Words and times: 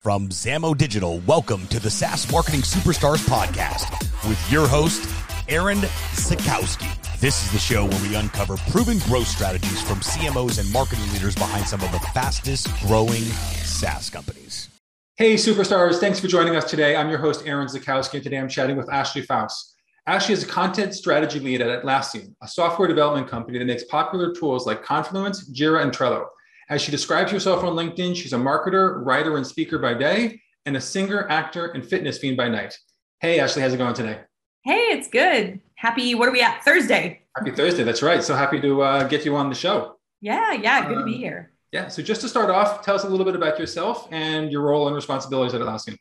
From 0.00 0.30
Zamo 0.30 0.74
Digital, 0.74 1.18
welcome 1.26 1.66
to 1.66 1.78
the 1.78 1.90
SaaS 1.90 2.32
Marketing 2.32 2.62
Superstars 2.62 3.22
podcast 3.28 4.00
with 4.26 4.50
your 4.50 4.66
host, 4.66 5.06
Aaron 5.46 5.76
Zakowski. 6.14 6.88
This 7.20 7.44
is 7.44 7.52
the 7.52 7.58
show 7.58 7.84
where 7.84 8.08
we 8.08 8.14
uncover 8.14 8.56
proven 8.70 9.00
growth 9.00 9.26
strategies 9.26 9.82
from 9.82 9.98
CMOs 10.00 10.58
and 10.58 10.72
marketing 10.72 11.04
leaders 11.12 11.34
behind 11.34 11.66
some 11.66 11.82
of 11.82 11.92
the 11.92 11.98
fastest 12.14 12.68
growing 12.80 13.20
SaaS 13.20 14.08
companies. 14.08 14.70
Hey, 15.16 15.34
superstars. 15.34 16.00
Thanks 16.00 16.18
for 16.18 16.28
joining 16.28 16.56
us 16.56 16.64
today. 16.64 16.96
I'm 16.96 17.10
your 17.10 17.18
host, 17.18 17.46
Aaron 17.46 17.68
Zakowski, 17.68 18.14
and 18.14 18.22
today 18.22 18.38
I'm 18.38 18.48
chatting 18.48 18.78
with 18.78 18.90
Ashley 18.90 19.20
Faust. 19.20 19.76
Ashley 20.06 20.32
is 20.32 20.42
a 20.42 20.46
content 20.46 20.94
strategy 20.94 21.40
lead 21.40 21.60
at 21.60 21.82
Atlassian, 21.82 22.34
a 22.42 22.48
software 22.48 22.88
development 22.88 23.28
company 23.28 23.58
that 23.58 23.66
makes 23.66 23.84
popular 23.84 24.32
tools 24.32 24.66
like 24.66 24.82
Confluence, 24.82 25.50
Jira, 25.50 25.82
and 25.82 25.92
Trello. 25.92 26.24
As 26.70 26.80
she 26.80 26.92
describes 26.92 27.32
herself 27.32 27.64
on 27.64 27.74
LinkedIn, 27.74 28.14
she's 28.14 28.32
a 28.32 28.36
marketer, 28.36 29.04
writer, 29.04 29.36
and 29.36 29.44
speaker 29.44 29.76
by 29.80 29.92
day, 29.92 30.40
and 30.66 30.76
a 30.76 30.80
singer, 30.80 31.28
actor, 31.28 31.66
and 31.66 31.84
fitness 31.84 32.18
fiend 32.18 32.36
by 32.36 32.48
night. 32.48 32.78
Hey, 33.18 33.40
Ashley, 33.40 33.60
how's 33.60 33.74
it 33.74 33.78
going 33.78 33.92
today? 33.92 34.20
Hey, 34.62 34.92
it's 34.92 35.08
good. 35.08 35.60
Happy, 35.74 36.14
what 36.14 36.28
are 36.28 36.32
we 36.32 36.42
at? 36.42 36.62
Thursday. 36.62 37.22
Happy 37.36 37.50
Thursday. 37.50 37.82
That's 37.82 38.02
right. 38.02 38.22
So 38.22 38.36
happy 38.36 38.60
to 38.60 38.82
uh, 38.82 39.08
get 39.08 39.24
you 39.24 39.34
on 39.34 39.48
the 39.48 39.54
show. 39.56 39.96
Yeah, 40.20 40.52
yeah. 40.52 40.86
Good 40.86 40.98
um, 40.98 41.00
to 41.00 41.04
be 41.06 41.14
um, 41.14 41.20
here. 41.20 41.52
Yeah. 41.72 41.88
So 41.88 42.04
just 42.04 42.20
to 42.20 42.28
start 42.28 42.50
off, 42.50 42.84
tell 42.84 42.94
us 42.94 43.02
a 43.02 43.08
little 43.08 43.26
bit 43.26 43.34
about 43.34 43.58
yourself 43.58 44.06
and 44.12 44.52
your 44.52 44.62
role 44.62 44.86
and 44.86 44.94
responsibilities 44.94 45.54
at 45.54 45.60
Atlassian. 45.62 45.96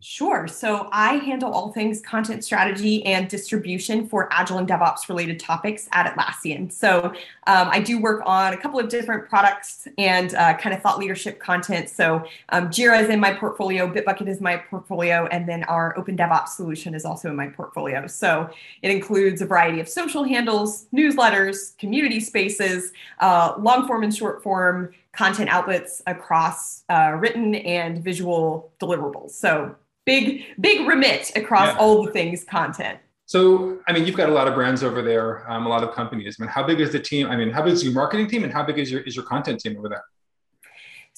Sure. 0.00 0.46
So 0.46 0.88
I 0.92 1.14
handle 1.14 1.52
all 1.52 1.72
things 1.72 2.00
content 2.00 2.44
strategy 2.44 3.04
and 3.04 3.28
distribution 3.28 4.06
for 4.06 4.28
Agile 4.32 4.58
and 4.58 4.68
DevOps 4.68 5.08
related 5.08 5.40
topics 5.40 5.88
at 5.90 6.14
Atlassian. 6.14 6.70
So 6.70 7.06
um, 7.48 7.68
I 7.68 7.80
do 7.80 8.00
work 8.00 8.22
on 8.24 8.52
a 8.52 8.56
couple 8.56 8.78
of 8.78 8.88
different 8.88 9.28
products 9.28 9.88
and 9.98 10.34
uh, 10.34 10.56
kind 10.56 10.72
of 10.72 10.82
thought 10.82 11.00
leadership 11.00 11.40
content. 11.40 11.88
So 11.88 12.24
um, 12.50 12.68
Jira 12.68 13.02
is 13.02 13.08
in 13.08 13.18
my 13.18 13.32
portfolio, 13.32 13.92
Bitbucket 13.92 14.28
is 14.28 14.40
my 14.40 14.58
portfolio, 14.58 15.26
and 15.32 15.48
then 15.48 15.64
our 15.64 15.98
Open 15.98 16.16
DevOps 16.16 16.50
solution 16.50 16.94
is 16.94 17.04
also 17.04 17.28
in 17.30 17.34
my 17.34 17.48
portfolio. 17.48 18.06
So 18.06 18.48
it 18.82 18.92
includes 18.92 19.42
a 19.42 19.46
variety 19.46 19.80
of 19.80 19.88
social 19.88 20.22
handles, 20.22 20.86
newsletters, 20.94 21.76
community 21.76 22.20
spaces, 22.20 22.92
uh, 23.18 23.54
long 23.58 23.84
form 23.88 24.04
and 24.04 24.14
short 24.14 24.44
form 24.44 24.90
content 25.10 25.50
outlets 25.50 26.02
across 26.06 26.84
uh, 26.88 27.16
written 27.18 27.56
and 27.56 27.98
visual 28.04 28.70
deliverables. 28.80 29.30
So 29.30 29.74
big 30.12 30.24
big 30.68 30.78
remit 30.90 31.24
across 31.42 31.68
yeah. 31.68 31.82
all 31.82 31.96
the 32.04 32.12
things 32.18 32.38
content. 32.44 32.98
So, 33.34 33.40
I 33.86 33.92
mean, 33.92 34.06
you've 34.06 34.16
got 34.22 34.30
a 34.30 34.36
lot 34.40 34.46
of 34.48 34.54
brands 34.58 34.82
over 34.88 35.00
there, 35.10 35.28
um, 35.50 35.66
a 35.66 35.68
lot 35.68 35.82
of 35.84 35.90
companies. 36.00 36.30
I 36.38 36.42
mean, 36.42 36.50
how 36.56 36.62
big 36.70 36.80
is 36.80 36.90
the 36.96 37.02
team? 37.10 37.24
I 37.32 37.36
mean, 37.36 37.50
how 37.56 37.62
big 37.66 37.74
is 37.74 37.84
your 37.84 37.92
marketing 38.02 38.26
team, 38.32 38.42
and 38.44 38.52
how 38.58 38.64
big 38.68 38.78
is 38.78 38.90
your 38.92 39.02
is 39.08 39.14
your 39.18 39.26
content 39.34 39.60
team 39.60 39.76
over 39.78 39.88
there? 39.94 40.04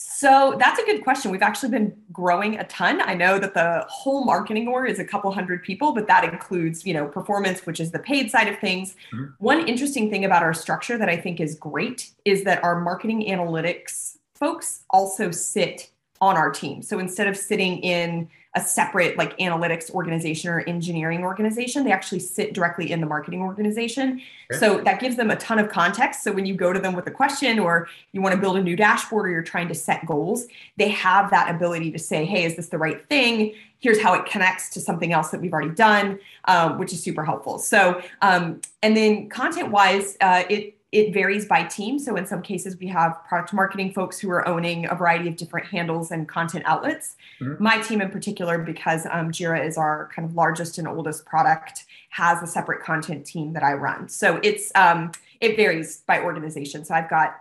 So 0.03 0.57
that's 0.59 0.79
a 0.81 0.85
good 0.91 1.05
question. 1.05 1.31
We've 1.31 1.49
actually 1.51 1.73
been 1.77 1.89
growing 2.11 2.53
a 2.59 2.65
ton. 2.65 2.95
I 3.13 3.15
know 3.23 3.39
that 3.39 3.53
the 3.53 3.85
whole 3.89 4.25
marketing 4.25 4.67
org 4.67 4.91
is 4.91 4.99
a 4.99 5.05
couple 5.13 5.31
hundred 5.31 5.63
people, 5.63 5.93
but 5.93 6.07
that 6.13 6.25
includes, 6.33 6.87
you 6.89 6.95
know, 6.97 7.07
performance, 7.07 7.67
which 7.67 7.81
is 7.85 7.91
the 7.97 8.03
paid 8.11 8.31
side 8.35 8.49
of 8.49 8.59
things. 8.67 8.87
Mm-hmm. 9.13 9.45
One 9.51 9.61
interesting 9.73 10.11
thing 10.11 10.25
about 10.25 10.43
our 10.43 10.55
structure 10.55 10.97
that 10.97 11.11
I 11.11 11.19
think 11.25 11.39
is 11.39 11.55
great 11.55 12.01
is 12.25 12.45
that 12.49 12.65
our 12.65 12.81
marketing 12.81 13.21
analytics 13.35 14.17
folks 14.35 14.69
also 14.89 15.31
sit 15.31 15.91
on 16.21 16.35
our 16.43 16.51
team. 16.51 16.77
So 16.83 16.99
instead 16.99 17.29
of 17.29 17.37
sitting 17.37 17.79
in 17.97 18.29
a 18.57 18.61
separate 18.61 19.17
like 19.17 19.39
analytics 19.39 19.91
organization 19.93 20.51
or 20.51 20.61
engineering 20.61 21.23
organization. 21.23 21.85
They 21.85 21.93
actually 21.93 22.19
sit 22.19 22.53
directly 22.53 22.91
in 22.91 23.01
the 23.01 23.07
marketing 23.07 23.43
organization. 23.43 24.21
Okay. 24.51 24.59
So 24.59 24.81
that 24.81 25.01
gives 25.01 25.17
them 25.17 25.31
a 25.31 25.37
ton 25.37 25.61
of 25.61 25.69
context. 25.69 26.25
So 26.25 26.33
when 26.33 26.47
you 26.47 26.55
go 26.55 26.73
to 26.73 26.81
them 26.81 26.95
with 26.95 27.07
a 27.07 27.13
question 27.13 27.61
or 27.61 27.89
you 28.13 28.21
want 28.21 28.35
to 28.35 28.41
build 28.41 28.57
a 28.57 28.63
new 28.63 28.75
dashboard 28.75 29.27
or 29.27 29.31
you're 29.31 29.43
trying 29.43 29.69
to 29.69 29.75
set 29.75 30.05
goals, 30.05 30.47
they 30.79 30.89
have 30.89 31.31
that 31.31 31.55
ability 31.55 31.93
to 31.93 31.99
say, 31.99 32.25
hey, 32.25 32.45
is 32.45 32.57
this 32.57 32.71
the 32.71 32.79
right 32.79 33.09
thing? 33.09 33.55
Here's 33.79 34.01
how 34.01 34.15
it 34.15 34.27
connects 34.27 34.69
to 34.71 34.81
something 34.81 35.13
else 35.13 35.31
that 35.31 35.41
we've 35.41 35.53
already 35.53 35.75
done, 35.75 36.19
um, 36.47 36.77
which 36.79 36.93
is 36.93 37.01
super 37.03 37.25
helpful. 37.25 37.59
So, 37.59 38.03
um, 38.21 38.61
and 38.83 38.97
then 38.97 39.29
content 39.29 39.71
wise, 39.71 40.17
uh, 40.21 40.43
it 40.51 40.75
it 40.93 41.15
varies 41.15 41.47
by 41.47 41.63
team. 41.63 41.99
So 41.99 42.17
in 42.17 42.27
some 42.27 42.43
cases, 42.43 42.77
we 42.77 42.89
have 42.89 43.23
product 43.25 43.53
marketing 43.53 43.93
folks 43.93 44.19
who 44.19 44.29
are 44.31 44.47
owning 44.49 44.87
a 44.87 44.95
variety 44.95 45.29
of 45.29 45.37
different 45.37 45.69
handles 45.69 46.11
and 46.11 46.29
content 46.29 46.65
outlets. 46.67 47.17
Mm-hmm. 47.41 47.63
My 47.63 47.79
team 47.79 48.01
in 48.01 48.11
particular, 48.11 48.59
because 48.59 49.07
um, 49.07 49.31
Jira 49.31 49.65
is 49.65 49.79
our 49.79 50.11
kind 50.15 50.29
of 50.29 50.35
largest 50.35 50.79
and 50.79 50.89
oldest 50.89 51.25
product, 51.27 51.85
has 52.11 52.43
a 52.43 52.47
separate 52.47 52.83
content 52.83 53.25
team 53.25 53.53
that 53.53 53.63
I 53.63 53.75
run. 53.75 54.09
So 54.09 54.41
it's 54.43 54.73
um, 54.75 55.13
it 55.41 55.57
varies 55.57 55.99
by 56.07 56.21
organization. 56.21 56.85
So 56.85 56.95
I've 56.95 57.09
got 57.09 57.41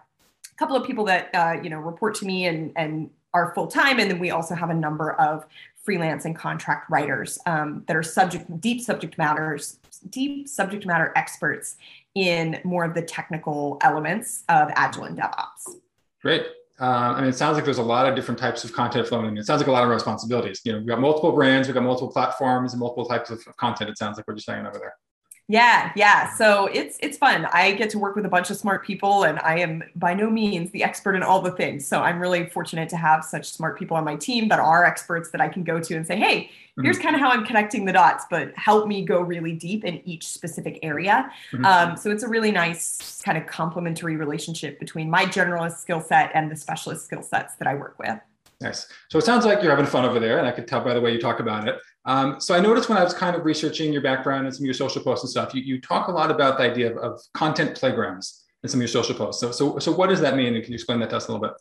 a 0.51 0.55
couple 0.57 0.75
of 0.75 0.85
people 0.85 1.05
that 1.05 1.29
uh, 1.33 1.55
you 1.63 1.71
know 1.71 1.79
report 1.79 2.16
to 2.16 2.25
me 2.25 2.45
and 2.45 2.71
and 2.75 3.09
are 3.33 3.53
full 3.55 3.67
time, 3.67 3.99
and 3.99 4.11
then 4.11 4.19
we 4.19 4.29
also 4.29 4.53
have 4.53 4.69
a 4.69 4.75
number 4.75 5.13
of 5.13 5.45
freelance 5.81 6.25
and 6.25 6.35
contract 6.35 6.87
writers 6.91 7.39
um, 7.47 7.83
that 7.87 7.95
are 7.95 8.03
subject 8.03 8.61
deep 8.61 8.79
subject 8.79 9.17
matters 9.17 9.79
deep 10.09 10.47
subject 10.47 10.85
matter 10.85 11.11
experts 11.16 11.77
in 12.16 12.59
more 12.64 12.84
of 12.84 12.94
the 12.94 13.02
technical 13.02 13.78
elements 13.81 14.44
of 14.50 14.70
Agile 14.75 15.06
and 15.06 15.18
DevOps. 15.18 15.75
Great. 16.22 16.46
Um, 16.80 17.16
I 17.16 17.22
mean, 17.22 17.30
it 17.30 17.36
sounds 17.36 17.56
like 17.56 17.66
there's 17.66 17.78
a 17.78 17.84
lot 17.84 18.08
of 18.08 18.16
different 18.16 18.40
types 18.40 18.64
of 18.64 18.72
content 18.72 19.08
flowing. 19.08 19.36
It 19.38 19.46
sounds 19.46 19.59
like 19.59 19.68
a 19.68 19.72
lot 19.72 19.84
of 19.84 19.90
responsibilities. 19.90 20.62
You 20.64 20.72
know, 20.72 20.78
we've 20.80 20.88
got 20.88 21.00
multiple 21.00 21.34
brands, 21.34 21.68
we've 21.68 21.75
got 21.75 21.84
multiple 21.84 22.12
platforms, 22.12 22.74
and 22.74 22.80
multiple 22.80 23.06
types 23.06 23.30
of 23.30 23.46
content. 23.58 23.90
It 23.90 23.97
sounds 23.97 24.18
like 24.18 24.28
what 24.28 24.36
you're 24.36 24.42
saying 24.42 24.66
over 24.66 24.80
there. 24.80 24.94
Yeah, 25.51 25.91
yeah. 25.95 26.31
So 26.35 26.67
it's 26.67 26.99
it's 27.01 27.17
fun. 27.17 27.47
I 27.51 27.71
get 27.71 27.89
to 27.89 27.99
work 27.99 28.15
with 28.15 28.23
a 28.23 28.29
bunch 28.29 28.51
of 28.51 28.57
smart 28.57 28.85
people, 28.85 29.23
and 29.23 29.39
I 29.39 29.57
am 29.57 29.83
by 29.95 30.13
no 30.13 30.29
means 30.29 30.69
the 30.69 30.83
expert 30.83 31.15
in 31.15 31.23
all 31.23 31.41
the 31.41 31.49
things. 31.49 31.87
So 31.87 32.01
I'm 32.01 32.19
really 32.19 32.45
fortunate 32.45 32.87
to 32.89 32.97
have 32.97 33.25
such 33.25 33.49
smart 33.49 33.77
people 33.77 33.97
on 33.97 34.03
my 34.03 34.15
team 34.15 34.47
that 34.49 34.59
are 34.59 34.85
experts 34.85 35.31
that 35.31 35.41
I 35.41 35.49
can 35.49 35.63
go 35.63 35.79
to 35.79 35.95
and 35.95 36.05
say, 36.05 36.17
"Hey, 36.17 36.51
here's 36.83 36.97
mm-hmm. 36.97 37.03
kind 37.03 37.15
of 37.15 37.21
how 37.21 37.31
I'm 37.31 37.47
connecting 37.47 37.85
the 37.85 37.93
dots, 37.93 38.25
but 38.29 38.55
help 38.55 38.87
me 38.87 39.03
go 39.03 39.21
really 39.21 39.53
deep 39.53 39.83
in 39.85 40.07
each 40.07 40.27
specific 40.27 40.77
area. 40.83 41.31
Mm-hmm. 41.51 41.66
Um, 41.66 41.97
so 41.97 42.11
it's 42.11 42.21
a 42.21 42.27
really 42.27 42.51
nice 42.51 43.19
kind 43.23 43.35
of 43.35 43.47
complementary 43.47 44.17
relationship 44.17 44.79
between 44.79 45.09
my 45.09 45.25
generalist 45.25 45.77
skill 45.77 45.99
set 45.99 46.29
and 46.35 46.51
the 46.51 46.55
specialist 46.55 47.05
skill 47.05 47.23
sets 47.23 47.55
that 47.55 47.67
I 47.67 47.73
work 47.73 47.97
with. 47.97 48.19
Nice. 48.61 48.87
So 49.09 49.17
it 49.17 49.25
sounds 49.25 49.45
like 49.45 49.63
you're 49.63 49.71
having 49.71 49.87
fun 49.87 50.05
over 50.05 50.19
there, 50.19 50.37
and 50.37 50.47
I 50.47 50.51
could 50.51 50.67
tell 50.67 50.81
by 50.81 50.93
the 50.93 51.01
way 51.01 51.11
you 51.11 51.19
talk 51.19 51.39
about 51.39 51.67
it. 51.67 51.79
Um, 52.05 52.39
so 52.39 52.55
I 52.55 52.59
noticed 52.59 52.89
when 52.89 52.97
I 52.97 53.03
was 53.03 53.13
kind 53.13 53.35
of 53.35 53.45
researching 53.45 53.91
your 53.91 54.01
background 54.01 54.45
and 54.45 54.55
some 54.55 54.63
of 54.63 54.65
your 54.65 54.73
social 54.73 55.03
posts 55.03 55.23
and 55.23 55.29
stuff, 55.29 55.53
you, 55.53 55.61
you 55.61 55.81
talk 55.81 56.07
a 56.07 56.11
lot 56.11 56.31
about 56.31 56.57
the 56.57 56.63
idea 56.63 56.91
of, 56.91 56.97
of 56.97 57.21
content 57.33 57.75
playgrounds 57.75 58.45
in 58.63 58.69
some 58.69 58.79
of 58.79 58.81
your 58.81 58.87
social 58.87 59.15
posts. 59.15 59.41
So, 59.41 59.51
so, 59.51 59.79
so 59.79 59.91
what 59.91 60.09
does 60.09 60.21
that 60.21 60.35
mean? 60.35 60.55
And 60.55 60.63
can 60.63 60.71
you 60.71 60.75
explain 60.75 60.99
that 60.99 61.09
to 61.11 61.17
us 61.17 61.27
a 61.27 61.31
little 61.31 61.45
bit? 61.47 61.55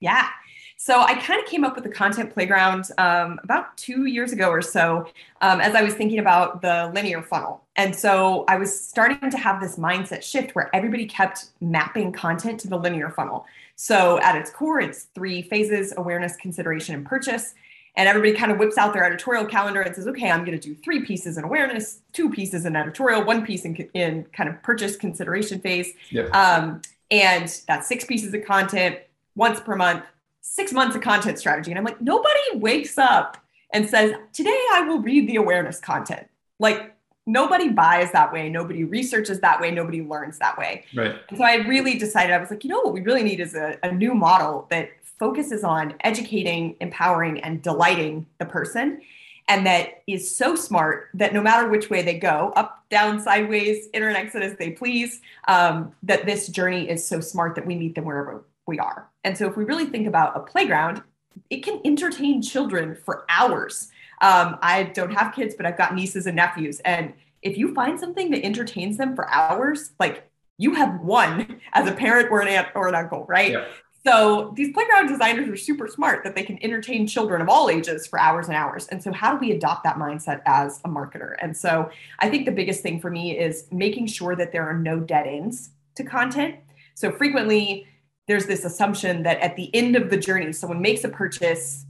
Yeah. 0.00 0.28
So 0.76 1.00
I 1.00 1.14
kind 1.14 1.40
of 1.40 1.48
came 1.48 1.62
up 1.62 1.76
with 1.76 1.84
the 1.84 1.90
content 1.90 2.32
playground 2.34 2.88
um, 2.98 3.38
about 3.44 3.76
two 3.76 4.06
years 4.06 4.32
ago 4.32 4.48
or 4.48 4.60
so 4.60 5.06
um, 5.40 5.60
as 5.60 5.76
I 5.76 5.82
was 5.82 5.94
thinking 5.94 6.18
about 6.18 6.60
the 6.60 6.90
linear 6.92 7.22
funnel. 7.22 7.62
And 7.76 7.94
so 7.94 8.44
I 8.48 8.56
was 8.56 8.84
starting 8.84 9.30
to 9.30 9.38
have 9.38 9.60
this 9.60 9.76
mindset 9.76 10.24
shift 10.24 10.56
where 10.56 10.74
everybody 10.74 11.06
kept 11.06 11.50
mapping 11.60 12.10
content 12.10 12.58
to 12.60 12.68
the 12.68 12.76
linear 12.76 13.10
funnel. 13.10 13.46
So 13.76 14.20
at 14.22 14.34
its 14.34 14.50
core, 14.50 14.80
it's 14.80 15.04
three 15.14 15.42
phases 15.42 15.94
awareness, 15.96 16.34
consideration, 16.34 16.96
and 16.96 17.06
purchase. 17.06 17.54
And 17.96 18.08
everybody 18.08 18.32
kind 18.32 18.50
of 18.50 18.58
whips 18.58 18.78
out 18.78 18.94
their 18.94 19.04
editorial 19.04 19.44
calendar 19.44 19.82
and 19.82 19.94
says, 19.94 20.06
okay, 20.06 20.30
I'm 20.30 20.44
going 20.44 20.58
to 20.58 20.68
do 20.68 20.74
three 20.74 21.04
pieces 21.04 21.36
in 21.36 21.44
awareness, 21.44 22.00
two 22.12 22.30
pieces 22.30 22.64
in 22.64 22.74
editorial, 22.74 23.22
one 23.24 23.44
piece 23.44 23.64
in, 23.64 23.76
in 23.94 24.24
kind 24.32 24.48
of 24.48 24.62
purchase 24.62 24.96
consideration 24.96 25.60
phase. 25.60 25.92
Yep. 26.10 26.34
Um, 26.34 26.80
and 27.10 27.60
that's 27.68 27.86
six 27.86 28.04
pieces 28.04 28.32
of 28.32 28.44
content 28.44 28.98
once 29.34 29.60
per 29.60 29.76
month 29.76 30.04
six 30.42 30.72
months 30.72 30.94
of 30.94 31.00
content 31.02 31.38
strategy. 31.38 31.70
And 31.70 31.78
I'm 31.78 31.84
like, 31.84 32.00
nobody 32.00 32.40
wakes 32.54 32.98
up 32.98 33.38
and 33.72 33.88
says, 33.88 34.12
today 34.32 34.60
I 34.72 34.82
will 34.82 34.98
read 34.98 35.28
the 35.28 35.36
awareness 35.36 35.80
content. 35.80 36.28
Like, 36.58 36.94
nobody 37.26 37.68
buys 37.68 38.10
that 38.12 38.32
way. 38.32 38.48
Nobody 38.48 38.84
researches 38.84 39.40
that 39.40 39.60
way. 39.60 39.70
Nobody 39.70 40.02
learns 40.02 40.38
that 40.38 40.58
way. 40.58 40.84
Right. 40.94 41.14
And 41.28 41.38
so 41.38 41.44
I 41.44 41.56
really 41.66 41.96
decided, 41.96 42.34
I 42.34 42.38
was 42.38 42.50
like, 42.50 42.64
you 42.64 42.70
know 42.70 42.80
what 42.80 42.92
we 42.92 43.00
really 43.00 43.22
need 43.22 43.40
is 43.40 43.54
a, 43.54 43.78
a 43.82 43.92
new 43.92 44.14
model 44.14 44.66
that 44.70 44.90
focuses 45.18 45.64
on 45.64 45.94
educating, 46.00 46.76
empowering, 46.80 47.40
and 47.40 47.62
delighting 47.62 48.26
the 48.38 48.46
person. 48.46 49.00
And 49.48 49.66
that 49.66 50.02
is 50.06 50.36
so 50.36 50.54
smart 50.54 51.08
that 51.14 51.34
no 51.34 51.42
matter 51.42 51.68
which 51.68 51.90
way 51.90 52.02
they 52.02 52.18
go, 52.18 52.52
up, 52.56 52.84
down, 52.90 53.20
sideways, 53.20 53.88
enter 53.92 54.08
and 54.08 54.16
exit 54.16 54.42
as 54.42 54.56
they 54.56 54.70
please, 54.70 55.20
um, 55.48 55.92
that 56.04 56.26
this 56.26 56.48
journey 56.48 56.88
is 56.88 57.06
so 57.06 57.20
smart 57.20 57.54
that 57.56 57.66
we 57.66 57.74
meet 57.74 57.94
them 57.94 58.04
wherever 58.04 58.44
we 58.66 58.78
are. 58.78 59.08
And 59.24 59.36
so 59.36 59.48
if 59.48 59.56
we 59.56 59.64
really 59.64 59.86
think 59.86 60.06
about 60.06 60.36
a 60.36 60.40
playground, 60.40 61.02
it 61.50 61.64
can 61.64 61.80
entertain 61.84 62.40
children 62.40 62.94
for 62.94 63.24
hours. 63.28 63.88
Um, 64.20 64.58
I 64.62 64.84
don't 64.84 65.12
have 65.12 65.34
kids, 65.34 65.54
but 65.56 65.66
I've 65.66 65.78
got 65.78 65.94
nieces 65.94 66.26
and 66.26 66.36
nephews. 66.36 66.80
And 66.80 67.12
if 67.42 67.58
you 67.58 67.74
find 67.74 67.98
something 67.98 68.30
that 68.30 68.44
entertains 68.44 68.96
them 68.96 69.16
for 69.16 69.28
hours, 69.30 69.92
like 69.98 70.30
you 70.58 70.74
have 70.74 71.00
won 71.00 71.60
as 71.72 71.88
a 71.88 71.92
parent 71.92 72.30
or 72.30 72.40
an 72.40 72.48
aunt 72.48 72.68
or 72.74 72.88
an 72.88 72.94
uncle, 72.94 73.26
right? 73.28 73.52
Yeah. 73.52 73.64
So 74.04 74.52
these 74.56 74.72
playground 74.72 75.06
designers 75.06 75.48
are 75.48 75.56
super 75.56 75.86
smart 75.86 76.24
that 76.24 76.34
they 76.34 76.42
can 76.42 76.62
entertain 76.62 77.06
children 77.06 77.40
of 77.40 77.48
all 77.48 77.70
ages 77.70 78.06
for 78.06 78.18
hours 78.18 78.48
and 78.48 78.56
hours. 78.56 78.88
And 78.88 79.02
so 79.02 79.12
how 79.12 79.32
do 79.32 79.38
we 79.38 79.52
adopt 79.52 79.84
that 79.84 79.96
mindset 79.96 80.42
as 80.44 80.80
a 80.84 80.88
marketer? 80.88 81.36
And 81.40 81.56
so 81.56 81.88
I 82.18 82.28
think 82.28 82.44
the 82.44 82.52
biggest 82.52 82.82
thing 82.82 83.00
for 83.00 83.10
me 83.10 83.38
is 83.38 83.66
making 83.70 84.08
sure 84.08 84.34
that 84.34 84.50
there 84.50 84.68
are 84.68 84.76
no 84.76 84.98
dead 84.98 85.28
ends 85.28 85.70
to 85.94 86.02
content. 86.02 86.56
So 86.94 87.12
frequently 87.12 87.86
there's 88.26 88.46
this 88.46 88.64
assumption 88.64 89.22
that 89.22 89.38
at 89.40 89.56
the 89.56 89.72
end 89.74 89.94
of 89.94 90.10
the 90.10 90.16
journey, 90.16 90.52
someone 90.52 90.80
makes 90.80 91.04
a 91.04 91.08
purchase, 91.08 91.84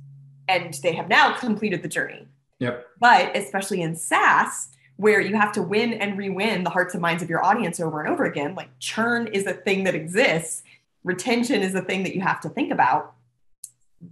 and 0.49 0.75
they 0.83 0.93
have 0.93 1.09
now 1.09 1.35
completed 1.35 1.83
the 1.83 1.89
journey. 1.89 2.27
Yep. 2.59 2.87
But 3.01 3.37
especially 3.37 3.83
in 3.83 3.97
SaaS, 3.97 4.69
where 4.97 5.21
you 5.21 5.35
have 5.35 5.53
to 5.53 5.63
win 5.63 5.95
and 5.95 6.17
re-win 6.17 6.65
the 6.65 6.71
hearts 6.71 6.95
and 6.95 7.03
minds 7.03 7.23
of 7.23 7.31
your 7.31 7.45
audience 7.45 7.81
over 7.81 8.01
and 8.01 8.09
over 8.09 8.25
again, 8.25 8.55
like 8.55 8.69
churn 8.79 9.27
is 9.29 9.47
a 9.47 9.53
thing 9.53 9.85
that 9.85 9.95
exists, 9.95 10.63
retention 11.05 11.63
is 11.63 11.75
a 11.75 11.83
thing 11.83 12.03
that 12.05 12.15
you 12.15 12.21
have 12.21 12.41
to 12.41 12.49
think 12.49 12.73
about. 12.73 13.15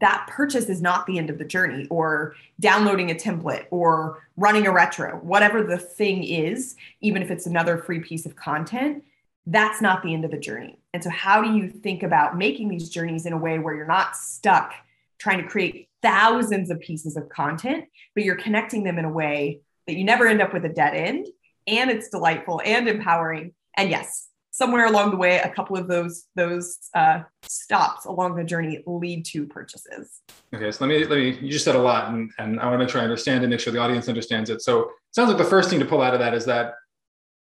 That 0.00 0.28
purchase 0.28 0.69
is 0.69 0.81
not 0.81 1.06
the 1.06 1.19
end 1.19 1.31
of 1.31 1.38
the 1.38 1.44
journey, 1.44 1.87
or 1.90 2.37
downloading 2.60 3.10
a 3.10 3.14
template, 3.14 3.66
or 3.70 4.22
running 4.37 4.66
a 4.66 4.72
retro, 4.72 5.16
whatever 5.19 5.64
the 5.64 5.78
thing 5.78 6.22
is, 6.22 6.76
even 7.00 7.22
if 7.22 7.31
it's 7.31 7.46
another 7.46 7.78
free 7.78 8.00
piece 8.00 8.25
of 8.25 8.37
content, 8.37 9.02
that's 9.46 9.82
not 9.82 10.02
the 10.02 10.14
end 10.14 10.25
of 10.25 10.31
the 10.31 10.38
journey. 10.38 10.78
And 10.94 11.02
so, 11.02 11.10
how 11.10 11.42
do 11.42 11.52
you 11.52 11.69
think 11.69 12.02
about 12.02 12.38
making 12.38 12.69
these 12.69 12.88
journeys 12.88 13.26
in 13.26 13.32
a 13.32 13.38
way 13.38 13.58
where 13.58 13.75
you're 13.75 13.86
not 13.86 14.16
stuck 14.16 14.75
trying 15.19 15.43
to 15.43 15.48
create 15.48 15.88
thousands 16.02 16.70
of 16.70 16.81
pieces 16.81 17.16
of 17.16 17.28
content, 17.28 17.84
but 18.14 18.25
you're 18.25 18.36
connecting 18.36 18.82
them 18.84 18.98
in 18.98 19.04
a 19.04 19.12
way 19.12 19.60
that 19.86 19.96
you 19.96 20.04
never 20.04 20.26
end 20.26 20.40
up 20.40 20.52
with 20.52 20.64
a 20.64 20.69
dead 20.69 20.94
end 20.94 21.26
and 21.66 21.90
it's 21.90 22.08
delightful 22.08 22.60
and 22.64 22.88
empowering. 22.88 23.52
And 23.76 23.90
yes, 23.90 24.28
somewhere 24.60 24.84
along 24.84 25.10
the 25.10 25.16
way, 25.16 25.38
a 25.38 25.48
couple 25.48 25.76
of 25.76 25.88
those 25.88 26.26
those 26.36 26.78
uh, 26.94 27.22
stops 27.42 28.04
along 28.04 28.36
the 28.36 28.44
journey 28.44 28.82
lead 28.86 29.24
to 29.24 29.46
purchases. 29.46 30.20
Okay, 30.54 30.70
so 30.70 30.84
let 30.84 30.88
me 30.92 31.06
let 31.06 31.18
me. 31.18 31.38
You 31.40 31.50
just 31.50 31.64
said 31.64 31.74
a 31.74 31.78
lot, 31.78 32.12
and, 32.12 32.30
and 32.38 32.60
I 32.60 32.66
want 32.66 32.74
to 32.74 32.78
make 32.78 32.90
sure 32.90 33.00
I 33.00 33.04
understand 33.04 33.42
and 33.42 33.50
make 33.50 33.60
sure 33.60 33.72
the 33.72 33.80
audience 33.80 34.06
understands 34.08 34.50
it. 34.50 34.60
So 34.60 34.80
it 34.80 34.88
sounds 35.12 35.28
like 35.28 35.38
the 35.38 35.44
first 35.44 35.70
thing 35.70 35.80
to 35.80 35.86
pull 35.86 36.02
out 36.02 36.12
of 36.12 36.20
that 36.20 36.34
is 36.34 36.44
that 36.44 36.74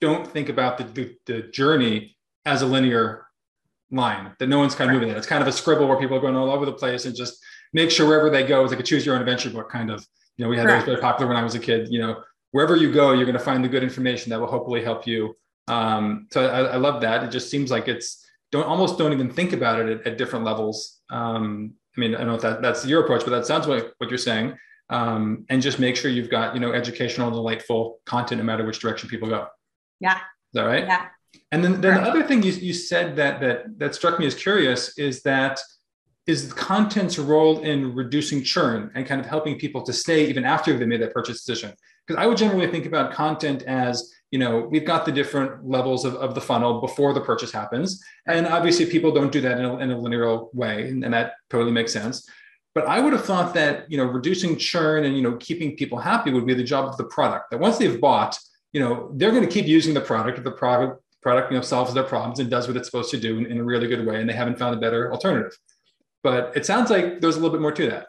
don't 0.01 0.27
think 0.27 0.49
about 0.49 0.79
the, 0.79 0.85
the, 0.85 1.17
the 1.27 1.43
journey 1.49 2.17
as 2.47 2.63
a 2.63 2.67
linear 2.67 3.27
line 3.91 4.33
that 4.39 4.49
no 4.49 4.59
one's 4.59 4.75
kind 4.75 4.91
of 4.91 4.95
moving 4.95 5.15
It's 5.15 5.27
kind 5.27 5.43
of 5.43 5.49
a 5.49 5.53
scribble 5.53 5.89
where 5.89 5.99
people 5.99 6.17
are 6.17 6.21
going 6.21 6.37
all 6.37 6.51
over 6.51 6.65
the 6.67 6.73
place 6.73 7.05
and 7.05 7.17
just 7.17 7.43
make 7.73 7.91
sure 7.91 8.07
wherever 8.07 8.31
they 8.31 8.47
go, 8.47 8.63
it's 8.63 8.71
like 8.73 8.81
a 8.81 8.85
choose 8.85 9.05
your 9.05 9.15
own 9.15 9.21
adventure 9.21 9.51
book 9.51 9.71
kind 9.71 9.91
of. 9.91 10.07
You 10.37 10.45
know, 10.45 10.51
we 10.51 10.57
had 10.57 10.67
Correct. 10.67 10.87
those 10.87 10.95
very 10.95 11.03
popular 11.03 11.29
when 11.29 11.37
I 11.37 11.43
was 11.43 11.57
a 11.57 11.59
kid. 11.59 11.89
You 11.91 12.01
know, 12.01 12.23
wherever 12.53 12.77
you 12.77 12.93
go, 12.93 13.13
you're 13.13 13.25
going 13.25 13.37
to 13.37 13.43
find 13.43 13.65
the 13.65 13.69
good 13.69 13.83
information 13.83 14.31
that 14.31 14.39
will 14.39 14.47
hopefully 14.47 14.85
help 14.85 15.07
you. 15.07 15.35
Um, 15.69 16.27
so 16.31 16.47
I, 16.47 16.63
I, 16.63 16.77
love 16.77 17.01
that. 17.03 17.25
It 17.25 17.31
just 17.31 17.51
seems 17.51 17.71
like 17.71 17.89
it's 17.89 18.25
don't 18.51 18.65
almost 18.65 18.99
don't 18.99 19.13
even 19.13 19.31
think 19.31 19.53
about 19.53 19.81
it 19.81 20.01
at, 20.01 20.07
at 20.07 20.19
different 20.19 20.45
levels. 20.45 21.01
Um, 21.11 21.75
I 21.97 22.01
mean, 22.01 22.15
I 22.15 22.19
don't 22.19 22.29
know 22.29 22.35
if 22.35 22.43
that, 22.43 22.63
that's 22.63 22.87
your 22.87 23.03
approach, 23.03 23.25
but 23.25 23.31
that 23.31 23.47
sounds 23.47 23.67
like 23.67 23.93
what 23.99 24.09
you're 24.09 24.19
saying. 24.19 24.57
Um, 24.91 25.45
and 25.51 25.61
just 25.61 25.79
make 25.79 25.97
sure 25.97 26.11
you've 26.11 26.31
got 26.31 26.55
you 26.55 26.61
know 26.61 26.73
educational, 26.73 27.31
delightful 27.31 28.01
content, 28.07 28.41
no 28.41 28.45
matter 28.45 28.65
which 28.65 28.79
direction 28.79 29.09
people 29.09 29.29
go. 29.29 29.47
Yeah. 30.01 30.17
Is 30.17 30.55
that 30.55 30.63
right? 30.63 30.85
Yeah. 30.87 31.07
And 31.53 31.63
then, 31.63 31.81
then 31.81 32.03
the 32.03 32.11
other 32.11 32.23
thing 32.23 32.43
you, 32.43 32.53
you 32.53 32.73
said 32.73 33.17
that 33.17 33.41
that 33.41 33.79
that 33.79 33.95
struck 33.95 34.19
me 34.19 34.27
as 34.27 34.35
curious 34.35 34.97
is 34.97 35.23
that 35.23 35.61
is 36.27 36.51
the 36.51 36.55
content's 36.55 37.19
role 37.19 37.61
in 37.61 37.95
reducing 37.95 38.43
churn 38.45 38.91
and 38.95 39.07
kind 39.07 39.19
of 39.19 39.27
helping 39.27 39.59
people 39.59 39.83
to 39.83 39.93
stay 39.93 40.27
even 40.27 40.45
after 40.45 40.77
they 40.77 40.85
made 40.85 41.01
that 41.01 41.15
purchase 41.15 41.43
decision. 41.43 41.75
Because 42.07 42.23
I 42.23 42.27
would 42.27 42.37
generally 42.37 42.71
think 42.71 42.85
about 42.85 43.13
content 43.13 43.63
as 43.63 44.13
you 44.31 44.39
know 44.39 44.61
we've 44.71 44.85
got 44.85 45.05
the 45.07 45.13
different 45.13 45.67
levels 45.67 46.05
of, 46.05 46.15
of 46.17 46.35
the 46.35 46.41
funnel 46.41 46.81
before 46.81 47.13
the 47.13 47.21
purchase 47.21 47.53
happens. 47.53 48.03
And 48.27 48.47
obviously 48.47 48.87
people 48.87 49.13
don't 49.13 49.33
do 49.33 49.41
that 49.41 49.59
in 49.59 49.65
a, 49.65 49.79
in 49.79 49.91
a 49.91 49.99
linear 49.99 50.45
way 50.53 50.89
and, 50.89 51.05
and 51.05 51.15
that 51.15 51.35
totally 51.51 51.73
makes 51.73 51.93
sense. 51.93 52.29
But 52.75 52.87
i 52.87 53.01
would 53.01 53.13
have 53.13 53.25
thought 53.25 53.55
that 53.55 53.91
you 53.91 53.97
know 53.97 54.05
reducing 54.05 54.57
churn 54.57 55.05
and 55.05 55.17
you 55.17 55.23
know 55.23 55.37
keeping 55.37 55.77
people 55.77 55.99
happy 55.99 56.31
would 56.31 56.47
be 56.47 56.55
the 56.55 56.65
job 56.65 56.87
of 56.87 56.97
the 56.97 57.05
product. 57.05 57.51
That 57.51 57.59
once 57.59 57.79
they've 57.79 58.01
bought 58.01 58.39
you 58.73 58.81
know 58.81 59.11
they're 59.17 59.33
going 59.33 59.47
to 59.47 59.51
keep 59.51 59.67
using 59.67 59.95
the 59.95 60.01
product 60.01 60.39
if 60.39 60.45
the 60.45 60.51
product 60.51 61.03
product 61.23 61.51
you 61.51 61.57
know 61.57 61.63
solves 61.63 61.95
their 61.95 62.05
problems 62.05 62.39
and 62.39 62.51
does 62.51 62.69
what 62.69 62.77
it's 62.77 62.87
supposed 62.87 63.11
to 63.11 63.19
do 63.19 63.39
in, 63.39 63.47
in, 63.47 63.59
a 63.59 63.65
really 63.65 63.89
good 63.89 64.07
way 64.07 64.21
and 64.21 64.29
they 64.29 64.35
haven't 64.35 64.59
found 64.59 64.75
a 64.75 64.79
better 64.79 65.11
alternative. 65.13 65.57
But 66.23 66.57
it 66.57 66.67
sounds 66.67 66.91
like 66.91 67.21
there's 67.21 67.37
a 67.37 67.41
little 67.41 67.57
bit 67.57 67.63
more 67.63 67.73
to 67.73 67.91
that 67.91 68.08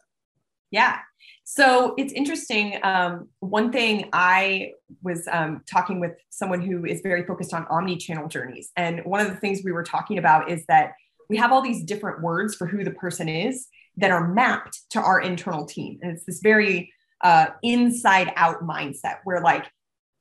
yeah 0.71 0.97
so 1.43 1.93
it's 1.97 2.13
interesting 2.13 2.79
um, 2.83 3.27
one 3.39 3.71
thing 3.71 4.09
i 4.13 4.71
was 5.01 5.27
um, 5.31 5.61
talking 5.69 5.99
with 5.99 6.13
someone 6.29 6.61
who 6.61 6.85
is 6.85 7.01
very 7.01 7.25
focused 7.25 7.53
on 7.53 7.65
omni-channel 7.69 8.27
journeys 8.27 8.71
and 8.75 9.03
one 9.05 9.19
of 9.19 9.27
the 9.27 9.37
things 9.37 9.61
we 9.63 9.71
were 9.71 9.83
talking 9.83 10.17
about 10.17 10.49
is 10.49 10.65
that 10.67 10.93
we 11.29 11.37
have 11.37 11.51
all 11.51 11.61
these 11.61 11.83
different 11.83 12.21
words 12.21 12.55
for 12.55 12.65
who 12.65 12.83
the 12.83 12.91
person 12.91 13.29
is 13.29 13.67
that 13.97 14.11
are 14.11 14.27
mapped 14.33 14.81
to 14.89 14.99
our 14.99 15.21
internal 15.21 15.65
team 15.65 15.99
and 16.01 16.11
it's 16.11 16.25
this 16.25 16.39
very 16.41 16.91
uh, 17.21 17.47
inside 17.63 18.31
out 18.37 18.61
mindset 18.65 19.17
where 19.25 19.41
like 19.41 19.65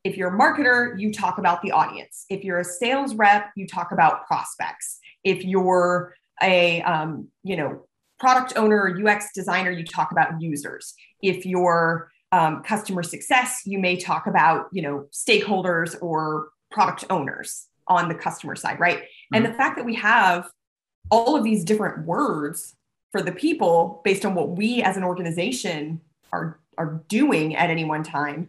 if 0.05 0.17
you're 0.17 0.35
a 0.35 0.39
marketer, 0.39 0.99
you 0.99 1.13
talk 1.13 1.39
about 1.39 1.61
the 1.63 1.73
audience. 1.73 2.25
If 2.31 2.45
you're 2.45 2.61
a 2.61 2.65
sales 2.65 3.15
rep, 3.15 3.51
you 3.57 3.67
talk 3.67 3.93
about 3.93 4.27
prospects. 4.27 4.99
If 5.25 5.45
you're 5.45 6.15
a 6.43 6.83
um, 6.83 7.29
you 7.43 7.57
know 7.57 7.88
product 8.19 8.55
owner 8.57 8.77
or 8.77 9.09
UX 9.09 9.33
designer, 9.35 9.71
you 9.71 9.85
talk 9.85 10.13
about 10.13 10.41
users. 10.41 10.95
If 11.23 11.47
you're 11.47 12.11
um, 12.33 12.63
customer 12.63 13.03
success, 13.03 13.63
you 13.65 13.79
may 13.79 13.97
talk 13.97 14.27
about 14.27 14.67
you 14.73 14.83
know 14.83 15.07
stakeholders 15.13 15.97
or 16.03 16.49
product 16.71 17.05
owners 17.11 17.67
on 17.87 18.09
the 18.09 18.15
customer 18.15 18.55
side, 18.55 18.79
right? 18.79 18.99
Mm-hmm. 18.99 19.35
And 19.35 19.47
the 19.47 19.55
fact 19.55 19.77
that 19.77 19.87
we 19.87 19.95
have 19.95 20.49
all 21.11 21.37
of 21.37 21.45
these 21.45 21.65
different 21.65 22.07
words 22.07 22.77
for 23.13 23.23
the 23.23 23.33
people 23.33 24.03
based 24.05 24.27
on 24.27 24.35
what 24.35 24.51
we 24.51 24.83
as 24.83 24.97
an 24.97 25.05
organization 25.05 26.01
are 26.33 26.59
are 26.77 27.03
doing 27.09 27.57
at 27.57 27.71
any 27.71 27.85
one 27.85 28.03
time 28.03 28.49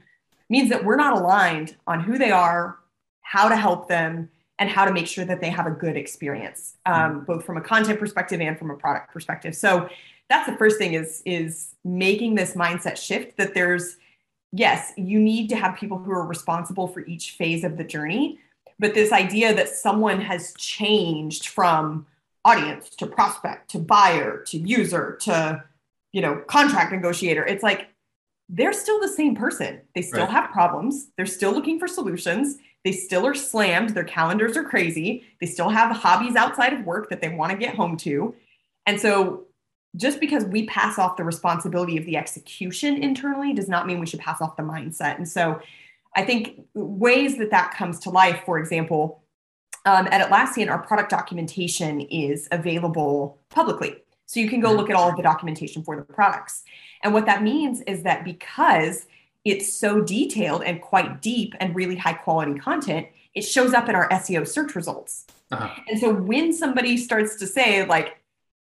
means 0.50 0.70
that 0.70 0.84
we're 0.84 0.96
not 0.96 1.18
aligned 1.18 1.76
on 1.88 2.00
who 2.00 2.18
they 2.18 2.32
are, 2.32 2.78
how 3.22 3.50
to 3.50 3.56
help 3.56 3.88
them, 3.88 4.30
and 4.60 4.70
how 4.70 4.86
to 4.86 4.92
make 4.92 5.08
sure 5.08 5.26
that 5.26 5.42
they 5.42 5.50
have 5.50 5.66
a 5.66 5.72
good 5.72 5.96
experience, 5.96 6.78
um, 6.86 6.94
mm-hmm. 6.94 7.20
both 7.26 7.46
from 7.46 7.58
a 7.58 7.62
content 7.62 8.00
perspective 8.00 8.42
and 8.42 8.60
from 8.60 8.70
a 8.70 8.76
product 8.76 9.12
perspective. 9.12 9.56
So 9.56 9.90
that's 10.30 10.48
the 10.50 10.58
first 10.58 10.78
thing 10.78 10.94
is 10.94 11.24
is 11.26 11.76
making 11.84 12.36
this 12.36 12.54
mindset 12.54 12.98
shift 12.98 13.38
that 13.38 13.54
there's 13.54 13.98
yes, 14.52 14.94
you 14.98 15.20
need 15.20 15.50
to 15.50 15.56
have 15.56 15.76
people 15.76 15.98
who 15.98 16.12
are 16.12 16.26
responsible 16.26 16.88
for 16.88 17.02
each 17.06 17.32
phase 17.32 17.64
of 17.64 17.78
the 17.78 17.84
journey, 17.84 18.40
but 18.78 18.94
this 18.94 19.12
idea 19.12 19.54
that 19.54 19.70
someone 19.70 20.22
has 20.22 20.54
changed 20.56 21.48
from 21.48 22.06
audience 22.46 22.90
to 22.90 23.06
prospect 23.06 23.70
to 23.72 23.80
buyer 23.80 24.44
to 24.48 24.58
user 24.58 25.18
to 25.22 25.64
you 26.14 26.22
know 26.22 26.38
contract 26.48 26.92
negotiator 26.92 27.46
it's 27.46 27.62
like 27.62 27.90
they're 28.50 28.74
still 28.74 29.00
the 29.00 29.08
same 29.08 29.36
person. 29.36 29.82
They 29.94 30.02
still 30.02 30.22
right. 30.22 30.32
have 30.32 30.50
problems. 30.50 31.10
They're 31.16 31.28
still 31.28 31.52
looking 31.52 31.80
for 31.80 31.88
solutions. 31.88 32.58
They 32.84 32.92
still 32.92 33.26
are 33.28 33.36
slammed. 33.36 33.90
Their 33.92 34.04
calendars 34.04 34.56
are 34.56 34.64
crazy. 34.64 35.26
They 35.40 35.48
still 35.48 35.70
have 35.70 35.96
hobbies 35.96 36.36
outside 36.36 36.74
of 36.74 36.86
work 36.86 37.10
that 37.10 37.22
they 37.22 37.30
want 37.30 37.52
to 37.52 37.58
get 37.58 37.76
home 37.76 37.98
to. 37.98 38.36
And 38.86 39.00
so, 39.00 39.46
just 39.96 40.20
because 40.20 40.46
we 40.46 40.68
pass 40.68 41.00
off 41.00 41.18
the 41.18 41.24
responsibility 41.24 41.98
of 41.98 42.06
the 42.06 42.16
execution 42.16 43.02
internally 43.02 43.54
does 43.54 43.68
not 43.68 43.88
mean 43.88 44.00
we 44.00 44.06
should 44.06 44.20
pass 44.20 44.40
off 44.40 44.56
the 44.56 44.64
mindset. 44.64 45.18
And 45.18 45.28
so, 45.28 45.62
I 46.16 46.24
think 46.24 46.62
ways 46.74 47.38
that 47.38 47.52
that 47.52 47.74
comes 47.74 48.00
to 48.00 48.10
life, 48.10 48.42
for 48.46 48.60
example, 48.60 49.24
um, 49.86 50.08
at 50.08 50.28
Atlassian, 50.28 50.70
our 50.70 50.80
product 50.80 51.10
documentation 51.10 52.02
is 52.02 52.48
available 52.52 53.40
publicly. 53.50 53.96
So 54.26 54.40
you 54.40 54.50
can 54.50 54.60
go 54.60 54.72
look 54.72 54.90
at 54.90 54.96
all 54.96 55.10
of 55.10 55.16
the 55.16 55.24
documentation 55.24 55.84
for 55.84 55.96
the 55.96 56.04
products. 56.04 56.64
And 57.04 57.14
what 57.14 57.26
that 57.26 57.42
means 57.42 57.82
is 57.82 58.04
that 58.04 58.24
because 58.24 59.08
it's 59.46 59.74
so 59.74 60.02
detailed 60.02 60.64
and 60.64 60.82
quite 60.82 61.22
deep 61.22 61.56
and 61.60 61.76
really 61.76 61.96
high 61.96 62.14
quality 62.14 62.56
content, 62.56 63.08
it 63.34 63.42
shows 63.42 63.74
up 63.74 63.90
in 63.90 63.96
our 63.96 64.10
SEO 64.10 64.48
search 64.48 64.76
results. 64.76 65.26
Uh-huh. 65.52 65.70
And 65.88 66.00
so 66.00 66.14
when 66.14 66.54
somebody 66.54 66.98
starts 66.98 67.36
to 67.38 67.48
say 67.48 67.86
like 67.86 68.18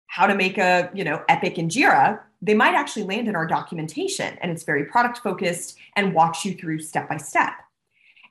how 0.07 0.27
to 0.27 0.35
make 0.35 0.59
a, 0.59 0.91
you 0.95 1.05
know, 1.05 1.23
Epic 1.29 1.59
in 1.59 1.69
Jira, 1.69 2.21
they 2.41 2.55
might 2.55 2.75
actually 2.75 3.05
land 3.05 3.29
in 3.29 3.37
our 3.37 3.47
documentation 3.47 4.37
and 4.41 4.51
it's 4.51 4.65
very 4.65 4.85
product 4.85 5.19
focused 5.19 5.79
and 5.97 6.15
walks 6.15 6.45
you 6.45 6.55
through 6.55 6.81
step 6.81 7.09
by 7.09 7.17
step. 7.17 7.53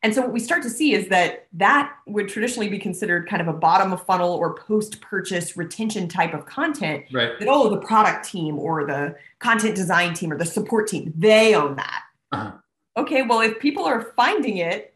And 0.04 0.16
so 0.16 0.22
what 0.22 0.34
we 0.34 0.40
start 0.40 0.64
to 0.64 0.70
see 0.70 0.94
is 0.94 1.08
that 1.10 1.48
that 1.54 1.94
would 2.08 2.28
traditionally 2.28 2.68
be 2.68 2.80
considered 2.80 3.30
kind 3.30 3.42
of 3.42 3.48
a 3.48 3.54
bottom 3.54 3.94
of 3.94 4.04
funnel 4.04 4.34
or 4.34 4.56
post 4.56 5.00
purchase 5.00 5.56
retention 5.56 6.08
type 6.08 6.34
of 6.34 6.46
content. 6.46 7.06
Right. 7.12 7.38
That 7.38 7.48
oh, 7.48 7.70
the 7.70 7.78
product 7.78 8.28
team 8.28 8.58
or 8.58 8.86
the 8.86 9.16
content 9.38 9.76
design 9.76 10.16
team 10.16 10.32
or 10.32 10.38
the 10.38 10.46
support 10.46 10.88
team, 10.88 11.14
they 11.16 11.54
own 11.54 11.76
that. 11.76 12.04
Uh-huh. 12.32 12.52
Okay, 12.98 13.22
well, 13.24 13.42
if 13.42 13.60
people 13.60 13.86
are 13.86 14.14
finding 14.16 14.58
it 14.58 14.94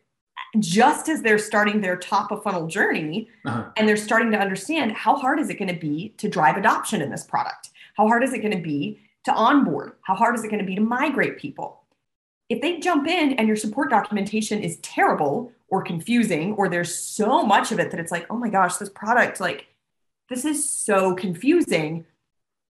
just 0.60 1.10
as 1.10 1.22
they're 1.22 1.40
starting 1.40 1.82
their 1.82 1.98
top 1.98 2.32
of 2.32 2.44
funnel 2.44 2.68
journey 2.68 3.30
uh-huh. 3.46 3.70
and 3.78 3.88
they're 3.88 3.98
starting 3.98 4.32
to 4.32 4.38
understand 4.38 4.92
how 4.92 5.16
hard 5.16 5.40
is 5.40 5.50
it 5.50 5.56
going 5.60 5.74
to 5.74 5.80
be 5.80 6.10
to 6.18 6.30
drive 6.30 6.58
adoption 6.58 7.02
in 7.02 7.10
this 7.10 7.24
product? 7.24 7.70
How 7.96 8.08
hard 8.08 8.24
is 8.24 8.34
it 8.34 8.40
going 8.40 8.56
to 8.56 8.64
be 8.64 9.00
to 9.26 9.34
onboard? 9.34 9.94
How 10.02 10.16
hard 10.16 10.36
is 10.36 10.44
it 10.44 10.50
going 10.50 10.60
to 10.60 10.66
be 10.66 10.76
to 10.76 10.82
migrate 10.82 11.38
people? 11.38 11.86
if 12.50 12.62
they 12.62 12.80
jump 12.80 13.08
in 13.08 13.34
and 13.34 13.48
your 13.48 13.58
support 13.58 13.90
documentation 13.90 14.62
is 14.62 14.78
terrible 14.78 15.52
or 15.70 15.82
confusing 15.82 16.54
or 16.54 16.70
there's 16.70 16.98
so 16.98 17.44
much 17.44 17.72
of 17.72 17.80
it 17.80 17.92
that 17.92 18.00
it's 18.00 18.12
like 18.12 18.26
oh 18.30 18.38
my 18.38 18.50
gosh 18.50 18.78
this 18.78 18.90
product 18.90 19.40
like 19.40 19.68
this 20.30 20.46
is 20.46 20.68
so 20.68 21.16
confusing 21.16 22.06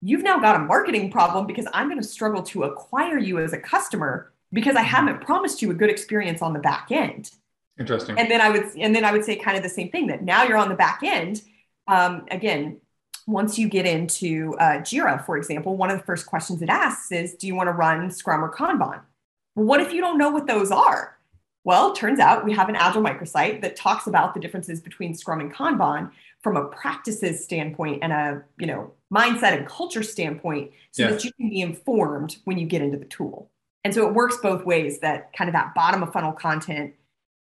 you've 0.01 0.23
now 0.23 0.39
got 0.39 0.55
a 0.55 0.59
marketing 0.59 1.11
problem 1.11 1.45
because 1.45 1.67
i'm 1.73 1.87
going 1.87 2.01
to 2.01 2.07
struggle 2.07 2.41
to 2.41 2.63
acquire 2.63 3.17
you 3.17 3.39
as 3.39 3.53
a 3.53 3.59
customer 3.59 4.31
because 4.51 4.75
i 4.75 4.81
haven't 4.81 5.21
promised 5.21 5.61
you 5.61 5.71
a 5.71 5.73
good 5.73 5.89
experience 5.89 6.41
on 6.41 6.53
the 6.53 6.59
back 6.59 6.87
end 6.91 7.31
interesting 7.79 8.17
and 8.17 8.29
then 8.29 8.41
i 8.41 8.49
would 8.49 8.65
and 8.77 8.95
then 8.95 9.05
i 9.05 9.11
would 9.11 9.23
say 9.23 9.35
kind 9.35 9.57
of 9.57 9.63
the 9.63 9.69
same 9.69 9.89
thing 9.89 10.07
that 10.07 10.23
now 10.23 10.43
you're 10.43 10.57
on 10.57 10.69
the 10.69 10.75
back 10.75 11.01
end 11.03 11.41
um, 11.87 12.25
again 12.29 12.79
once 13.29 13.59
you 13.59 13.69
get 13.69 13.85
into 13.85 14.55
uh, 14.59 14.79
Jira, 14.79 15.23
for 15.23 15.37
example, 15.37 15.77
one 15.77 15.91
of 15.91 15.99
the 15.99 16.03
first 16.03 16.25
questions 16.25 16.61
it 16.61 16.69
asks 16.69 17.11
is, 17.11 17.35
do 17.35 17.45
you 17.45 17.55
want 17.55 17.67
to 17.67 17.73
run 17.73 18.09
Scrum 18.09 18.43
or 18.43 18.51
Kanban? 18.51 19.01
Well, 19.55 19.65
what 19.65 19.81
if 19.81 19.93
you 19.93 20.01
don't 20.01 20.17
know 20.17 20.31
what 20.31 20.47
those 20.47 20.71
are? 20.71 21.17
Well, 21.63 21.93
turns 21.93 22.19
out 22.19 22.45
we 22.45 22.53
have 22.53 22.69
an 22.69 22.75
Agile 22.75 23.03
microsite 23.03 23.61
that 23.61 23.75
talks 23.75 24.07
about 24.07 24.33
the 24.33 24.39
differences 24.39 24.81
between 24.81 25.13
Scrum 25.13 25.41
and 25.41 25.53
Kanban 25.53 26.09
from 26.41 26.57
a 26.57 26.65
practices 26.65 27.43
standpoint 27.43 27.99
and 28.01 28.11
a 28.11 28.43
you 28.57 28.65
know 28.65 28.93
mindset 29.13 29.57
and 29.57 29.67
culture 29.67 30.01
standpoint, 30.01 30.71
so 30.91 31.03
yeah. 31.03 31.11
that 31.11 31.23
you 31.23 31.31
can 31.33 31.49
be 31.49 31.61
informed 31.61 32.37
when 32.45 32.57
you 32.57 32.65
get 32.65 32.81
into 32.81 32.97
the 32.97 33.05
tool. 33.05 33.51
And 33.83 33.93
so 33.93 34.07
it 34.07 34.13
works 34.13 34.37
both 34.37 34.65
ways. 34.65 34.99
That 34.99 35.33
kind 35.33 35.49
of 35.49 35.53
that 35.53 35.73
bottom 35.73 36.03
of 36.03 36.11
funnel 36.11 36.33
content 36.33 36.93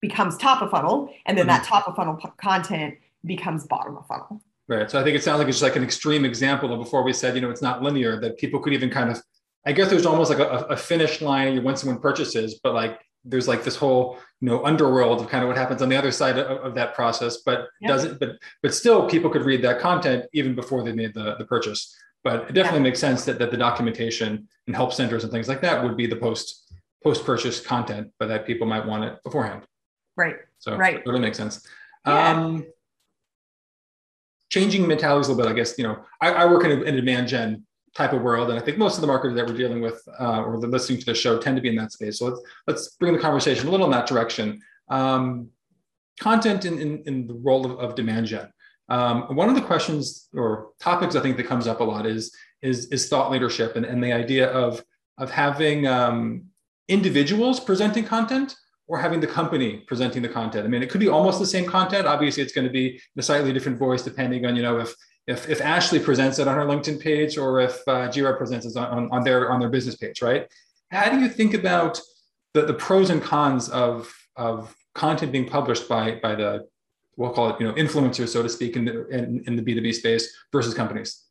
becomes 0.00 0.37
top 0.37 0.62
of 0.62 0.70
funnel, 0.70 1.12
and 1.26 1.37
then 1.37 1.47
mm-hmm. 1.47 1.56
that 1.56 1.64
top 1.64 1.88
of 1.88 1.97
funnel 1.97 2.14
p- 2.14 2.28
content 2.40 2.94
becomes 3.25 3.66
bottom 3.66 3.97
of 3.97 4.06
funnel. 4.06 4.42
Right. 4.68 4.90
So 4.90 5.00
I 5.00 5.02
think 5.02 5.16
it 5.16 5.23
sounds 5.23 5.38
like 5.38 5.49
it's 5.49 5.62
like 5.62 5.76
an 5.76 5.82
extreme 5.82 6.26
example 6.26 6.73
of 6.73 6.78
before 6.78 7.02
we 7.02 7.14
said, 7.14 7.35
you 7.35 7.40
know, 7.40 7.50
it's 7.50 7.62
not 7.62 7.82
linear, 7.82 8.20
that 8.20 8.37
people 8.37 8.61
could 8.61 8.75
even 8.75 8.90
kind 8.90 9.11
of, 9.11 9.20
I 9.66 9.73
guess 9.73 9.88
there's 9.88 10.04
almost 10.04 10.30
like 10.30 10.40
a, 10.40 10.66
a 10.66 10.76
finish 10.76 11.23
line 11.23 11.64
when 11.64 11.75
someone 11.75 12.00
purchases, 12.00 12.61
but 12.62 12.75
like 12.75 13.00
there's 13.25 13.49
like 13.49 13.64
this 13.64 13.76
whole, 13.76 14.18
you 14.40 14.49
know, 14.49 14.62
underworld 14.64 15.20
of 15.23 15.28
kind 15.28 15.42
of 15.42 15.49
what 15.49 15.56
happens 15.56 15.80
on 15.80 15.88
the 15.88 15.97
other 15.97 16.12
side 16.12 16.38
of, 16.38 16.64
of 16.64 16.75
that 16.75 16.94
process, 16.94 17.38
but 17.38 17.68
yep. 17.80 17.88
doesn't, 17.88 18.20
but, 18.20 18.32
but 18.62 18.75
still 18.75 19.08
people 19.08 19.30
could 19.30 19.42
read 19.42 19.62
that 19.62 19.80
content 19.80 20.26
even 20.35 20.54
before 20.54 20.85
they 20.85 20.92
made 20.92 21.14
the, 21.14 21.35
the 21.38 21.47
purchase. 21.47 21.97
But 22.28 22.50
it 22.50 22.52
definitely 22.52 22.80
yeah. 22.80 22.90
makes 22.90 23.00
sense 23.00 23.25
that, 23.25 23.38
that 23.38 23.50
the 23.50 23.56
documentation 23.56 24.47
and 24.66 24.76
help 24.76 24.92
centers 24.92 25.25
and 25.25 25.32
things 25.32 25.49
like 25.49 25.62
that 25.62 25.82
would 25.82 25.97
be 25.97 26.06
the 26.06 26.16
post 26.16 26.75
post 27.02 27.25
purchase 27.25 27.58
content, 27.58 28.12
but 28.18 28.28
that 28.28 28.47
people 28.47 28.66
might 28.66 28.85
want 28.85 29.04
it 29.04 29.16
beforehand. 29.25 29.62
Right. 30.14 30.37
So 30.58 30.76
right. 30.76 31.00
Really 31.06 31.20
makes 31.20 31.38
sense. 31.38 31.66
Yeah. 32.06 32.32
Um, 32.32 32.66
changing 34.50 34.87
mentalities 34.87 35.28
a 35.28 35.32
little 35.32 35.42
bit. 35.42 35.50
I 35.50 35.56
guess 35.56 35.78
you 35.78 35.85
know 35.85 36.04
I, 36.20 36.32
I 36.32 36.44
work 36.44 36.64
in 36.64 36.73
a, 36.73 36.82
in 36.82 36.94
a, 36.97 36.99
demand 36.99 37.28
gen 37.28 37.64
type 37.97 38.12
of 38.12 38.20
world, 38.20 38.50
and 38.50 38.58
I 38.58 38.62
think 38.62 38.76
most 38.76 38.97
of 38.97 39.00
the 39.00 39.06
marketers 39.06 39.35
that 39.37 39.47
we're 39.47 39.56
dealing 39.56 39.80
with 39.80 40.06
uh, 40.20 40.42
or 40.42 40.61
the 40.61 40.66
listening 40.66 40.99
to 41.00 41.06
the 41.06 41.14
show 41.14 41.38
tend 41.38 41.56
to 41.56 41.62
be 41.62 41.70
in 41.70 41.76
that 41.76 41.92
space. 41.92 42.18
So 42.18 42.26
let's 42.26 42.42
let's 42.66 42.88
bring 42.97 43.14
the 43.14 43.20
conversation 43.20 43.68
a 43.68 43.70
little 43.70 43.87
in 43.87 43.92
that 43.92 44.06
direction. 44.06 44.61
Um, 44.90 45.49
content 46.20 46.66
in, 46.66 46.78
in, 46.78 47.02
in, 47.06 47.26
the 47.26 47.35
role 47.35 47.64
of, 47.64 47.78
of 47.78 47.94
demand 47.94 48.26
gen. 48.26 48.52
Um, 48.88 49.35
one 49.37 49.49
of 49.49 49.54
the 49.54 49.61
questions 49.61 50.28
or 50.35 50.71
topics 50.80 51.14
I 51.14 51.21
think 51.21 51.37
that 51.37 51.47
comes 51.47 51.66
up 51.66 51.80
a 51.80 51.85
lot 51.85 52.07
is 52.07 52.35
is, 52.62 52.87
is 52.87 53.09
thought 53.09 53.30
leadership 53.30 53.76
and, 53.76 53.85
and 53.85 54.02
the 54.02 54.12
idea 54.12 54.50
of 54.50 54.83
of 55.18 55.30
having 55.30 55.87
um, 55.87 56.45
individuals 56.88 57.61
presenting 57.61 58.04
content 58.04 58.57
or 58.87 58.99
having 58.99 59.21
the 59.21 59.26
company 59.26 59.85
presenting 59.87 60.23
the 60.23 60.28
content. 60.28 60.64
I 60.64 60.68
mean, 60.68 60.83
it 60.83 60.90
could 60.90 61.00
be 61.00 61.09
almost 61.09 61.38
the 61.38 61.47
same 61.47 61.66
content. 61.66 62.07
Obviously, 62.07 62.42
it's 62.42 62.52
going 62.52 62.66
to 62.66 62.73
be 62.73 63.00
a 63.16 63.23
slightly 63.23 63.52
different 63.52 63.78
voice 63.78 64.02
depending 64.02 64.47
on 64.47 64.57
you 64.57 64.62
know 64.62 64.78
if 64.78 64.95
if, 65.26 65.47
if 65.50 65.61
Ashley 65.61 66.00
presents 66.00 66.38
it 66.38 66.49
on 66.49 66.57
her 66.57 66.64
LinkedIn 66.64 67.00
page 67.00 67.37
or 67.37 67.61
if 67.61 67.87
uh, 67.87 68.09
Jira 68.09 68.38
presents 68.38 68.64
it 68.64 68.76
on, 68.76 69.11
on 69.12 69.23
their 69.23 69.52
on 69.52 69.61
their 69.61 69.68
business 69.68 69.97
page, 69.97 70.23
right? 70.23 70.49
How 70.90 71.11
do 71.11 71.21
you 71.21 71.28
think 71.28 71.52
about 71.52 72.00
the, 72.54 72.62
the 72.62 72.75
pros 72.75 73.11
and 73.11 73.23
cons 73.23 73.68
of 73.68 74.12
of 74.37 74.75
content 74.95 75.33
being 75.33 75.49
published 75.49 75.88
by 75.88 76.18
by 76.23 76.35
the 76.35 76.66
we'll 77.18 77.30
call 77.30 77.50
it 77.50 77.60
you 77.60 77.66
know 77.66 77.75
influencers 77.75 78.28
so 78.28 78.42
to 78.42 78.48
speak 78.48 78.76
in 78.76 78.87
the 78.87 79.06
in, 79.08 79.44
in 79.46 79.56
the 79.56 79.62
B2B 79.62 79.92
space 79.92 80.34
versus 80.50 80.72
companies? 80.72 81.25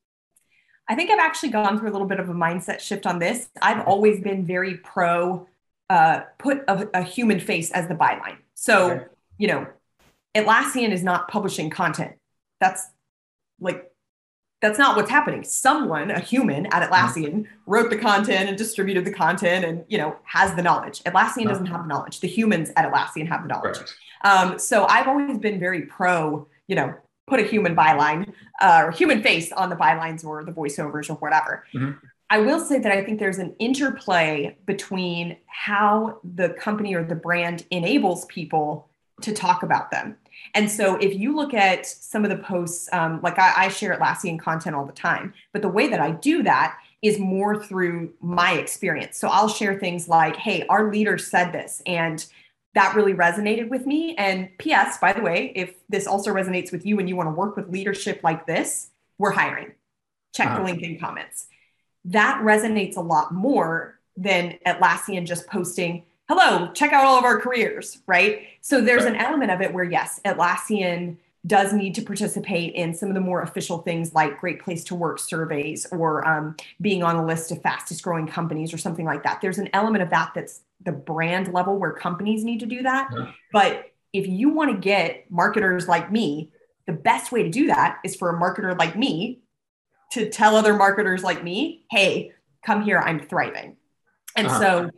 I 0.88 0.96
think 0.96 1.10
I've 1.10 1.20
actually 1.20 1.50
gone 1.50 1.80
through 1.80 1.90
a 1.90 1.94
little 1.94 2.08
bit 2.08 2.20
of 2.20 2.30
a 2.30 2.34
mindset 2.34 2.80
shift 2.80 3.06
on 3.06 3.20
this. 3.20 3.50
I've 3.62 3.86
always 3.86 4.22
been 4.22 4.46
very 4.46 4.78
pro 4.78 5.48
uh, 5.90 6.22
put 6.38 6.64
a, 6.68 6.88
a, 6.94 7.02
human 7.02 7.40
face 7.40 7.72
as 7.72 7.88
the 7.88 7.96
byline. 7.96 8.38
So, 8.56 8.92
okay. 8.92 9.06
you 9.38 9.48
know, 9.48 9.68
Atlassian 10.36 10.92
is 10.92 11.04
not 11.04 11.30
publishing 11.30 11.70
content. 11.70 12.16
That's 12.60 12.86
like, 13.60 13.90
that's 14.62 14.80
not 14.80 14.96
what's 14.96 15.10
happening. 15.10 15.44
Someone, 15.44 16.10
a 16.10 16.20
human 16.20 16.66
at 16.68 16.82
mm-hmm. 16.82 16.94
Atlassian, 16.94 17.34
mm-hmm. 17.34 17.72
wrote 17.72 17.90
the 17.90 17.98
content 17.98 18.50
and 18.50 18.58
distributed 18.58 19.06
the 19.06 19.14
content 19.14 19.64
and, 19.66 19.86
you 19.88 19.98
know, 19.98 20.16
has 20.24 20.56
the 20.56 20.64
knowledge. 20.64 21.04
Atlassian 21.04 21.46
no. 21.46 21.52
doesn't 21.52 21.68
have 21.68 21.84
the 21.84 21.88
knowledge. 21.88 22.20
The 22.20 22.28
humans 22.28 22.72
at 22.76 22.92
Atlassian 22.92 23.28
have 23.28 23.44
the 23.44 23.50
knowledge. 23.50 23.78
Um, 24.24 24.58
so 24.58 24.86
I've 24.86 25.08
always 25.08 25.38
been 25.38 25.60
very 25.60 25.84
pro, 25.84 26.48
you 26.68 26.76
know, 26.76 26.96
put 27.28 27.40
a 27.40 27.44
human 27.44 27.76
byline 27.76 28.34
uh, 28.62 28.84
or 28.86 28.92
human 28.92 29.22
face 29.22 29.52
on 29.52 29.70
the 29.70 29.76
bylines 29.76 30.26
or 30.26 30.44
the 30.44 30.52
voiceovers 30.52 31.10
or 31.10 31.16
whatever. 31.16 31.66
Mm-hmm. 31.76 31.92
I 32.30 32.40
will 32.40 32.60
say 32.60 32.80
that 32.80 32.92
I 32.92 33.04
think 33.04 33.20
there's 33.20 33.38
an 33.38 33.56
interplay 33.60 34.58
between 34.66 35.38
how 35.46 36.20
the 36.24 36.50
company 36.50 36.94
or 36.94 37.04
the 37.04 37.16
brand 37.16 37.66
enables 37.72 38.26
people 38.26 38.90
to 39.22 39.34
talk 39.34 39.64
about 39.64 39.92
them. 39.92 40.16
And 40.54 40.70
so 40.70 40.96
if 40.96 41.16
you 41.16 41.36
look 41.36 41.54
at 41.54 41.86
some 41.86 42.24
of 42.24 42.30
the 42.30 42.38
posts, 42.38 42.88
um, 42.94 43.20
like 43.22 43.40
I, 43.40 43.54
I 43.66 43.68
share 43.70 43.98
Atlassian 43.98 44.40
content 44.40 44.76
all 44.76 44.86
the 44.86 44.94
time, 44.94 45.34
but 45.52 45.62
the 45.62 45.70
way 45.70 45.88
that 45.88 46.00
I 46.00 46.12
do 46.12 46.44
that 46.44 46.78
is 47.02 47.20
more 47.20 47.64
through 47.64 48.14
my 48.22 48.54
experience. 48.54 49.18
So 49.18 49.28
I'll 49.28 49.48
share 49.48 49.80
things 49.80 50.08
like, 50.08 50.36
hey, 50.36 50.66
our 50.68 50.92
leader 50.92 51.18
said 51.18 51.52
this, 51.52 51.82
and 51.86 52.26
that 52.74 52.96
really 52.96 53.14
resonated 53.14 53.70
with 53.70 53.86
me. 53.86 54.16
And 54.16 54.50
P.S., 54.60 54.98
by 55.00 55.14
the 55.14 55.22
way, 55.22 55.52
if 55.56 55.74
this 55.90 56.06
also 56.06 56.32
resonates 56.32 56.72
with 56.72 56.86
you 56.86 57.00
and 57.00 57.10
you 57.10 57.16
want 57.16 57.28
to 57.28 57.34
work 57.34 57.56
with 57.56 57.70
leadership 57.70 58.22
like 58.24 58.46
this, 58.46 58.90
we're 59.18 59.32
hiring. 59.32 59.72
Check 60.36 60.48
uh-huh. 60.48 60.64
the 60.64 60.72
LinkedIn 60.72 61.00
comments 61.00 61.48
that 62.08 62.42
resonates 62.42 62.96
a 62.96 63.02
lot 63.02 63.34
more 63.34 64.00
than 64.16 64.58
Atlassian 64.66 65.26
just 65.26 65.46
posting, 65.48 66.04
hello, 66.28 66.72
check 66.74 66.92
out 66.92 67.06
all 67.06 67.18
of 67.18 67.24
our 67.24 67.40
careers, 67.40 68.00
right? 68.06 68.48
So 68.62 68.82
there's 68.82 69.06
an 69.06 69.16
element 69.16 69.52
of 69.52 69.62
it 69.62 69.74
where, 69.74 69.84
yes, 69.84 70.20
Atlassian 70.26 71.18
does 71.46 71.72
need 71.72 71.96
to 71.96 72.02
participate 72.02 72.74
in 72.74 72.94
some 72.94 73.08
of 73.08 73.16
the 73.16 73.22
more 73.22 73.42
official 73.42 73.78
things 73.78 74.14
like 74.14 74.38
great 74.40 74.62
place 74.62 74.84
to 74.84 74.96
work 74.96 75.20
surveys 75.20 75.86
or 75.92 76.28
um, 76.28 76.58
being 76.82 77.04
on 77.04 77.16
a 77.16 77.26
list 77.26 77.52
of 77.52 77.62
fastest 77.62 78.04
growing 78.04 78.28
companies 78.28 78.74
or 78.74 78.78
something 78.78 79.06
like 79.06 79.24
that. 79.24 79.40
There's 79.42 79.58
an 79.58 79.70
element 79.72 80.04
of 80.04 80.10
that 80.10 80.34
that's 80.36 80.62
the 80.84 80.92
brand 80.92 81.54
level 81.54 81.78
where 81.78 81.94
companies 81.94 82.44
need 82.44 82.60
to 82.60 82.66
do 82.66 82.84
that. 82.84 83.10
Yeah. 83.16 83.32
But 83.54 83.92
if 84.12 84.28
you 84.28 84.50
want 84.50 84.72
to 84.72 84.78
get 84.78 85.32
marketers 85.32 85.88
like 85.88 86.12
me, 86.12 86.52
the 86.86 86.94
best 86.94 87.32
way 87.32 87.44
to 87.44 87.50
do 87.50 87.68
that 87.68 88.00
is 88.04 88.16
for 88.16 88.30
a 88.30 88.40
marketer 88.40 88.78
like 88.78 88.98
me 88.98 89.40
to 90.12 90.30
tell 90.30 90.56
other 90.56 90.74
marketers 90.74 91.24
like 91.24 91.44
me, 91.44 91.86
hey, 91.90 92.34
come 92.66 92.82
here, 92.82 93.00
I'm 93.00 93.20
thriving. 93.22 93.78
And 94.36 94.48
uh-huh. 94.48 94.60
so 94.60 94.90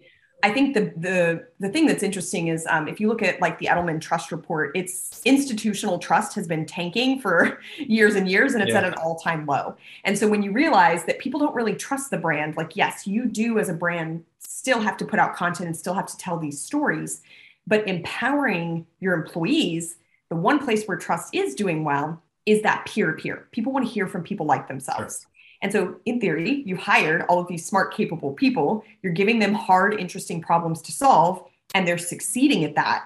I 0.41 0.51
think 0.51 0.73
the 0.73 0.93
the 0.95 1.47
the 1.59 1.69
thing 1.69 1.85
that's 1.85 2.03
interesting 2.03 2.47
is 2.47 2.65
um, 2.69 2.87
if 2.87 2.99
you 2.99 3.07
look 3.07 3.21
at 3.21 3.41
like 3.41 3.59
the 3.59 3.65
Edelman 3.65 3.99
Trust 3.99 4.31
Report, 4.31 4.75
its 4.75 5.21
institutional 5.25 5.99
trust 5.99 6.33
has 6.35 6.47
been 6.47 6.65
tanking 6.65 7.19
for 7.19 7.59
years 7.77 8.15
and 8.15 8.29
years, 8.29 8.53
and 8.53 8.63
it's 8.63 8.71
yeah. 8.71 8.79
at 8.79 8.83
an 8.85 8.93
all 8.95 9.17
time 9.17 9.45
low. 9.45 9.75
And 10.05 10.17
so 10.17 10.27
when 10.27 10.41
you 10.41 10.51
realize 10.51 11.03
that 11.05 11.19
people 11.19 11.39
don't 11.39 11.55
really 11.55 11.75
trust 11.75 12.09
the 12.09 12.17
brand, 12.17 12.55
like 12.55 12.75
yes, 12.75 13.05
you 13.05 13.25
do 13.25 13.59
as 13.59 13.69
a 13.69 13.73
brand 13.73 14.23
still 14.39 14.79
have 14.79 14.97
to 14.97 15.05
put 15.05 15.19
out 15.19 15.35
content 15.35 15.67
and 15.67 15.77
still 15.77 15.93
have 15.93 16.07
to 16.07 16.17
tell 16.17 16.37
these 16.37 16.61
stories, 16.61 17.21
but 17.67 17.87
empowering 17.87 18.85
your 18.99 19.13
employees, 19.13 19.97
the 20.29 20.35
one 20.35 20.59
place 20.59 20.85
where 20.85 20.97
trust 20.97 21.35
is 21.35 21.55
doing 21.55 21.83
well 21.83 22.21
is 22.45 22.61
that 22.63 22.85
peer 22.85 23.11
to 23.11 23.21
peer. 23.21 23.47
People 23.51 23.71
want 23.71 23.85
to 23.85 23.91
hear 23.91 24.07
from 24.07 24.23
people 24.23 24.45
like 24.45 24.67
themselves. 24.67 25.21
Sure. 25.21 25.29
And 25.61 25.71
so, 25.71 25.97
in 26.05 26.21
theory, 26.21 26.63
you 26.65 26.77
hired 26.77 27.23
all 27.23 27.39
of 27.39 27.47
these 27.47 27.65
smart, 27.65 27.93
capable 27.93 28.33
people. 28.33 28.83
You're 29.01 29.13
giving 29.13 29.39
them 29.39 29.53
hard, 29.53 29.99
interesting 29.99 30.41
problems 30.41 30.81
to 30.83 30.91
solve, 30.91 31.43
and 31.73 31.87
they're 31.87 31.97
succeeding 31.97 32.63
at 32.63 32.75
that. 32.75 33.05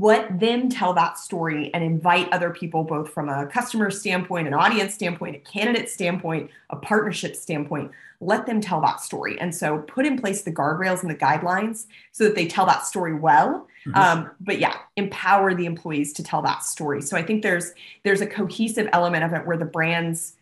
Let 0.00 0.38
them 0.38 0.68
tell 0.68 0.92
that 0.94 1.18
story 1.18 1.74
and 1.74 1.82
invite 1.82 2.32
other 2.32 2.50
people, 2.50 2.84
both 2.84 3.10
from 3.10 3.28
a 3.28 3.46
customer 3.48 3.90
standpoint, 3.90 4.46
an 4.46 4.54
audience 4.54 4.94
standpoint, 4.94 5.34
a 5.34 5.40
candidate 5.40 5.90
standpoint, 5.90 6.50
a 6.70 6.76
partnership 6.76 7.34
standpoint. 7.34 7.90
Let 8.20 8.46
them 8.46 8.60
tell 8.60 8.80
that 8.82 9.00
story. 9.00 9.40
And 9.40 9.52
so, 9.52 9.78
put 9.78 10.06
in 10.06 10.18
place 10.18 10.42
the 10.42 10.52
guardrails 10.52 11.02
and 11.02 11.10
the 11.10 11.16
guidelines 11.16 11.86
so 12.12 12.24
that 12.24 12.36
they 12.36 12.46
tell 12.46 12.66
that 12.66 12.86
story 12.86 13.14
well 13.14 13.66
Mm-hmm. 13.88 13.96
Um, 13.98 14.30
but 14.40 14.58
yeah, 14.58 14.76
empower 14.96 15.54
the 15.54 15.66
employees 15.66 16.12
to 16.14 16.22
tell 16.22 16.42
that 16.42 16.62
story. 16.62 17.00
So 17.00 17.16
I 17.16 17.22
think 17.22 17.42
there's 17.42 17.72
there's 18.04 18.20
a 18.20 18.26
cohesive 18.26 18.88
element 18.92 19.24
of 19.24 19.32
it 19.32 19.46
where 19.46 19.56
the 19.56 19.64
brands 19.64 20.34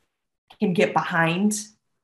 can 0.58 0.72
get 0.72 0.92
behind 0.92 1.54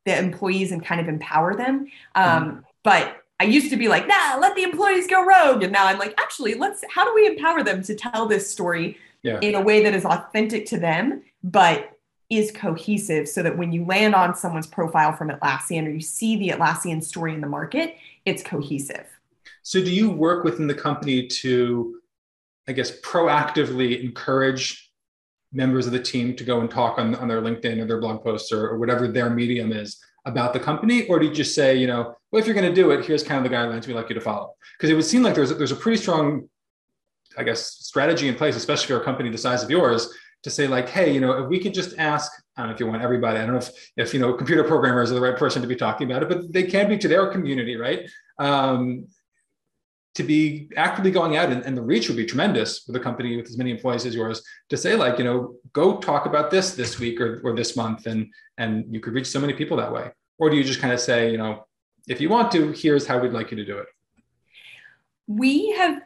the 0.05 0.19
employees 0.19 0.73
and 0.73 0.85
kind 0.85 1.01
of 1.01 1.09
empower 1.09 1.55
them. 1.55 1.89
Um, 2.15 2.45
mm-hmm. 2.45 2.61
But 2.83 3.23
I 3.41 3.45
used 3.45 3.71
to 3.71 3.77
be 3.77 3.89
like, 3.89 4.07
nah, 4.07 4.37
let 4.41 4.55
the 4.55 4.63
employees 4.63 5.07
go 5.07 5.25
rogue. 5.25 5.63
And 5.63 5.73
now 5.73 5.87
I'm 5.87 5.99
like, 5.99 6.15
actually, 6.21 6.55
let's 6.55 6.83
how 6.91 7.05
do 7.05 7.15
we 7.15 7.27
empower 7.27 7.63
them 7.63 7.83
to 7.85 7.95
tell 7.95 8.27
this 8.27 8.51
story 8.51 8.99
yeah. 9.23 9.39
in 9.41 9.55
a 9.55 9.61
way 9.61 9.83
that 9.83 9.95
is 9.95 10.05
authentic 10.05 10.67
to 10.67 10.79
them, 10.79 11.23
but 11.43 11.97
is 12.31 12.51
cohesive 12.51 13.29
so 13.29 13.43
that 13.43 13.59
when 13.59 13.73
you 13.73 13.85
land 13.85 14.15
on 14.15 14.35
someone's 14.35 14.67
profile 14.67 15.13
from 15.13 15.29
Atlassian 15.29 15.87
or 15.87 15.91
you 15.91 16.01
see 16.01 16.37
the 16.37 16.49
Atlassian 16.49 17.03
story 17.03 17.35
in 17.35 17.41
the 17.41 17.47
market, 17.47 17.97
it's 18.25 18.43
cohesive. 18.43 19.07
So, 19.63 19.83
do 19.83 19.93
you 19.93 20.11
work 20.11 20.45
within 20.45 20.67
the 20.67 20.75
company 20.75 21.27
to, 21.27 22.01
I 22.67 22.73
guess, 22.73 23.01
proactively 23.01 24.03
encourage 24.03 24.82
members 25.53 25.87
of 25.87 25.93
the 25.93 26.03
team 26.03 26.35
to 26.37 26.45
go 26.45 26.61
and 26.61 26.71
talk 26.71 26.99
on, 26.99 27.15
on 27.17 27.29
their 27.29 27.43
LinkedIn 27.43 27.81
or 27.81 27.87
their 27.87 28.01
blog 28.01 28.23
posts 28.23 28.53
or, 28.53 28.69
or 28.69 28.79
whatever 28.79 29.09
their 29.09 29.31
medium 29.31 29.73
is 29.73 30.01
about 30.25 30.53
the 30.53 30.61
company? 30.61 31.07
Or 31.07 31.19
do 31.19 31.27
you 31.27 31.33
just 31.33 31.55
say, 31.55 31.77
you 31.77 31.87
know, 31.87 32.15
well, 32.31 32.41
if 32.41 32.47
you're 32.47 32.55
going 32.55 32.69
to 32.69 32.75
do 32.75 32.91
it, 32.91 33.05
here's 33.05 33.23
kind 33.23 33.45
of 33.45 33.51
the 33.51 33.57
guidelines 33.57 33.87
we'd 33.87 33.95
like 33.95 34.09
you 34.09 34.15
to 34.15 34.21
follow? 34.21 34.55
Because 34.77 34.91
it 34.91 34.95
would 34.95 35.05
seem 35.05 35.23
like 35.23 35.35
there's 35.35 35.57
there's 35.57 35.73
a 35.73 35.77
pretty 35.77 36.01
strong, 36.01 36.49
I 37.37 37.43
guess, 37.43 37.67
strategy 37.67 38.29
in 38.29 38.35
place, 38.35 38.57
especially 38.57 38.89
for 38.89 39.01
a 39.01 39.05
company 39.05 39.31
the 39.31 39.39
size 39.39 39.63
of 39.63 39.71
yours, 39.71 40.09
to 40.43 40.51
say 40.51 40.67
like, 40.67 40.89
hey, 40.89 41.13
you 41.13 41.21
know, 41.21 41.45
if 41.45 41.49
we 41.49 41.59
could 41.59 41.75
just 41.75 41.99
ask 41.99 42.33
I 42.57 42.61
don't 42.61 42.69
know 42.69 42.75
if 42.75 42.81
you 42.81 42.87
want 42.87 43.03
everybody. 43.03 43.39
I 43.39 43.43
don't 43.47 43.53
know 43.53 43.61
if, 43.61 43.93
if 43.97 44.13
you 44.13 44.21
know 44.21 44.35
computer 44.35 44.63
programmers 44.65 45.11
are 45.11 45.15
the 45.15 45.21
right 45.21 45.37
person 45.37 45.63
to 45.63 45.69
be 45.69 45.77
talking 45.77 46.11
about 46.11 46.23
it, 46.23 46.29
but 46.29 46.53
they 46.53 46.65
can 46.65 46.89
be 46.89 46.99
to 46.99 47.09
their 47.09 47.29
community, 47.29 47.77
right? 47.77 48.09
Um, 48.39 49.07
to 50.15 50.23
be 50.23 50.69
actively 50.77 51.11
going 51.11 51.37
out 51.37 51.51
and, 51.51 51.65
and, 51.65 51.77
the 51.77 51.83
reach 51.83 52.09
would 52.09 52.19
be 52.19 52.27
tremendous 52.27 52.87
with 52.87 52.95
a 52.97 53.01
company 53.01 53.37
with 53.37 53.47
as 53.47 53.57
many 53.57 53.71
employees 53.71 54.05
as 54.05 54.15
yours 54.15 54.43
to 54.69 54.77
say 54.77 54.95
like 54.95 55.19
you 55.19 55.25
know 55.25 55.55
go 55.73 55.97
talk 55.99 56.27
about 56.27 56.51
this 56.51 56.75
this 56.75 56.99
week 56.99 57.21
or, 57.21 57.41
or 57.45 57.55
this 57.55 57.77
month 57.77 58.07
and 58.07 58.27
and 58.59 58.93
you 58.93 59.01
could 59.01 59.15
reach 59.15 59.27
so 59.27 59.41
many 59.41 59.53
people 59.53 59.77
that 59.77 59.93
way. 59.93 60.11
Or 60.39 60.51
do 60.51 60.57
you 60.57 60.65
just 60.65 60.81
kind 60.81 60.93
of 60.93 61.01
say 61.01 61.31
you 61.31 61.39
know 61.39 61.67
if 62.09 62.21
you 62.21 62.29
want 62.29 62.53
to 62.53 62.73
here's 62.73 63.07
how 63.07 63.19
we'd 63.19 63.33
like 63.33 63.51
you 63.51 63.57
to 63.57 63.65
do 63.65 63.79
it? 63.79 63.87
We 65.27 65.71
have 65.73 66.03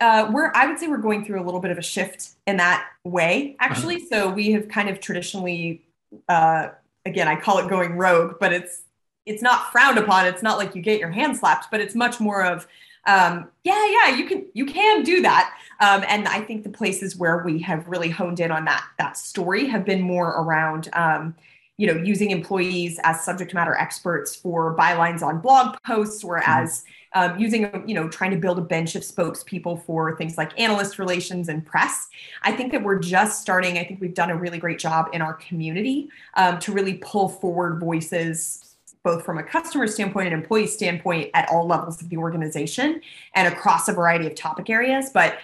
uh, 0.00 0.30
we're 0.30 0.52
i 0.54 0.66
would 0.66 0.78
say 0.78 0.88
we're 0.88 0.98
going 0.98 1.24
through 1.24 1.40
a 1.40 1.44
little 1.44 1.60
bit 1.60 1.70
of 1.70 1.78
a 1.78 1.82
shift 1.82 2.30
in 2.46 2.58
that 2.58 2.86
way 3.04 3.56
actually. 3.60 3.96
Uh-huh. 3.96 4.06
so 4.10 4.30
we 4.30 4.52
have 4.52 4.68
kind 4.68 4.90
of 4.90 5.00
traditionally 5.00 5.82
uh, 6.28 6.68
again 7.06 7.28
i 7.28 7.34
call 7.34 7.58
it 7.58 7.68
going 7.68 7.96
rogue 7.96 8.34
but 8.38 8.52
it's 8.52 8.82
it's 9.24 9.42
not 9.42 9.72
frowned 9.72 9.98
upon. 9.98 10.24
It's 10.26 10.42
not 10.42 10.56
like 10.56 10.76
you 10.76 10.82
get 10.82 11.00
your 11.00 11.10
hand 11.10 11.36
slapped 11.36 11.68
but 11.70 11.80
it's 11.80 11.94
much 11.94 12.20
more 12.20 12.44
of 12.44 12.66
um, 13.06 13.48
yeah, 13.64 13.86
yeah, 13.88 14.16
you 14.16 14.26
can 14.26 14.46
you 14.52 14.66
can 14.66 15.02
do 15.02 15.22
that. 15.22 15.54
Um, 15.80 16.04
and 16.08 16.26
I 16.26 16.40
think 16.40 16.64
the 16.64 16.70
places 16.70 17.16
where 17.16 17.42
we 17.44 17.60
have 17.62 17.86
really 17.86 18.10
honed 18.10 18.40
in 18.40 18.50
on 18.50 18.64
that 18.64 18.84
that 18.98 19.16
story 19.16 19.66
have 19.66 19.84
been 19.84 20.02
more 20.02 20.30
around. 20.30 20.88
Um, 20.92 21.34
you 21.78 21.86
know, 21.86 22.02
using 22.02 22.30
employees 22.30 22.98
as 23.04 23.22
subject 23.22 23.52
matter 23.52 23.74
experts 23.74 24.34
for 24.34 24.74
bylines 24.76 25.20
on 25.22 25.40
blog 25.40 25.76
posts, 25.84 26.24
or 26.24 26.38
mm-hmm. 26.40 26.62
as 26.62 26.84
um, 27.12 27.38
using, 27.38 27.84
you 27.86 27.94
know, 27.94 28.08
trying 28.08 28.30
to 28.30 28.36
build 28.38 28.58
a 28.58 28.62
bench 28.62 28.94
of 28.94 29.02
spokespeople 29.02 29.84
for 29.84 30.16
things 30.16 30.38
like 30.38 30.58
analyst 30.58 30.98
relations 30.98 31.50
and 31.50 31.64
press. 31.66 32.08
I 32.42 32.52
think 32.52 32.72
that 32.72 32.82
we're 32.82 32.98
just 32.98 33.42
starting. 33.42 33.76
I 33.76 33.84
think 33.84 34.00
we've 34.00 34.14
done 34.14 34.30
a 34.30 34.36
really 34.36 34.58
great 34.58 34.78
job 34.78 35.08
in 35.12 35.20
our 35.20 35.34
community 35.34 36.08
um, 36.34 36.58
to 36.60 36.72
really 36.72 36.94
pull 36.94 37.28
forward 37.28 37.78
voices 37.78 38.65
both 39.06 39.24
from 39.24 39.38
a 39.38 39.42
customer 39.42 39.86
standpoint 39.86 40.26
and 40.26 40.34
employee 40.34 40.66
standpoint 40.66 41.30
at 41.32 41.48
all 41.48 41.64
levels 41.64 42.02
of 42.02 42.08
the 42.08 42.16
organization 42.16 43.00
and 43.36 43.46
across 43.46 43.86
a 43.86 43.92
variety 43.92 44.26
of 44.26 44.34
topic 44.34 44.68
areas. 44.68 45.10
But 45.14 45.38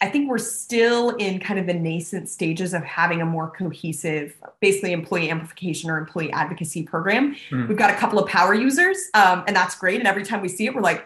I 0.00 0.08
think 0.08 0.30
we're 0.30 0.38
still 0.38 1.10
in 1.16 1.40
kind 1.40 1.58
of 1.58 1.66
the 1.66 1.74
nascent 1.74 2.28
stages 2.28 2.74
of 2.74 2.84
having 2.84 3.20
a 3.20 3.26
more 3.26 3.50
cohesive, 3.50 4.36
basically 4.60 4.92
employee 4.92 5.30
amplification 5.30 5.90
or 5.90 5.98
employee 5.98 6.30
advocacy 6.30 6.84
program. 6.84 7.34
Mm. 7.50 7.66
We've 7.66 7.76
got 7.76 7.90
a 7.90 7.96
couple 7.96 8.20
of 8.20 8.28
power 8.28 8.54
users, 8.54 9.08
um, 9.14 9.42
and 9.48 9.56
that's 9.56 9.74
great. 9.74 9.98
And 9.98 10.06
every 10.06 10.22
time 10.22 10.40
we 10.40 10.48
see 10.48 10.66
it, 10.66 10.74
we're 10.76 10.80
like, 10.80 11.04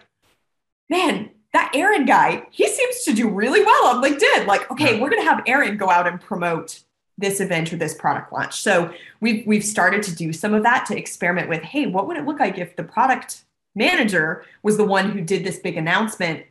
man, 0.91 1.31
that 1.55 1.73
Aaron 1.75 2.05
guy, 2.05 2.47
he 2.51 2.69
seems 2.69 3.05
to 3.05 3.15
do 3.15 3.31
really 3.31 3.65
well 3.65 3.87
on 3.87 4.05
LinkedIn. 4.05 4.47
Like, 4.47 4.71
okay, 4.71 5.01
we're 5.01 5.09
going 5.09 5.23
to 5.23 5.29
have 5.31 5.43
Aaron 5.47 5.79
go 5.79 5.89
out 5.89 6.07
and 6.07 6.21
promote 6.21 6.81
this 7.19 7.41
event 7.41 7.73
or 7.73 7.77
this 7.77 7.95
product 7.95 8.33
launch. 8.33 8.61
So 8.61 8.93
we've 9.21 9.47
we've 9.47 9.65
started 9.65 10.03
to 10.05 10.15
do 10.15 10.33
some 10.33 10.55
of 10.55 10.63
that 10.63 10.87
to 10.87 10.97
experiment 10.97 11.49
with, 11.49 11.63
hey, 11.63 11.87
what 11.87 12.07
would 12.07 12.17
it 12.17 12.25
look 12.25 12.41
like 12.41 12.59
if 12.59 12.77
the 12.77 12.85
product 12.85 13.45
manager 13.75 14.45
was 14.63 14.77
the 14.77 14.85
one 14.85 15.11
who 15.11 15.21
did 15.21 15.45
this 15.45 15.59
big 15.59 15.77
announcement 15.77 16.45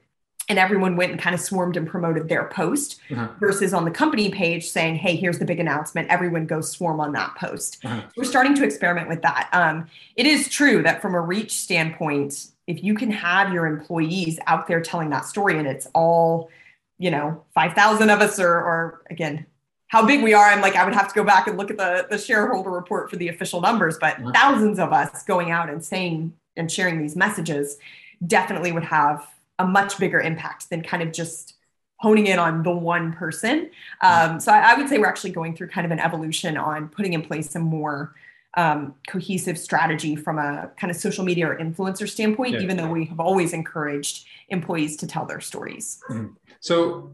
and 0.49 0.59
everyone 0.59 0.95
went 0.95 1.11
and 1.11 1.21
kind 1.21 1.33
of 1.33 1.39
swarmed 1.39 1.77
and 1.77 1.87
promoted 1.87 2.27
their 2.27 2.45
post 2.45 2.99
uh-huh. 3.11 3.29
versus 3.39 3.73
on 3.73 3.85
the 3.85 3.91
company 3.91 4.29
page 4.29 4.67
saying, 4.67 4.95
hey, 4.95 5.15
here's 5.15 5.39
the 5.39 5.45
big 5.45 5.59
announcement. 5.59 6.09
Everyone 6.09 6.45
go 6.45 6.61
swarm 6.61 6.99
on 6.99 7.13
that 7.13 7.35
post. 7.35 7.77
Uh-huh. 7.85 8.01
We're 8.17 8.25
starting 8.25 8.55
to 8.55 8.63
experiment 8.63 9.07
with 9.07 9.21
that. 9.21 9.49
Um, 9.53 9.87
it 10.15 10.25
is 10.25 10.49
true 10.49 10.83
that 10.83 11.01
from 11.01 11.15
a 11.15 11.21
reach 11.21 11.51
standpoint, 11.51 12.47
if 12.67 12.83
you 12.83 12.95
can 12.95 13.11
have 13.11 13.53
your 13.53 13.65
employees 13.65 14.39
out 14.47 14.67
there 14.67 14.81
telling 14.81 15.09
that 15.11 15.25
story 15.25 15.57
and 15.57 15.67
it's 15.67 15.87
all, 15.93 16.49
you 16.97 17.11
know, 17.11 17.43
5,000 17.53 18.09
of 18.09 18.19
us 18.19 18.39
or, 18.39 18.51
or 18.51 19.03
again, 19.09 19.45
how 19.91 20.05
big 20.05 20.23
we 20.23 20.33
are. 20.33 20.45
I'm 20.45 20.61
like, 20.61 20.77
I 20.77 20.85
would 20.85 20.93
have 20.93 21.09
to 21.09 21.13
go 21.13 21.25
back 21.25 21.47
and 21.47 21.57
look 21.57 21.69
at 21.69 21.75
the, 21.75 22.07
the 22.09 22.17
shareholder 22.17 22.69
report 22.69 23.09
for 23.09 23.17
the 23.17 23.27
official 23.27 23.59
numbers, 23.59 23.97
but 23.99 24.17
thousands 24.33 24.79
of 24.79 24.93
us 24.93 25.23
going 25.23 25.51
out 25.51 25.69
and 25.69 25.83
saying 25.83 26.33
and 26.55 26.71
sharing 26.71 27.01
these 27.01 27.17
messages 27.17 27.77
definitely 28.25 28.71
would 28.71 28.85
have 28.85 29.27
a 29.59 29.67
much 29.67 29.99
bigger 29.99 30.21
impact 30.21 30.69
than 30.69 30.81
kind 30.81 31.03
of 31.03 31.11
just 31.11 31.55
honing 31.97 32.27
in 32.27 32.39
on 32.39 32.63
the 32.63 32.71
one 32.71 33.11
person. 33.11 33.69
Um, 33.99 34.39
so 34.39 34.53
I, 34.53 34.71
I, 34.71 34.77
would 34.77 34.87
say 34.87 34.97
we're 34.97 35.07
actually 35.07 35.31
going 35.31 35.57
through 35.57 35.67
kind 35.67 35.83
of 35.83 35.91
an 35.91 35.99
evolution 35.99 36.55
on 36.55 36.87
putting 36.87 37.11
in 37.11 37.21
place 37.21 37.53
a 37.55 37.59
more 37.59 38.15
um, 38.55 38.95
cohesive 39.09 39.57
strategy 39.57 40.15
from 40.15 40.39
a 40.39 40.71
kind 40.77 40.89
of 40.89 40.95
social 40.95 41.25
media 41.25 41.49
or 41.49 41.57
influencer 41.57 42.07
standpoint, 42.07 42.53
yeah. 42.53 42.61
even 42.61 42.77
though 42.77 42.89
we 42.89 43.03
have 43.05 43.19
always 43.19 43.51
encouraged 43.51 44.25
employees 44.47 44.95
to 44.97 45.07
tell 45.07 45.25
their 45.25 45.41
stories. 45.41 46.01
Mm-hmm. 46.09 46.27
So 46.61 47.11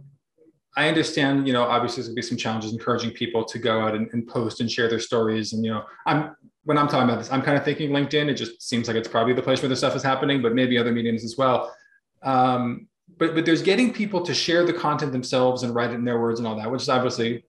I 0.78 0.88
understand, 0.88 1.48
you 1.48 1.54
know, 1.54 1.64
obviously 1.64 2.02
there's 2.02 2.10
gonna 2.10 2.16
be 2.16 2.22
some 2.22 2.38
challenges 2.38 2.72
encouraging 2.72 3.12
people 3.12 3.44
to 3.44 3.58
go 3.58 3.82
out 3.82 3.96
and, 3.96 4.08
and, 4.14 4.28
post 4.28 4.62
and 4.62 4.72
share 4.72 4.88
their 4.88 5.00
stories. 5.00 5.54
And, 5.54 5.66
you 5.66 5.72
know, 5.72 5.84
I'm 6.06 6.36
when 6.66 6.78
I'm 6.78 6.88
talking 6.88 7.10
about 7.10 7.18
this, 7.18 7.32
I'm 7.32 7.42
kind 7.42 7.58
of 7.58 7.66
thinking 7.66 7.90
LinkedIn. 7.90 8.30
It 8.30 8.36
just 8.36 8.62
seems 8.62 8.88
like 8.88 8.98
it's 8.98 9.08
probably 9.08 9.34
the 9.34 9.42
place 9.42 9.62
where 9.62 9.70
this 9.70 9.80
stuff 9.80 9.96
is 9.96 10.04
happening, 10.04 10.42
but 10.42 10.54
maybe 10.54 10.78
other 10.78 10.92
mediums 10.92 11.24
as 11.24 11.36
well. 11.38 11.74
Um, 12.24 12.88
but 13.18 13.34
but 13.34 13.46
there's 13.46 13.62
getting 13.62 13.92
people 13.92 14.22
to 14.22 14.34
share 14.34 14.66
the 14.66 14.74
content 14.74 15.14
themselves 15.14 15.64
and 15.64 15.74
write 15.74 15.92
it 15.92 15.96
in 15.96 16.06
their 16.06 16.20
words 16.20 16.40
and 16.40 16.48
all 16.48 16.56
that, 16.58 16.70
which 16.70 16.84
is 16.84 16.90
obviously 16.90 17.44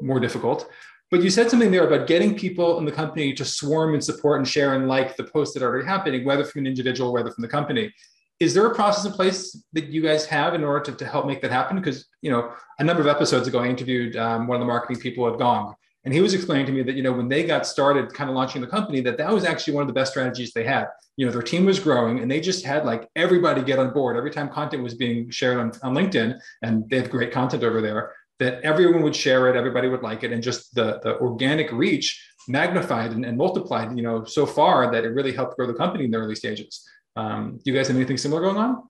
more 0.00 0.20
difficult. 0.20 0.70
But 1.10 1.22
you 1.22 1.28
said 1.30 1.50
something 1.50 1.72
there 1.72 1.86
about 1.86 2.06
getting 2.06 2.38
people 2.38 2.78
in 2.78 2.84
the 2.84 2.92
company 2.92 3.34
to 3.34 3.44
swarm 3.44 3.94
and 3.94 4.02
support 4.02 4.38
and 4.38 4.48
share 4.48 4.74
and 4.74 4.86
like 4.88 5.16
the 5.16 5.24
posts 5.24 5.52
that 5.54 5.62
are 5.62 5.68
already 5.68 5.86
happening, 5.86 6.24
whether 6.24 6.44
from 6.44 6.60
an 6.60 6.66
individual, 6.68 7.12
whether 7.12 7.30
from 7.32 7.42
the 7.42 7.48
company 7.48 7.92
is 8.40 8.54
there 8.54 8.66
a 8.66 8.74
process 8.74 9.04
in 9.04 9.12
place 9.12 9.54
that 9.74 9.86
you 9.86 10.02
guys 10.02 10.24
have 10.24 10.54
in 10.54 10.64
order 10.64 10.80
to, 10.90 10.92
to 10.92 11.04
help 11.04 11.26
make 11.26 11.42
that 11.42 11.50
happen? 11.50 11.76
Because, 11.76 12.06
you 12.22 12.30
know, 12.30 12.52
a 12.78 12.84
number 12.84 13.02
of 13.02 13.06
episodes 13.06 13.46
ago, 13.46 13.60
I 13.60 13.68
interviewed 13.68 14.16
um, 14.16 14.46
one 14.46 14.56
of 14.56 14.60
the 14.60 14.66
marketing 14.66 15.00
people 15.00 15.30
at 15.30 15.38
Gong, 15.38 15.74
and 16.04 16.14
he 16.14 16.22
was 16.22 16.32
explaining 16.32 16.64
to 16.66 16.72
me 16.72 16.82
that, 16.82 16.94
you 16.94 17.02
know, 17.02 17.12
when 17.12 17.28
they 17.28 17.44
got 17.44 17.66
started 17.66 18.14
kind 18.14 18.30
of 18.30 18.36
launching 18.36 18.62
the 18.62 18.66
company, 18.66 19.02
that 19.02 19.18
that 19.18 19.30
was 19.30 19.44
actually 19.44 19.74
one 19.74 19.82
of 19.82 19.88
the 19.88 19.92
best 19.92 20.12
strategies 20.12 20.52
they 20.52 20.64
had. 20.64 20.86
You 21.18 21.26
know, 21.26 21.32
their 21.32 21.42
team 21.42 21.66
was 21.66 21.78
growing 21.78 22.20
and 22.20 22.30
they 22.30 22.40
just 22.40 22.64
had 22.64 22.86
like 22.86 23.06
everybody 23.14 23.62
get 23.62 23.78
on 23.78 23.92
board. 23.92 24.16
Every 24.16 24.30
time 24.30 24.48
content 24.48 24.82
was 24.82 24.94
being 24.94 25.28
shared 25.28 25.58
on, 25.58 25.72
on 25.82 25.94
LinkedIn, 25.94 26.40
and 26.62 26.88
they 26.88 26.96
have 26.96 27.10
great 27.10 27.32
content 27.32 27.62
over 27.62 27.82
there, 27.82 28.12
that 28.38 28.62
everyone 28.62 29.02
would 29.02 29.14
share 29.14 29.48
it, 29.48 29.56
everybody 29.56 29.88
would 29.88 30.02
like 30.02 30.24
it, 30.24 30.32
and 30.32 30.42
just 30.42 30.74
the, 30.74 30.98
the 31.02 31.18
organic 31.18 31.70
reach 31.70 32.26
magnified 32.48 33.12
and, 33.12 33.26
and 33.26 33.36
multiplied, 33.36 33.94
you 33.94 34.02
know, 34.02 34.24
so 34.24 34.46
far 34.46 34.90
that 34.90 35.04
it 35.04 35.08
really 35.08 35.32
helped 35.32 35.56
grow 35.56 35.66
the 35.66 35.74
company 35.74 36.04
in 36.06 36.10
the 36.10 36.16
early 36.16 36.34
stages. 36.34 36.88
Um, 37.20 37.60
do 37.62 37.70
you 37.70 37.76
guys 37.76 37.88
have 37.88 37.96
anything 37.96 38.16
similar 38.16 38.40
going 38.40 38.56
on? 38.56 38.84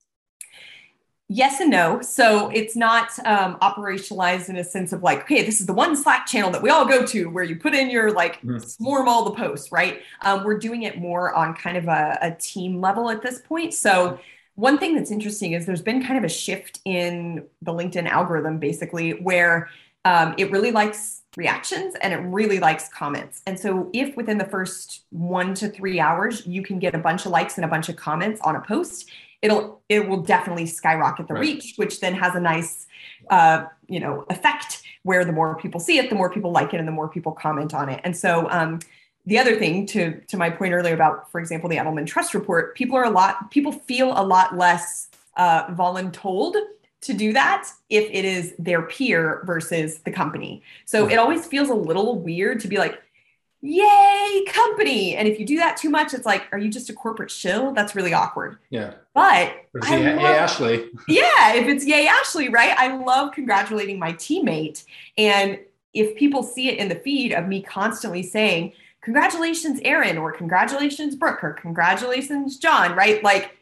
Yes 1.32 1.60
and 1.60 1.70
no. 1.70 2.02
So 2.02 2.48
it's 2.48 2.74
not 2.74 3.10
um, 3.24 3.56
operationalized 3.60 4.48
in 4.48 4.56
a 4.56 4.64
sense 4.64 4.92
of 4.92 5.02
like, 5.04 5.20
okay, 5.22 5.44
this 5.44 5.60
is 5.60 5.66
the 5.66 5.72
one 5.72 5.94
Slack 5.94 6.26
channel 6.26 6.50
that 6.50 6.60
we 6.60 6.70
all 6.70 6.84
go 6.84 7.06
to 7.06 7.30
where 7.30 7.44
you 7.44 7.54
put 7.56 7.72
in 7.72 7.88
your 7.88 8.10
like 8.12 8.40
mm-hmm. 8.40 8.58
swarm 8.58 9.08
all 9.08 9.24
the 9.24 9.30
posts, 9.32 9.70
right? 9.70 10.02
Um, 10.22 10.42
we're 10.42 10.58
doing 10.58 10.82
it 10.82 10.98
more 10.98 11.32
on 11.34 11.54
kind 11.54 11.76
of 11.76 11.86
a, 11.86 12.18
a 12.20 12.30
team 12.32 12.80
level 12.80 13.10
at 13.10 13.22
this 13.22 13.40
point. 13.40 13.74
So 13.74 14.18
one 14.56 14.76
thing 14.76 14.96
that's 14.96 15.12
interesting 15.12 15.52
is 15.52 15.66
there's 15.66 15.82
been 15.82 16.04
kind 16.04 16.18
of 16.18 16.24
a 16.24 16.28
shift 16.28 16.80
in 16.84 17.46
the 17.62 17.72
LinkedIn 17.72 18.08
algorithm, 18.08 18.58
basically, 18.58 19.12
where 19.12 19.68
um, 20.04 20.34
it 20.36 20.50
really 20.50 20.72
likes 20.72 21.19
reactions 21.36 21.94
and 22.02 22.12
it 22.12 22.18
really 22.18 22.58
likes 22.58 22.88
comments. 22.88 23.42
And 23.46 23.58
so, 23.58 23.90
if 23.92 24.16
within 24.16 24.38
the 24.38 24.44
first 24.44 25.04
one 25.10 25.54
to 25.54 25.68
three 25.68 26.00
hours 26.00 26.46
you 26.46 26.62
can 26.62 26.78
get 26.78 26.94
a 26.94 26.98
bunch 26.98 27.26
of 27.26 27.32
likes 27.32 27.56
and 27.56 27.64
a 27.64 27.68
bunch 27.68 27.88
of 27.88 27.96
comments 27.96 28.40
on 28.42 28.56
a 28.56 28.60
post, 28.60 29.10
it'll 29.42 29.80
it 29.88 30.08
will 30.08 30.22
definitely 30.22 30.66
skyrocket 30.66 31.28
the 31.28 31.34
right. 31.34 31.40
reach, 31.40 31.74
which 31.76 32.00
then 32.00 32.14
has 32.14 32.34
a 32.34 32.40
nice 32.40 32.86
uh, 33.30 33.64
you 33.88 34.00
know 34.00 34.26
effect 34.30 34.82
where 35.02 35.24
the 35.24 35.32
more 35.32 35.56
people 35.56 35.80
see 35.80 35.98
it, 35.98 36.10
the 36.10 36.16
more 36.16 36.30
people 36.30 36.50
like 36.50 36.74
it, 36.74 36.78
and 36.78 36.88
the 36.88 36.92
more 36.92 37.08
people 37.08 37.32
comment 37.32 37.74
on 37.74 37.88
it. 37.88 38.00
And 38.04 38.16
so. 38.16 38.48
Um, 38.50 38.80
the 39.26 39.38
other 39.38 39.54
thing 39.54 39.84
to 39.88 40.18
to 40.28 40.38
my 40.38 40.48
point 40.48 40.72
earlier 40.72 40.94
about, 40.94 41.30
for 41.30 41.40
example, 41.40 41.68
the 41.68 41.76
Edelman 41.76 42.06
Trust 42.06 42.32
Report, 42.32 42.74
people 42.74 42.96
are 42.96 43.04
a 43.04 43.10
lot 43.10 43.50
people 43.50 43.70
feel 43.70 44.18
a 44.18 44.24
lot 44.24 44.56
less 44.56 45.10
uh, 45.36 45.66
voluntold 45.74 46.54
to 47.02 47.14
do 47.14 47.32
that 47.32 47.68
if 47.88 48.10
it 48.10 48.24
is 48.24 48.54
their 48.58 48.82
peer 48.82 49.42
versus 49.44 50.00
the 50.00 50.10
company. 50.10 50.62
So 50.84 51.06
it 51.06 51.10
mm-hmm. 51.10 51.20
always 51.20 51.46
feels 51.46 51.68
a 51.68 51.74
little 51.74 52.18
weird 52.18 52.60
to 52.60 52.68
be 52.68 52.76
like, 52.76 53.00
yay, 53.62 54.44
company. 54.48 55.16
And 55.16 55.28
if 55.28 55.38
you 55.38 55.46
do 55.46 55.56
that 55.58 55.76
too 55.76 55.90
much, 55.90 56.14
it's 56.14 56.26
like, 56.26 56.46
are 56.52 56.58
you 56.58 56.70
just 56.70 56.90
a 56.90 56.92
corporate 56.92 57.30
shill? 57.30 57.72
That's 57.72 57.94
really 57.94 58.14
awkward. 58.14 58.58
Yeah. 58.70 58.94
But 59.14 59.54
yay, 59.88 60.14
love, 60.14 60.20
yay, 60.20 60.24
Ashley. 60.24 60.90
yeah, 61.08 61.54
if 61.54 61.66
it's 61.68 61.86
yay, 61.86 62.06
Ashley, 62.06 62.48
right? 62.48 62.74
I 62.76 62.96
love 62.96 63.32
congratulating 63.32 63.98
my 63.98 64.12
teammate. 64.14 64.84
And 65.18 65.58
if 65.92 66.16
people 66.16 66.42
see 66.42 66.68
it 66.68 66.78
in 66.78 66.88
the 66.88 66.94
feed 66.94 67.32
of 67.32 67.48
me 67.48 67.62
constantly 67.62 68.22
saying, 68.22 68.72
congratulations, 69.02 69.80
Aaron, 69.84 70.18
or 70.18 70.32
congratulations, 70.32 71.16
Brooke, 71.16 71.42
or 71.42 71.52
congratulations, 71.52 72.58
John, 72.58 72.94
right? 72.94 73.22
Like 73.22 73.56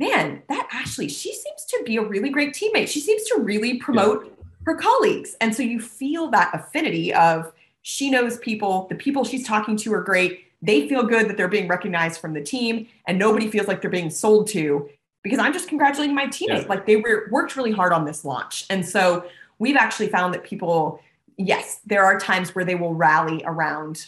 man, 0.00 0.42
that 0.48 0.66
Ashley, 0.72 1.08
she 1.08 1.32
seems 1.32 1.64
to 1.66 1.82
be 1.84 1.98
a 1.98 2.02
really 2.02 2.30
great 2.30 2.54
teammate. 2.54 2.88
She 2.88 3.00
seems 3.00 3.22
to 3.24 3.40
really 3.40 3.74
promote 3.74 4.24
yeah. 4.24 4.44
her 4.64 4.74
colleagues. 4.74 5.36
And 5.42 5.54
so 5.54 5.62
you 5.62 5.78
feel 5.78 6.30
that 6.30 6.50
affinity 6.54 7.12
of 7.12 7.52
she 7.82 8.10
knows 8.10 8.38
people, 8.38 8.86
the 8.88 8.94
people 8.94 9.24
she's 9.24 9.46
talking 9.46 9.76
to 9.76 9.92
are 9.92 10.02
great. 10.02 10.46
They 10.62 10.88
feel 10.88 11.02
good 11.02 11.28
that 11.28 11.36
they're 11.36 11.48
being 11.48 11.68
recognized 11.68 12.20
from 12.20 12.32
the 12.32 12.42
team, 12.42 12.88
and 13.06 13.18
nobody 13.18 13.50
feels 13.50 13.68
like 13.68 13.82
they're 13.82 13.90
being 13.90 14.10
sold 14.10 14.48
to 14.48 14.88
because 15.22 15.38
I'm 15.38 15.52
just 15.52 15.68
congratulating 15.68 16.14
my 16.14 16.26
teammates. 16.26 16.62
Yeah. 16.62 16.68
Like 16.68 16.86
they 16.86 16.96
were 16.96 17.28
worked 17.30 17.56
really 17.56 17.72
hard 17.72 17.92
on 17.92 18.06
this 18.06 18.24
launch. 18.24 18.64
And 18.70 18.86
so 18.86 19.26
we've 19.58 19.76
actually 19.76 20.08
found 20.08 20.32
that 20.32 20.44
people, 20.44 21.00
yes, 21.36 21.80
there 21.84 22.04
are 22.04 22.18
times 22.18 22.54
where 22.54 22.64
they 22.64 22.74
will 22.74 22.94
rally 22.94 23.42
around 23.44 24.06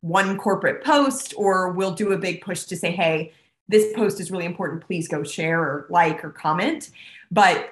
one 0.00 0.38
corporate 0.38 0.82
post 0.82 1.34
or 1.36 1.70
we'll 1.72 1.94
do 1.94 2.12
a 2.12 2.18
big 2.18 2.40
push 2.40 2.64
to 2.64 2.76
say, 2.76 2.90
hey, 2.90 3.32
this 3.68 3.92
post 3.94 4.20
is 4.20 4.30
really 4.30 4.44
important. 4.44 4.84
Please 4.84 5.08
go 5.08 5.22
share 5.22 5.60
or 5.60 5.86
like 5.88 6.24
or 6.24 6.30
comment. 6.30 6.90
But 7.30 7.70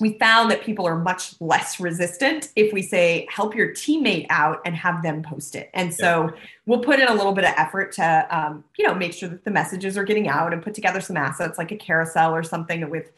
we 0.00 0.18
found 0.18 0.50
that 0.50 0.62
people 0.62 0.86
are 0.86 0.98
much 0.98 1.40
less 1.40 1.78
resistant 1.78 2.50
if 2.56 2.72
we 2.72 2.82
say 2.82 3.26
help 3.30 3.54
your 3.54 3.68
teammate 3.70 4.26
out 4.30 4.60
and 4.64 4.74
have 4.74 5.02
them 5.02 5.22
post 5.22 5.54
it 5.54 5.70
and 5.74 5.94
so 5.94 6.24
yeah. 6.24 6.40
we'll 6.66 6.80
put 6.80 6.98
in 6.98 7.06
a 7.06 7.14
little 7.14 7.32
bit 7.32 7.44
of 7.44 7.52
effort 7.56 7.92
to 7.92 8.26
um, 8.36 8.64
you 8.76 8.86
know 8.86 8.94
make 8.94 9.12
sure 9.12 9.28
that 9.28 9.44
the 9.44 9.50
messages 9.50 9.96
are 9.96 10.04
getting 10.04 10.28
out 10.28 10.52
and 10.52 10.62
put 10.62 10.74
together 10.74 11.00
some 11.00 11.16
assets 11.16 11.58
like 11.58 11.70
a 11.70 11.76
carousel 11.76 12.34
or 12.34 12.42
something 12.42 12.88
with 12.90 13.12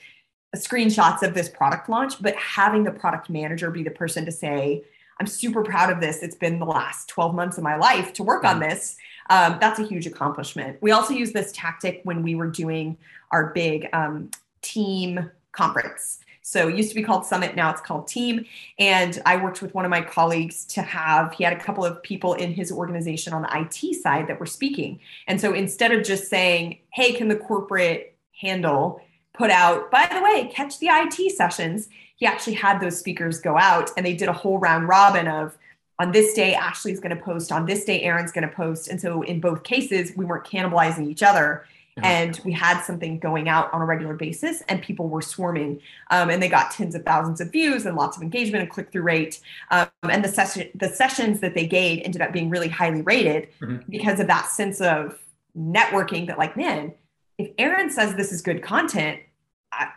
screenshots 0.55 1.23
of 1.23 1.35
this 1.35 1.49
product 1.49 1.89
launch 1.89 2.21
but 2.21 2.35
having 2.37 2.85
the 2.85 2.91
product 2.91 3.31
manager 3.31 3.71
be 3.71 3.83
the 3.83 3.91
person 3.91 4.25
to 4.25 4.33
say 4.33 4.83
i'm 5.19 5.27
super 5.27 5.63
proud 5.63 5.91
of 5.91 6.01
this. 6.01 6.23
It's 6.23 6.37
been 6.37 6.59
the 6.59 6.67
last 6.67 7.09
12 7.09 7.35
months 7.35 7.59
of 7.59 7.65
my 7.65 7.77
life 7.77 8.13
to 8.15 8.23
work 8.23 8.45
on 8.45 8.61
this. 8.61 8.97
Um, 9.31 9.59
that's 9.61 9.79
a 9.79 9.87
huge 9.87 10.07
accomplishment. 10.07 10.79
We 10.81 10.93
also 10.93 11.15
use 11.15 11.33
this 11.33 11.53
tactic 11.53 12.01
when 12.05 12.23
we 12.23 12.35
were 12.35 12.49
doing 12.49 12.97
our 13.31 13.53
big 13.53 13.89
um, 13.93 14.31
team 14.63 15.31
conference. 15.53 16.19
So 16.43 16.69
it 16.69 16.77
used 16.77 16.91
to 16.91 16.95
be 16.95 17.03
called 17.03 17.27
Summit, 17.27 17.57
now 17.57 17.73
it's 17.73 17.81
called 17.81 18.07
Team. 18.07 18.45
And 18.79 19.21
I 19.27 19.37
worked 19.37 19.63
with 19.63 19.75
one 19.75 19.85
of 19.85 19.91
my 19.91 20.01
colleagues 20.01 20.65
to 20.67 20.83
have, 20.83 21.35
he 21.35 21.43
had 21.43 21.53
a 21.53 21.59
couple 21.59 21.85
of 21.85 22.01
people 22.05 22.35
in 22.35 22.53
his 22.53 22.71
organization 22.71 23.33
on 23.33 23.43
the 23.43 23.49
IT 23.53 23.97
side 23.97 24.29
that 24.29 24.39
were 24.39 24.47
speaking. 24.47 25.01
And 25.27 25.41
so 25.41 25.53
instead 25.53 25.91
of 25.91 26.05
just 26.05 26.29
saying, 26.29 26.79
hey, 26.91 27.15
can 27.15 27.27
the 27.27 27.35
corporate 27.35 28.17
handle 28.41 29.01
put 29.33 29.51
out, 29.51 29.91
by 29.91 30.09
the 30.09 30.23
way, 30.23 30.49
catch 30.53 30.79
the 30.79 30.87
IT 30.89 31.33
sessions, 31.33 31.89
he 32.17 32.27
actually 32.27 32.55
had 32.55 32.81
those 32.81 32.99
speakers 32.99 33.41
go 33.41 33.57
out 33.57 33.91
and 33.97 34.05
they 34.05 34.15
did 34.15 34.29
a 34.29 34.33
whole 34.33 34.59
round 34.59 34.89
robin 34.89 35.29
of, 35.29 35.57
on 35.99 36.13
this 36.13 36.35
day, 36.35 36.53
Ashley's 36.53 37.01
going 37.01 37.17
to 37.17 37.23
post. 37.23 37.51
On 37.51 37.65
this 37.65 37.87
day, 37.87 38.03
Aaron's 38.03 38.31
going 38.31 38.47
to 38.47 38.55
post. 38.55 38.89
And 38.89 39.01
so, 39.01 39.23
in 39.23 39.41
both 39.41 39.63
cases, 39.63 40.13
we 40.15 40.27
weren't 40.27 40.45
cannibalizing 40.45 41.09
each 41.09 41.23
other 41.23 41.65
and 42.03 42.41
we 42.45 42.53
had 42.53 42.83
something 42.83 43.19
going 43.19 43.49
out 43.49 43.73
on 43.73 43.81
a 43.81 43.85
regular 43.85 44.15
basis 44.15 44.63
and 44.69 44.83
people 44.83 45.09
were 45.09 45.23
swarming 45.23 45.81
um, 46.11 46.29
and 46.31 46.43
they 46.43 46.49
got 46.49 46.71
tens 46.71 46.95
of 46.95 47.03
thousands 47.05 47.41
of 47.41 47.51
views 47.51 47.87
and 47.87 47.97
lots 47.97 48.17
of 48.17 48.23
engagement 48.23 48.63
and 48.63 48.71
click-through 48.71 49.03
rate 49.03 49.41
um, 49.71 49.89
and 50.03 50.25
the 50.25 50.29
session 50.29 50.69
the 50.75 50.89
sessions 50.89 51.41
that 51.41 51.55
they 51.55 51.67
gave 51.67 52.03
ended 52.05 52.21
up 52.21 52.33
being 52.33 52.51
really 52.51 52.69
highly 52.69 53.03
rated 53.03 53.49
mm-hmm. 53.61 53.79
because 53.89 54.21
of 54.21 54.27
that 54.27 54.47
sense 54.47 54.81
of 54.81 55.19
networking 55.59 56.27
that 56.27 56.39
like 56.39 56.57
man 56.57 56.93
if 57.39 57.51
aaron 57.59 57.89
says 57.89 58.15
this 58.15 58.33
is 58.33 58.43
good 58.43 58.63
content 58.63 59.21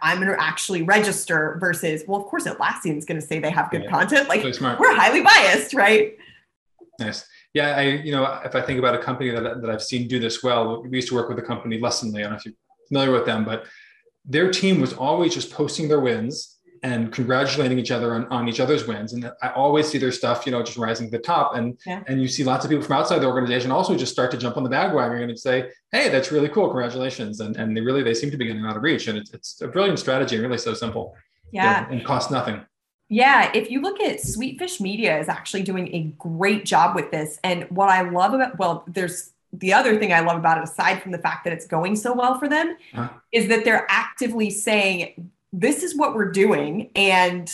I, 0.01 0.11
am 0.11 0.17
going 0.17 0.29
to 0.29 0.41
actually 0.41 0.83
register 0.83 1.57
versus, 1.59 2.03
well, 2.07 2.19
of 2.19 2.27
course, 2.27 2.45
Atlassian 2.45 2.97
is 2.97 3.05
going 3.05 3.19
to 3.19 3.25
say 3.25 3.39
they 3.39 3.51
have 3.51 3.69
good 3.71 3.83
yeah, 3.83 3.89
content. 3.89 4.29
Like 4.29 4.43
we're 4.43 4.95
highly 4.95 5.21
biased, 5.21 5.73
right? 5.73 6.17
Nice. 6.99 7.25
Yeah, 7.53 7.75
I 7.75 7.81
you 7.81 8.11
know 8.11 8.25
if 8.45 8.55
I 8.55 8.61
think 8.61 8.77
about 8.77 8.93
a 8.93 8.99
company 8.99 9.31
that, 9.31 9.61
that 9.61 9.69
I've 9.69 9.81
seen 9.81 10.07
do 10.07 10.19
this 10.19 10.43
well, 10.43 10.83
we 10.83 10.97
used 10.97 11.07
to 11.07 11.15
work 11.15 11.29
with 11.29 11.39
a 11.39 11.41
company, 11.41 11.79
Lessonly. 11.79 12.19
I 12.19 12.21
don't 12.21 12.31
know 12.31 12.37
if 12.37 12.45
you're 12.45 12.53
familiar 12.87 13.11
with 13.11 13.25
them, 13.25 13.43
but 13.43 13.65
their 14.25 14.51
team 14.51 14.79
was 14.79 14.93
always 14.93 15.33
just 15.33 15.51
posting 15.51 15.87
their 15.87 15.99
wins 15.99 16.58
and 16.83 17.11
congratulating 17.11 17.79
each 17.79 17.91
other 17.91 18.13
on, 18.13 18.25
on 18.27 18.47
each 18.47 18.59
other's 18.59 18.87
wins. 18.87 19.13
And 19.13 19.31
I 19.41 19.49
always 19.49 19.87
see 19.87 19.97
their 19.97 20.11
stuff, 20.11 20.45
you 20.45 20.51
know, 20.51 20.61
just 20.63 20.77
rising 20.77 21.09
to 21.09 21.17
the 21.17 21.23
top. 21.23 21.55
And 21.55 21.79
yeah. 21.85 22.03
and 22.07 22.21
you 22.21 22.27
see 22.27 22.43
lots 22.43 22.65
of 22.65 22.71
people 22.71 22.85
from 22.85 22.97
outside 22.97 23.19
the 23.19 23.27
organization 23.27 23.71
also 23.71 23.95
just 23.95 24.11
start 24.11 24.31
to 24.31 24.37
jump 24.37 24.57
on 24.57 24.63
the 24.63 24.69
bandwagon 24.69 25.29
and 25.29 25.39
say, 25.39 25.69
hey, 25.91 26.09
that's 26.09 26.31
really 26.31 26.49
cool. 26.49 26.67
Congratulations. 26.67 27.39
And 27.39 27.55
and 27.57 27.75
they 27.75 27.81
really 27.81 28.03
they 28.03 28.13
seem 28.13 28.31
to 28.31 28.37
be 28.37 28.45
getting 28.45 28.65
out 28.65 28.77
of 28.77 28.83
reach. 28.83 29.07
And 29.07 29.17
it's, 29.17 29.33
it's 29.33 29.61
a 29.61 29.67
brilliant 29.67 29.99
strategy 29.99 30.35
and 30.35 30.45
really 30.45 30.57
so 30.57 30.73
simple. 30.73 31.15
Yeah. 31.51 31.63
yeah 31.63 31.91
and 31.91 32.05
costs 32.05 32.31
nothing. 32.31 32.61
Yeah, 33.11 33.51
if 33.55 33.71
you 33.71 33.81
look 33.81 33.99
at 33.99 34.19
Sweetfish 34.19 34.79
Media 34.79 35.19
is 35.19 35.27
actually 35.27 35.63
doing 35.63 35.93
a 35.95 36.13
great 36.19 36.63
job 36.63 36.95
with 36.95 37.09
this. 37.09 37.39
And 37.43 37.63
what 37.71 37.89
I 37.89 38.07
love 38.07 38.33
about 38.33 38.59
well, 38.59 38.83
there's 38.87 39.31
the 39.51 39.73
other 39.73 39.97
thing 39.97 40.13
I 40.13 40.19
love 40.19 40.37
about 40.37 40.59
it, 40.59 40.63
aside 40.63 41.01
from 41.01 41.11
the 41.11 41.17
fact 41.17 41.43
that 41.43 41.53
it's 41.53 41.65
going 41.65 41.95
so 41.95 42.13
well 42.13 42.37
for 42.37 42.47
them, 42.47 42.77
huh? 42.93 43.09
is 43.31 43.47
that 43.47 43.65
they're 43.65 43.87
actively 43.89 44.51
saying, 44.51 45.31
this 45.51 45.83
is 45.83 45.95
what 45.95 46.15
we're 46.15 46.31
doing 46.31 46.89
and 46.95 47.51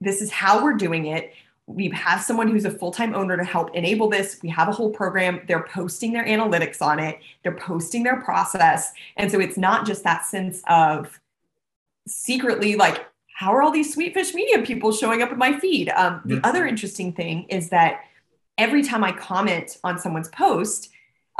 this 0.00 0.20
is 0.22 0.30
how 0.30 0.62
we're 0.62 0.74
doing 0.74 1.06
it. 1.06 1.32
We 1.66 1.88
have 1.90 2.20
someone 2.20 2.48
who's 2.48 2.64
a 2.64 2.70
full 2.70 2.90
time 2.90 3.14
owner 3.14 3.36
to 3.36 3.44
help 3.44 3.74
enable 3.74 4.08
this. 4.08 4.38
We 4.42 4.50
have 4.50 4.68
a 4.68 4.72
whole 4.72 4.90
program. 4.90 5.40
They're 5.48 5.64
posting 5.64 6.12
their 6.12 6.24
analytics 6.24 6.82
on 6.82 6.98
it, 6.98 7.18
they're 7.42 7.56
posting 7.56 8.02
their 8.02 8.20
process. 8.20 8.92
And 9.16 9.30
so 9.30 9.40
it's 9.40 9.56
not 9.56 9.86
just 9.86 10.04
that 10.04 10.26
sense 10.26 10.62
of 10.68 11.18
secretly 12.06 12.76
like 12.76 13.06
how 13.34 13.52
are 13.52 13.62
all 13.62 13.72
these 13.72 13.94
Sweetfish 13.94 14.32
Media 14.32 14.62
people 14.62 14.92
showing 14.92 15.20
up 15.20 15.32
in 15.32 15.38
my 15.38 15.58
feed? 15.58 15.88
Um, 15.90 16.20
the 16.24 16.40
other 16.46 16.66
interesting 16.66 17.12
thing 17.12 17.44
is 17.48 17.68
that 17.70 18.04
every 18.56 18.84
time 18.84 19.02
I 19.02 19.10
comment 19.10 19.76
on 19.82 19.98
someone's 19.98 20.28
post, 20.28 20.90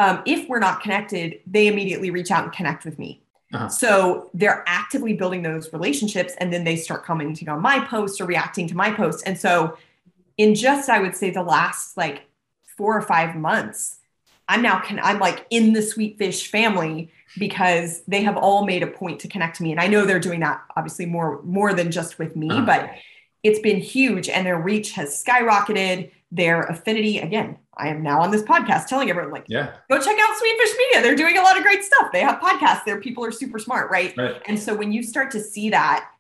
um, 0.01 0.21
if 0.27 0.49
we're 0.49 0.59
not 0.59 0.81
connected, 0.81 1.40
they 1.47 1.69
immediately 1.69 2.11
reach 2.11 2.33
out 2.33 2.43
and 2.43 2.53
connect 2.53 2.85
with 2.85 2.99
me. 2.99 3.24
Uh-huh. 3.55 3.69
So 3.69 4.31
they're 4.35 4.64
actively 4.67 5.14
building 5.14 5.43
those 5.43 5.73
relationships 5.73 6.35
and 6.38 6.53
then 6.53 6.64
they 6.64 6.77
start 6.77 7.05
commenting 7.05 7.49
on 7.49 7.61
my 7.61 7.85
posts 7.85 8.21
or 8.21 8.27
reacting 8.27 8.67
to 8.69 8.77
my 8.77 8.90
posts. 8.90 9.23
And 9.23 9.38
so, 9.38 9.79
in 10.37 10.57
just, 10.57 10.90
I 10.90 10.99
would 10.99 11.14
say, 11.14 11.31
the 11.31 11.45
last 11.45 11.97
like 11.97 12.23
four 12.77 12.97
or 12.97 13.03
five 13.03 13.37
months, 13.37 14.01
I'm 14.49 14.62
now, 14.62 14.81
can 14.81 14.99
I'm 15.01 15.21
like 15.21 15.47
in 15.51 15.73
the 15.73 15.81
Sweetfish 15.81 16.49
family 16.49 17.12
because 17.38 18.03
they 18.07 18.23
have 18.23 18.37
all 18.37 18.64
made 18.64 18.83
a 18.83 18.87
point 18.87 19.21
to 19.21 19.29
connect 19.29 19.57
to 19.57 19.62
me 19.62 19.71
and 19.71 19.81
i 19.81 19.87
know 19.87 20.05
they're 20.05 20.21
doing 20.21 20.40
that 20.40 20.62
obviously 20.77 21.07
more 21.07 21.43
more 21.43 21.75
than 21.75 21.90
just 21.90 22.19
with 22.19 22.37
me 22.37 22.51
uh-huh. 22.51 22.64
but 22.64 22.90
it's 23.43 23.59
been 23.59 23.81
huge 23.81 24.29
and 24.29 24.47
their 24.47 24.59
reach 24.59 24.93
has 24.93 25.23
skyrocketed 25.23 26.11
their 26.31 26.62
affinity 26.62 27.19
again 27.19 27.59
i 27.77 27.89
am 27.89 28.03
now 28.03 28.21
on 28.21 28.31
this 28.31 28.43
podcast 28.43 28.87
telling 28.87 29.11
everyone 29.11 29.33
like 29.33 29.45
yeah 29.49 29.75
go 29.91 29.99
check 29.99 30.17
out 30.19 30.37
sweetfish 30.37 30.79
media 30.79 31.03
they're 31.03 31.17
doing 31.17 31.39
a 31.39 31.43
lot 31.43 31.57
of 31.57 31.63
great 31.63 31.83
stuff 31.83 32.11
they 32.13 32.21
have 32.21 32.41
podcasts 32.41 32.85
their 32.85 33.01
people 33.01 33.25
are 33.25 33.33
super 33.33 33.59
smart 33.59 33.91
right? 33.91 34.17
right 34.17 34.41
and 34.47 34.59
so 34.59 34.75
when 34.75 34.93
you 34.93 35.03
start 35.03 35.31
to 35.31 35.41
see 35.41 35.71
that 35.71 36.11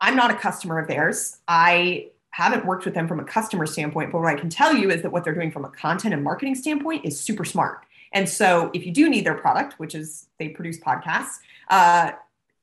i'm 0.00 0.16
not 0.16 0.30
a 0.30 0.34
customer 0.34 0.78
of 0.78 0.88
theirs 0.88 1.38
i 1.48 2.08
haven't 2.30 2.64
worked 2.64 2.84
with 2.84 2.94
them 2.94 3.06
from 3.06 3.20
a 3.20 3.24
customer 3.24 3.66
standpoint 3.66 4.10
but 4.10 4.20
what 4.20 4.28
i 4.28 4.38
can 4.38 4.48
tell 4.48 4.74
you 4.74 4.90
is 4.90 5.02
that 5.02 5.10
what 5.10 5.24
they're 5.24 5.34
doing 5.34 5.50
from 5.50 5.64
a 5.64 5.70
content 5.70 6.14
and 6.14 6.22
marketing 6.22 6.54
standpoint 6.54 7.04
is 7.04 7.18
super 7.18 7.44
smart 7.44 7.84
and 8.12 8.28
so 8.28 8.70
if 8.74 8.84
you 8.86 8.92
do 8.92 9.08
need 9.08 9.24
their 9.24 9.34
product, 9.34 9.78
which 9.78 9.94
is 9.94 10.28
they 10.38 10.48
produce 10.48 10.78
podcasts, 10.78 11.38
uh, 11.68 12.12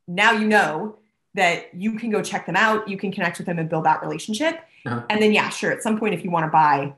now 0.08 0.32
you 0.32 0.47
know 0.47 0.97
that 1.34 1.73
you 1.73 1.93
can 1.93 2.10
go 2.10 2.21
check 2.21 2.45
them 2.45 2.56
out. 2.56 2.88
You 2.88 2.97
can 2.97 3.12
connect 3.12 3.38
with 3.38 3.47
them 3.47 3.60
and 3.60 3.69
build 3.69 3.86
that 3.86 4.02
relationship. 4.02 4.60
Uh-huh. 4.86 5.04
And 5.10 5.21
then, 5.21 5.32
yeah, 5.32 5.49
sure, 5.49 5.71
at 5.71 5.84
some 5.84 5.99
point, 5.99 6.13
if 6.13 6.23
you 6.23 6.32
want 6.32 6.45
to 6.45 6.49
buy, 6.49 6.93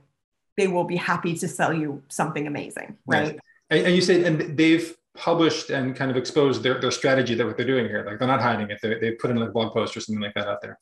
they 0.58 0.68
will 0.68 0.84
be 0.84 0.96
happy 0.96 1.36
to 1.36 1.48
sell 1.48 1.74
you 1.74 2.02
something 2.08 2.48
amazing. 2.48 2.98
Right. 3.06 3.40
And, 3.70 3.88
and 3.88 3.96
you 3.96 4.02
say, 4.02 4.24
and 4.24 4.58
they've 4.58 4.96
published 5.16 5.70
and 5.70 5.96
kind 5.96 6.10
of 6.10 6.18
exposed 6.18 6.64
their, 6.64 6.80
their 6.80 6.92
strategy 6.92 7.36
that 7.36 7.46
what 7.46 7.58
they're 7.58 7.66
doing 7.66 7.88
here. 7.88 8.04
Like 8.06 8.20
they're 8.20 8.28
not 8.28 8.42
hiding 8.42 8.70
it. 8.70 8.80
They, 8.82 9.00
they 9.00 9.12
put 9.12 9.32
in 9.32 9.38
a 9.38 9.50
blog 9.50 9.74
post 9.74 9.96
or 9.96 10.00
something 10.02 10.22
like 10.22 10.34
that 10.36 10.48
out 10.48 10.62
there. 10.62 10.80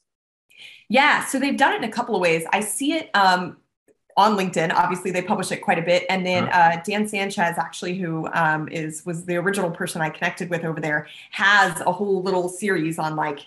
Yeah, 0.90 1.26
so 1.26 1.40
they've 1.40 1.58
done 1.58 1.74
it 1.74 1.78
in 1.78 1.84
a 1.84 1.92
couple 1.92 2.16
of 2.16 2.22
ways. 2.22 2.44
I 2.52 2.62
see 2.62 2.94
it 2.94 3.10
um, 3.14 3.58
on 4.18 4.38
LinkedIn. 4.38 4.74
Obviously, 4.74 5.12
they 5.12 5.22
publish 5.22 5.52
it 5.52 5.58
quite 5.58 5.80
a 5.80 5.82
bit. 5.82 6.06
And 6.10 6.26
then 6.26 6.50
uh, 6.50 6.82
Dan 6.84 7.08
Sanchez, 7.08 7.58
actually, 7.58 7.98
who 7.98 8.28
um, 8.34 8.68
is 8.70 9.06
was 9.06 9.26
the 9.26 9.38
original 9.38 9.72
person 9.72 10.02
I 10.02 10.10
connected 10.10 10.50
with 10.50 10.66
over 10.66 10.80
there, 10.80 11.08
has 11.32 11.80
a 11.82 11.92
whole 11.92 12.22
little 12.22 12.50
series 12.50 13.00
on 13.00 13.16
like 13.16 13.46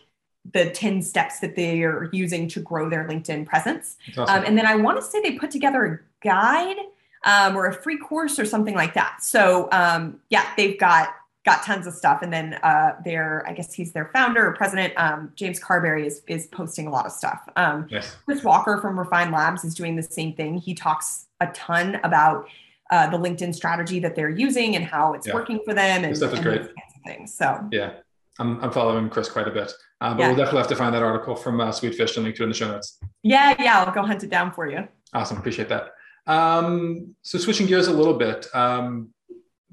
the 0.52 0.70
10 0.70 1.02
steps 1.02 1.38
that 1.40 1.54
they 1.54 1.82
are 1.82 2.08
using 2.12 2.48
to 2.48 2.60
grow 2.60 2.88
their 2.88 3.06
LinkedIn 3.06 3.46
presence. 3.46 3.96
Awesome. 4.16 4.34
Um, 4.34 4.44
and 4.44 4.58
then 4.58 4.66
I 4.66 4.74
want 4.76 4.98
to 4.98 5.02
say 5.02 5.20
they 5.20 5.32
put 5.32 5.50
together 5.50 5.84
a 5.84 6.11
guide 6.22 6.76
um, 7.24 7.56
or 7.56 7.66
a 7.66 7.74
free 7.74 7.98
course 7.98 8.38
or 8.38 8.44
something 8.44 8.74
like 8.74 8.94
that. 8.94 9.22
So 9.22 9.68
um, 9.72 10.20
yeah, 10.30 10.52
they've 10.56 10.78
got 10.78 11.14
got 11.44 11.64
tons 11.64 11.86
of 11.88 11.94
stuff. 11.94 12.22
And 12.22 12.32
then 12.32 12.54
uh, 12.62 12.92
their, 13.04 13.44
I 13.48 13.52
guess 13.52 13.74
he's 13.74 13.92
their 13.92 14.10
founder 14.12 14.46
or 14.46 14.52
president, 14.52 14.94
um, 14.96 15.32
James 15.34 15.58
Carbary 15.58 16.06
is, 16.06 16.22
is 16.28 16.46
posting 16.46 16.86
a 16.86 16.90
lot 16.90 17.04
of 17.04 17.10
stuff. 17.10 17.40
Um, 17.56 17.88
yes. 17.90 18.14
Chris 18.24 18.44
Walker 18.44 18.78
from 18.80 18.96
Refine 18.96 19.32
Labs 19.32 19.64
is 19.64 19.74
doing 19.74 19.96
the 19.96 20.04
same 20.04 20.34
thing. 20.34 20.56
He 20.56 20.72
talks 20.72 21.26
a 21.40 21.48
ton 21.48 21.98
about 22.04 22.46
uh, 22.92 23.10
the 23.10 23.18
LinkedIn 23.18 23.54
strategy 23.54 23.98
that 23.98 24.14
they're 24.14 24.30
using 24.30 24.76
and 24.76 24.84
how 24.84 25.14
it's 25.14 25.26
yeah. 25.26 25.34
working 25.34 25.58
for 25.64 25.74
them. 25.74 26.04
And 26.04 26.16
stuff 26.16 26.32
is 26.32 26.40
great. 26.40 26.62
Things. 27.04 27.34
So 27.34 27.68
yeah, 27.72 27.94
I'm, 28.38 28.60
I'm 28.60 28.70
following 28.70 29.10
Chris 29.10 29.28
quite 29.28 29.48
a 29.48 29.50
bit, 29.50 29.72
uh, 30.00 30.14
but 30.14 30.20
yeah. 30.20 30.28
we'll 30.28 30.36
definitely 30.36 30.60
have 30.60 30.68
to 30.68 30.76
find 30.76 30.94
that 30.94 31.02
article 31.02 31.34
from 31.34 31.60
uh, 31.60 31.70
Sweetfish 31.70 32.14
and 32.14 32.22
link 32.22 32.36
to 32.36 32.42
it 32.42 32.44
in 32.44 32.50
the 32.50 32.54
show 32.54 32.68
notes. 32.68 33.00
Yeah, 33.24 33.60
yeah, 33.60 33.80
I'll 33.80 33.92
go 33.92 34.02
hunt 34.02 34.22
it 34.22 34.30
down 34.30 34.52
for 34.52 34.70
you. 34.70 34.86
Awesome, 35.12 35.38
appreciate 35.38 35.68
that. 35.70 35.94
Um, 36.26 37.14
so 37.22 37.38
switching 37.38 37.66
gears 37.66 37.88
a 37.88 37.92
little 37.92 38.14
bit, 38.14 38.46
um, 38.54 39.12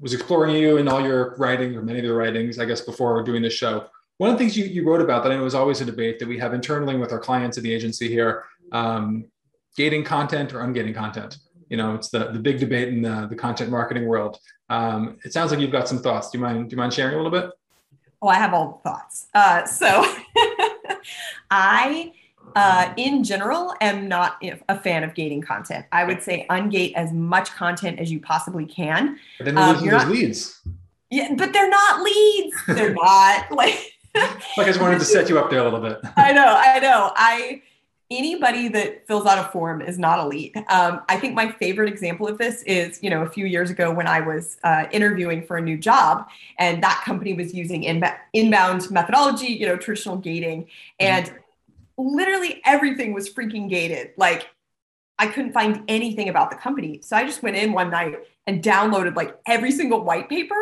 was 0.00 0.14
exploring 0.14 0.56
you 0.56 0.78
in 0.78 0.88
all 0.88 1.00
your 1.00 1.36
writing 1.36 1.76
or 1.76 1.82
many 1.82 1.98
of 1.98 2.04
your 2.04 2.16
writings, 2.16 2.58
I 2.58 2.64
guess, 2.64 2.80
before 2.80 3.22
doing 3.22 3.42
this 3.42 3.52
show. 3.52 3.86
One 4.16 4.30
of 4.30 4.36
the 4.36 4.38
things 4.38 4.56
you, 4.56 4.64
you 4.64 4.86
wrote 4.86 5.00
about 5.00 5.22
that 5.22 5.32
I 5.32 5.36
know 5.36 5.44
was 5.44 5.54
always 5.54 5.80
a 5.80 5.84
debate 5.84 6.18
that 6.18 6.28
we 6.28 6.38
have 6.38 6.54
internally 6.54 6.96
with 6.96 7.12
our 7.12 7.18
clients 7.18 7.56
at 7.56 7.64
the 7.64 7.72
agency 7.72 8.08
here, 8.08 8.44
um, 8.72 9.26
gating 9.76 10.04
content 10.04 10.52
or 10.52 10.60
ungating 10.60 10.94
content. 10.94 11.38
You 11.68 11.76
know, 11.76 11.94
it's 11.94 12.08
the, 12.10 12.30
the 12.32 12.38
big 12.38 12.58
debate 12.58 12.88
in 12.88 13.02
the, 13.02 13.26
the 13.28 13.36
content 13.36 13.70
marketing 13.70 14.06
world. 14.06 14.38
Um, 14.68 15.18
it 15.24 15.32
sounds 15.32 15.50
like 15.50 15.60
you've 15.60 15.70
got 15.70 15.88
some 15.88 15.98
thoughts. 15.98 16.30
Do 16.30 16.38
you 16.38 16.44
mind, 16.44 16.68
do 16.68 16.74
you 16.74 16.76
mind 16.78 16.92
sharing 16.92 17.14
a 17.14 17.16
little 17.22 17.30
bit? 17.30 17.50
Oh, 18.22 18.28
I 18.28 18.34
have 18.34 18.52
all 18.52 18.82
the 18.84 18.90
thoughts. 18.90 19.28
Uh, 19.34 19.64
so 19.64 20.04
I 21.50 22.12
uh, 22.56 22.92
in 22.96 23.22
general, 23.24 23.74
am 23.80 24.08
not 24.08 24.42
a 24.68 24.78
fan 24.78 25.04
of 25.04 25.14
gating 25.14 25.40
content. 25.40 25.86
I 25.92 26.04
would 26.04 26.22
say 26.22 26.46
ungate 26.50 26.94
as 26.94 27.12
much 27.12 27.50
content 27.52 27.98
as 27.98 28.10
you 28.10 28.20
possibly 28.20 28.66
can. 28.66 29.18
But 29.38 29.44
then 29.44 29.58
um, 29.58 29.82
you're 29.84 29.92
not, 29.92 30.08
leads. 30.08 30.60
Yeah, 31.10 31.34
but 31.36 31.52
they're 31.52 31.70
not 31.70 32.02
leads. 32.02 32.56
They're 32.66 32.94
not 32.94 33.50
like. 33.52 33.94
like 34.14 34.58
I 34.58 34.64
just 34.64 34.80
wanted 34.80 34.98
to 34.98 35.04
set 35.04 35.28
you 35.28 35.38
up 35.38 35.50
there 35.50 35.60
a 35.60 35.64
little 35.64 35.80
bit. 35.80 36.00
I 36.16 36.32
know, 36.32 36.56
I 36.58 36.80
know. 36.80 37.12
I 37.14 37.62
anybody 38.10 38.66
that 38.66 39.06
fills 39.06 39.24
out 39.24 39.38
a 39.38 39.48
form 39.50 39.80
is 39.80 39.98
not 39.98 40.18
a 40.18 40.26
lead. 40.26 40.56
Um, 40.68 41.00
I 41.08 41.16
think 41.16 41.34
my 41.34 41.52
favorite 41.52 41.88
example 41.88 42.26
of 42.26 42.38
this 42.38 42.62
is, 42.64 43.00
you 43.02 43.08
know, 43.08 43.22
a 43.22 43.28
few 43.28 43.46
years 43.46 43.70
ago 43.70 43.94
when 43.94 44.08
I 44.08 44.20
was 44.20 44.56
uh, 44.64 44.86
interviewing 44.90 45.46
for 45.46 45.56
a 45.56 45.60
new 45.60 45.78
job, 45.78 46.28
and 46.58 46.82
that 46.82 47.02
company 47.04 47.34
was 47.34 47.54
using 47.54 47.84
inb- 47.84 48.16
inbound 48.32 48.90
methodology, 48.90 49.46
you 49.46 49.66
know, 49.66 49.76
traditional 49.76 50.16
gating, 50.16 50.66
and 50.98 51.26
mm-hmm. 51.26 51.36
Literally 52.00 52.60
everything 52.64 53.12
was 53.12 53.32
freaking 53.32 53.68
gated. 53.68 54.10
Like, 54.16 54.48
I 55.18 55.26
couldn't 55.26 55.52
find 55.52 55.84
anything 55.88 56.28
about 56.28 56.50
the 56.50 56.56
company, 56.56 57.00
so 57.02 57.16
I 57.16 57.24
just 57.24 57.42
went 57.42 57.56
in 57.56 57.72
one 57.72 57.90
night 57.90 58.14
and 58.46 58.62
downloaded 58.62 59.16
like 59.16 59.38
every 59.46 59.70
single 59.70 60.02
white 60.02 60.28
paper. 60.28 60.56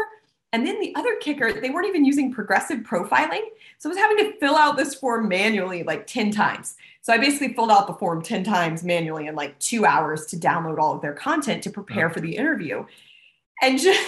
And 0.53 0.67
then 0.67 0.81
the 0.81 0.95
other 0.97 1.17
kicker, 1.17 1.53
they 1.53 1.71
weren't 1.71 1.87
even 1.87 2.05
using 2.05 2.33
progressive 2.33 2.81
profiling. 2.81 3.43
So 3.77 3.89
I 3.89 3.91
was 3.91 3.99
having 3.99 4.17
to 4.19 4.39
fill 4.39 4.57
out 4.57 4.77
this 4.77 4.95
form 4.95 5.29
manually 5.29 5.83
like 5.83 6.07
10 6.07 6.31
times. 6.31 6.75
So 7.03 7.13
I 7.13 7.19
basically 7.19 7.53
filled 7.53 7.71
out 7.71 7.87
the 7.87 7.95
form 7.95 8.23
10 8.23 8.45
times 8.45 8.83
manually 8.83 9.27
in 9.27 9.35
like 9.35 9.59
two 9.59 9.85
hours 9.85 10.27
to 10.27 10.37
download 10.37 10.79
all 10.79 10.95
of 10.95 11.03
their 11.03 11.13
content 11.13 11.63
to 11.65 11.71
prepare 11.71 12.09
for 12.09 12.21
the 12.21 12.35
interview. 12.35 12.85
And 13.63 13.79
just, 13.81 14.03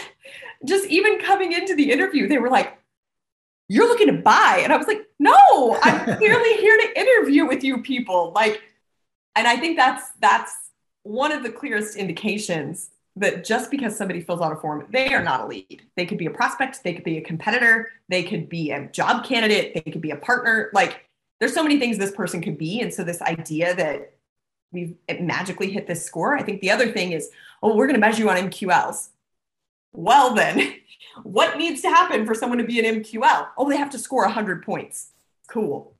just 0.67 0.87
even 0.87 1.21
coming 1.21 1.53
into 1.53 1.75
the 1.75 1.93
interview, 1.93 2.27
they 2.27 2.39
were 2.39 2.51
like, 2.51 2.80
You're 3.71 3.87
looking 3.87 4.09
to 4.09 4.15
buy. 4.15 4.63
And 4.65 4.73
I 4.73 4.77
was 4.77 4.89
like, 4.89 5.09
No, 5.21 5.79
I'm 5.83 6.17
clearly 6.19 6.55
here 6.57 6.77
to 6.77 7.01
interview 7.01 7.47
with 7.47 7.63
you 7.63 7.83
people. 7.83 8.33
Like, 8.35 8.61
and 9.37 9.47
I 9.47 9.57
think 9.57 9.77
that's 9.77 10.11
that's 10.21 10.53
one 11.05 11.31
of 11.31 11.45
the 11.45 11.51
clearest 11.51 11.97
indications 11.97 12.91
that 13.15 13.45
just 13.45 13.71
because 13.71 13.97
somebody 13.97 14.23
fills 14.23 14.41
out 14.41 14.53
a 14.53 14.57
form, 14.57 14.87
they 14.91 15.15
are 15.15 15.23
not 15.23 15.43
a 15.43 15.47
lead. 15.47 15.83
They 15.97 16.05
could 16.05 16.19
be 16.19 16.27
a 16.27 16.31
prospect, 16.31 16.83
they 16.83 16.95
could 16.95 17.05
be 17.05 17.19
a 17.19 17.23
competitor, 17.23 17.91
they 18.09 18.25
could 18.25 18.49
be 18.49 18.73
a 18.73 18.87
job 18.89 19.25
candidate, 19.25 19.75
they 19.75 19.91
could 19.91 20.01
be 20.01 20.11
a 20.11 20.17
partner. 20.17 20.71
Like 20.73 21.09
there's 21.39 21.55
so 21.55 21.63
many 21.63 21.79
things 21.79 21.97
this 21.97 22.11
person 22.11 22.43
could 22.43 22.59
be. 22.59 22.81
And 22.81 22.93
so 22.93 23.05
this 23.05 23.23
idea 23.23 23.75
that 23.77 24.15
we've 24.73 24.97
magically 25.21 25.71
hit 25.71 25.87
this 25.87 26.05
score, 26.05 26.37
I 26.37 26.43
think 26.43 26.61
the 26.61 26.73
other 26.73 26.91
thing 26.91 27.13
is, 27.13 27.31
oh, 27.63 27.77
we're 27.77 27.87
going 27.87 28.01
to 28.01 28.01
measure 28.01 28.23
you 28.23 28.31
on 28.31 28.37
MQLs. 28.37 29.11
Well, 29.93 30.35
then, 30.35 30.77
what 31.23 31.59
needs 31.59 31.83
to 31.83 31.89
happen 31.89 32.27
for 32.27 32.35
someone 32.35 32.59
to 32.59 32.65
be 32.65 32.79
an 32.79 33.03
MQL? 33.03 33.49
Oh, 33.57 33.69
they 33.69 33.77
have 33.77 33.91
to 33.91 33.99
score 33.99 34.25
100 34.25 34.65
points. 34.65 35.13
Cool. 35.49 35.95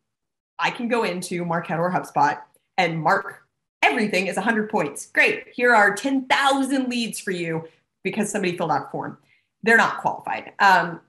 I 0.59 0.71
can 0.71 0.89
go 0.89 1.05
into 1.05 1.45
Marketo 1.45 1.79
or 1.79 1.91
HubSpot 1.91 2.41
and 2.77 3.01
mark 3.01 3.47
everything 3.83 4.27
is 4.27 4.37
100 4.37 4.71
points. 4.71 5.07
Great. 5.07 5.45
Here 5.53 5.75
are 5.75 5.95
10,000 5.95 6.89
leads 6.89 7.19
for 7.19 7.31
you 7.31 7.67
because 8.03 8.31
somebody 8.31 8.57
filled 8.57 8.71
out 8.71 8.87
a 8.89 8.91
form. 8.91 9.19
They're 9.63 9.77
not 9.77 10.01
qualified. 10.01 10.53
Um, 10.59 11.01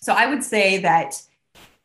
so 0.00 0.12
I 0.12 0.26
would 0.26 0.42
say 0.42 0.78
that 0.78 1.20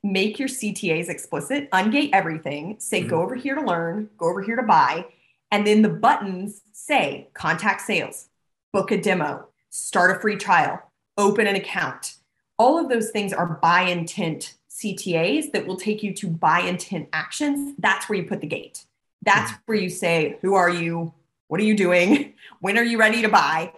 make 0.04 0.40
your 0.40 0.48
CTAs 0.48 1.10
explicit, 1.10 1.70
ungate 1.72 2.12
everything, 2.14 2.76
say 2.80 3.02
mm-hmm. 3.02 3.10
go 3.10 3.22
over 3.22 3.36
here 3.36 3.56
to 3.56 3.62
learn, 3.62 4.10
go 4.18 4.30
over 4.30 4.42
here 4.42 4.56
to 4.56 4.64
buy, 4.64 5.06
and 5.52 5.66
then 5.66 5.82
the 5.82 5.90
buttons 5.90 6.62
say 6.72 7.28
contact 7.34 7.82
sales, 7.82 8.30
book 8.72 8.92
a 8.92 8.98
demo, 8.98 9.48
start 9.76 10.16
a 10.16 10.20
free 10.20 10.38
trial, 10.38 10.82
open 11.18 11.48
an 11.48 11.56
account. 11.56 12.16
All 12.58 12.80
of 12.80 12.90
those 12.90 13.12
things 13.12 13.34
are 13.34 13.60
buy 13.62 13.82
intent 13.82 14.56
CTAs 14.70 15.52
that 15.52 15.68
will 15.68 15.76
take 15.76 16.02
you 16.02 16.14
to 16.14 16.28
buy 16.28 16.62
intent 16.62 17.10
actions. 17.12 17.76
That's 17.80 18.08
where 18.08 18.18
you 18.18 18.26
put 18.26 18.42
the 18.42 18.48
gate. 18.48 18.86
That's 19.24 19.52
mm-hmm. 19.52 19.62
where 19.66 19.78
you 19.78 19.90
say, 19.90 20.38
Who 20.42 20.54
are 20.54 20.70
you? 20.70 21.14
What 21.48 21.60
are 21.60 21.64
you 21.66 21.76
doing? 21.76 22.34
When 22.62 22.78
are 22.78 22.84
you 22.84 22.98
ready 22.98 23.22
to 23.22 23.30
buy? 23.30 23.74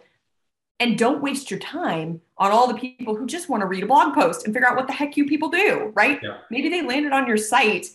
And 0.79 0.97
don't 0.97 1.21
waste 1.21 1.49
your 1.49 1.59
time 1.59 2.21
on 2.37 2.51
all 2.51 2.67
the 2.67 2.75
people 2.75 3.15
who 3.15 3.25
just 3.25 3.49
want 3.49 3.61
to 3.61 3.67
read 3.67 3.83
a 3.83 3.87
blog 3.87 4.13
post 4.13 4.45
and 4.45 4.53
figure 4.53 4.67
out 4.67 4.77
what 4.77 4.87
the 4.87 4.93
heck 4.93 5.17
you 5.17 5.25
people 5.25 5.49
do, 5.49 5.91
right? 5.95 6.19
Yeah. 6.21 6.37
Maybe 6.51 6.69
they 6.69 6.83
landed 6.83 7.11
on 7.11 7.27
your 7.27 7.37
site 7.37 7.87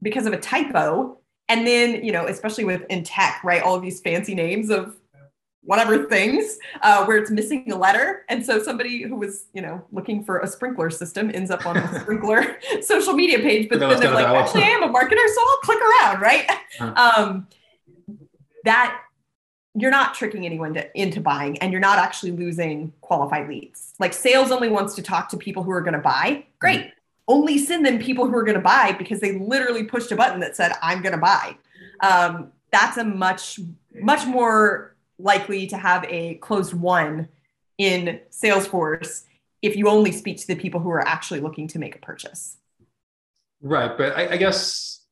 because 0.00 0.26
of 0.26 0.32
a 0.32 0.38
typo. 0.38 1.18
And 1.48 1.66
then, 1.66 2.02
you 2.02 2.10
know, 2.10 2.26
especially 2.26 2.64
with 2.64 2.82
in 2.88 3.04
tech, 3.04 3.42
right? 3.44 3.62
All 3.62 3.74
of 3.74 3.82
these 3.82 4.00
fancy 4.00 4.34
names 4.34 4.70
of 4.70 4.96
whatever 5.64 6.04
things 6.04 6.58
uh, 6.82 7.04
where 7.04 7.16
it's 7.16 7.30
missing 7.30 7.70
a 7.70 7.76
letter. 7.76 8.24
And 8.28 8.44
so 8.44 8.62
somebody 8.62 9.02
who 9.02 9.16
was, 9.16 9.46
you 9.52 9.62
know, 9.62 9.84
looking 9.92 10.24
for 10.24 10.40
a 10.40 10.46
sprinkler 10.46 10.90
system 10.90 11.30
ends 11.32 11.50
up 11.50 11.66
on 11.66 11.76
a 11.76 12.00
sprinkler 12.00 12.56
social 12.82 13.12
media 13.12 13.38
page, 13.38 13.68
but 13.68 13.78
then 13.78 13.88
they're 14.00 14.12
like, 14.12 14.26
actually, 14.26 14.64
I 14.64 14.70
am 14.70 14.82
a 14.82 14.88
marketer, 14.88 15.28
so 15.34 15.40
I'll 15.40 15.58
click 15.58 15.78
around, 15.80 16.20
right? 16.20 16.50
Huh. 16.78 17.12
Um, 17.16 17.46
that 18.64 18.98
you're 19.74 19.90
not 19.90 20.14
tricking 20.14 20.44
anyone 20.44 20.74
to, 20.74 21.00
into 21.00 21.20
buying 21.20 21.58
and 21.58 21.72
you're 21.72 21.80
not 21.80 21.98
actually 21.98 22.32
losing 22.32 22.92
qualified 23.00 23.48
leads. 23.48 23.94
Like 23.98 24.12
sales 24.12 24.50
only 24.50 24.68
wants 24.68 24.94
to 24.96 25.02
talk 25.02 25.28
to 25.30 25.36
people 25.36 25.62
who 25.62 25.70
are 25.70 25.80
going 25.80 25.94
to 25.94 26.00
buy. 26.00 26.44
Great. 26.58 26.80
Mm-hmm. 26.80 26.88
Only 27.28 27.58
send 27.58 27.86
them 27.86 27.98
people 27.98 28.26
who 28.26 28.36
are 28.36 28.42
going 28.42 28.56
to 28.56 28.60
buy 28.60 28.94
because 28.98 29.20
they 29.20 29.38
literally 29.38 29.84
pushed 29.84 30.12
a 30.12 30.16
button 30.16 30.40
that 30.40 30.56
said, 30.56 30.72
I'm 30.82 31.00
going 31.00 31.14
to 31.14 31.20
buy. 31.20 31.56
Um, 32.00 32.52
that's 32.70 32.96
a 32.96 33.04
much, 33.04 33.60
much 33.94 34.26
more 34.26 34.91
likely 35.22 35.66
to 35.68 35.76
have 35.76 36.04
a 36.08 36.34
closed 36.36 36.74
won 36.74 37.28
in 37.78 38.20
Salesforce 38.30 39.24
if 39.62 39.76
you 39.76 39.88
only 39.88 40.12
speak 40.12 40.38
to 40.38 40.46
the 40.46 40.56
people 40.56 40.80
who 40.80 40.90
are 40.90 41.06
actually 41.06 41.40
looking 41.40 41.68
to 41.68 41.78
make 41.78 41.94
a 41.94 41.98
purchase. 42.00 42.56
Right. 43.60 43.96
But 43.96 44.16
I, 44.16 44.32
I 44.32 44.36
guess 44.36 45.04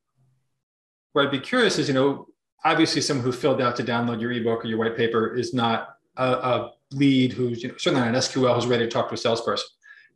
what 1.13 1.27
I'd 1.27 1.31
be 1.31 1.39
curious 1.39 1.79
is, 1.79 1.89
you 1.89 1.95
know, 1.95 2.27
obviously 2.65 3.01
someone 3.01 3.25
who 3.25 3.33
filled 3.33 3.61
out 3.61 3.77
to 3.77 3.85
download 3.85 4.21
your 4.21 4.33
ebook 4.33 4.65
or 4.65 4.69
your 4.69 4.79
white 4.79 4.97
paper 4.97 5.35
is 5.35 5.55
not 5.55 5.97
a, 6.17 6.25
a 6.25 6.73
lead 6.93 7.33
who's 7.33 7.63
you 7.63 7.69
know, 7.69 7.77
certainly 7.79 8.05
not 8.05 8.15
an 8.15 8.21
SQL 8.21 8.55
who's 8.55 8.67
ready 8.67 8.85
to 8.85 8.91
talk 8.91 9.09
to 9.09 9.15
a 9.15 9.17
salesperson. 9.17 9.69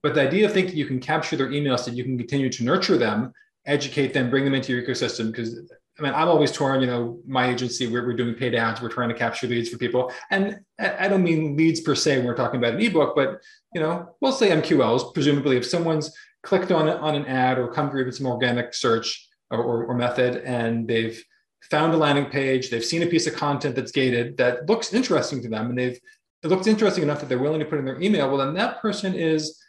But 0.03 0.15
the 0.15 0.21
idea 0.21 0.47
of 0.47 0.53
thinking 0.53 0.77
you 0.77 0.87
can 0.87 1.01
capture 1.01 1.37
their 1.37 1.49
emails 1.49 1.85
that 1.87 1.95
you 1.95 2.05
can 2.05 2.19
continue 2.19 2.51
to 2.51 2.65
nurture 2.65 2.99
them, 2.99 3.33
educate 3.65 4.13
them, 4.13 4.29
bring 4.29 4.45
them 4.45 4.55
into 4.55 4.73
your 4.73 4.83
ecosystem. 4.83 5.31
Because 5.31 5.61
I 5.99 6.03
mean, 6.03 6.13
I'm 6.13 6.29
always 6.29 6.51
torn. 6.51 6.81
You 6.81 6.89
know, 6.89 7.21
my 7.27 7.51
agency 7.51 7.87
we're, 7.87 8.05
we're 8.05 8.17
doing 8.17 8.35
paid 8.35 8.55
ads. 8.55 8.81
We're 8.81 8.89
trying 8.89 9.11
to 9.11 9.15
capture 9.15 9.47
leads 9.47 9.69
for 9.69 9.79
people, 9.79 10.13
and 10.31 10.61
I 10.79 11.09
don't 11.09 11.23
mean 11.23 11.57
leads 11.57 11.81
per 11.81 11.95
se. 11.95 12.19
When 12.19 12.27
we're 12.27 12.37
talking 12.37 12.59
about 12.59 12.75
an 12.75 12.81
ebook, 12.81 13.15
but 13.15 13.41
you 13.75 13.81
know, 13.81 14.17
we'll 14.21 14.33
say 14.33 14.51
MQLs. 14.51 15.15
Presumably, 15.15 15.57
if 15.57 15.65
someone's 15.65 16.13
clicked 16.43 16.73
on 16.73 16.89
on 16.89 17.15
an 17.15 17.27
ad 17.27 17.59
or 17.59 17.69
come 17.69 17.91
through 17.91 18.07
with 18.07 18.17
some 18.17 18.27
organic 18.27 18.75
search 18.75 19.29
or, 19.51 19.63
or, 19.63 19.85
or 19.85 19.95
method, 19.95 20.39
and 20.45 20.89
they've 20.89 21.23
found 21.71 21.95
a 21.95 21.97
landing 21.97 22.27
page, 22.27 22.71
they've 22.71 22.85
seen 22.85 23.03
a 23.03 23.07
piece 23.07 23.27
of 23.27 23.35
content 23.35 23.77
that's 23.77 23.93
gated 23.93 24.37
that 24.37 24.69
looks 24.69 24.93
interesting 24.93 25.43
to 25.43 25.49
them, 25.49 25.71
and 25.71 25.79
they've 25.79 25.99
it 26.43 26.49
looks 26.49 26.67
interesting 26.67 27.05
enough 27.05 27.21
that 27.21 27.29
they're 27.29 27.39
willing 27.39 27.61
to 27.61 27.67
put 27.67 27.79
in 27.79 27.85
their 27.85 28.01
email. 28.01 28.29
Well, 28.29 28.39
then 28.39 28.55
that 28.55 28.83
person 28.83 29.15
is 29.15 29.64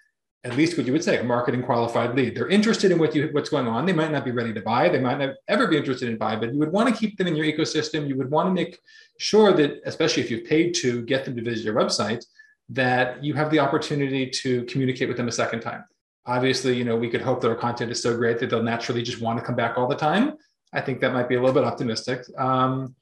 at 0.45 0.55
least 0.55 0.77
what 0.77 0.85
you 0.85 0.93
would 0.93 1.03
say 1.03 1.17
a 1.17 1.23
marketing 1.23 1.63
qualified 1.63 2.15
lead. 2.15 2.35
They're 2.35 2.47
interested 2.47 2.91
in 2.91 2.99
what 2.99 3.15
you 3.15 3.29
what's 3.31 3.49
going 3.49 3.67
on. 3.67 3.85
They 3.85 3.93
might 3.93 4.11
not 4.11 4.23
be 4.23 4.31
ready 4.31 4.53
to 4.53 4.61
buy. 4.61 4.87
They 4.87 4.99
might 4.99 5.17
not 5.17 5.31
ever 5.47 5.67
be 5.67 5.75
interested 5.75 6.07
in 6.07 6.17
buy, 6.17 6.35
but 6.35 6.53
you 6.53 6.59
would 6.59 6.71
want 6.71 6.87
to 6.87 6.95
keep 6.95 7.17
them 7.17 7.25
in 7.25 7.35
your 7.35 7.47
ecosystem. 7.47 8.07
You 8.07 8.15
would 8.17 8.29
want 8.29 8.47
to 8.49 8.53
make 8.53 8.79
sure 9.17 9.53
that, 9.53 9.81
especially 9.85 10.21
if 10.21 10.29
you've 10.29 10.45
paid 10.45 10.75
to 10.75 11.01
get 11.01 11.25
them 11.25 11.35
to 11.35 11.41
visit 11.41 11.65
your 11.65 11.73
website, 11.73 12.23
that 12.69 13.23
you 13.23 13.33
have 13.33 13.49
the 13.49 13.59
opportunity 13.59 14.29
to 14.29 14.63
communicate 14.65 15.07
with 15.07 15.17
them 15.17 15.27
a 15.27 15.31
second 15.31 15.61
time. 15.61 15.83
Obviously, 16.27 16.77
you 16.77 16.83
know, 16.83 16.95
we 16.95 17.09
could 17.09 17.21
hope 17.21 17.41
that 17.41 17.49
our 17.49 17.55
content 17.55 17.91
is 17.91 18.01
so 18.01 18.15
great 18.15 18.39
that 18.39 18.51
they'll 18.51 18.63
naturally 18.63 19.01
just 19.01 19.21
want 19.21 19.39
to 19.39 19.45
come 19.45 19.55
back 19.55 19.77
all 19.77 19.87
the 19.87 19.95
time. 19.95 20.33
I 20.73 20.81
think 20.81 21.01
that 21.01 21.11
might 21.11 21.27
be 21.27 21.35
a 21.35 21.39
little 21.39 21.53
bit 21.55 21.63
optimistic. 21.63 22.23
Um, 22.37 22.95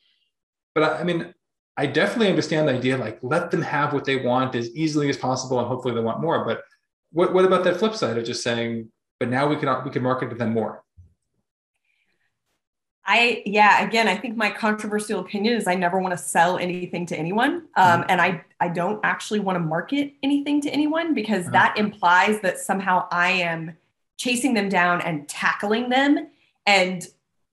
but 0.76 0.84
I, 0.84 1.00
I 1.00 1.04
mean, 1.04 1.34
I 1.76 1.88
definitely 1.88 2.30
understand 2.30 2.68
the 2.68 2.74
idea 2.74 2.98
like 2.98 3.20
let 3.22 3.52
them 3.52 3.64
have 3.64 3.94
what 3.94 4.06
they 4.06 4.18
want 4.18 4.56
as 4.56 4.70
easily 4.76 5.10
as 5.10 5.18
possible, 5.18 5.60
and 5.60 5.68
hopefully 5.68 5.94
they 5.94 6.02
want 6.02 6.22
more. 6.22 6.46
But 6.46 6.62
what 7.14 7.34
what 7.34 7.46
about 7.46 7.64
that 7.64 7.78
flip 7.78 7.96
side 7.96 8.18
of 8.18 8.26
just 8.26 8.44
saying, 8.44 8.90
but 9.20 9.30
now 9.30 9.48
we 9.48 9.56
can 9.56 9.84
we 9.86 9.92
can 9.92 10.04
market 10.04 10.30
to 10.30 10.36
them 10.36 10.54
more? 10.54 10.84
I 13.06 13.44
yeah, 13.46 13.86
again, 13.86 14.08
I 14.08 14.16
think 14.16 14.38
my 14.38 14.50
controversial 14.50 15.20
opinion 15.20 15.56
is 15.56 15.68
I 15.68 15.76
never 15.76 16.00
want 16.00 16.14
to 16.14 16.18
sell 16.18 16.58
anything 16.58 17.06
to 17.08 17.18
anyone, 17.18 17.68
um, 17.76 18.02
mm-hmm. 18.02 18.04
and 18.10 18.22
I 18.22 18.44
I 18.60 18.70
don't 18.70 19.00
actually 19.04 19.40
want 19.40 19.58
to 19.58 19.60
market 19.60 20.14
anything 20.24 20.62
to 20.62 20.70
anyone 20.70 21.14
because 21.14 21.44
uh-huh. 21.44 21.52
that 21.52 21.78
implies 21.78 22.40
that 22.42 22.60
somehow 22.60 23.08
I 23.12 23.32
am 23.32 23.78
chasing 24.18 24.54
them 24.54 24.70
down 24.70 25.02
and 25.02 25.28
tackling 25.28 25.90
them 25.90 26.30
and 26.66 27.06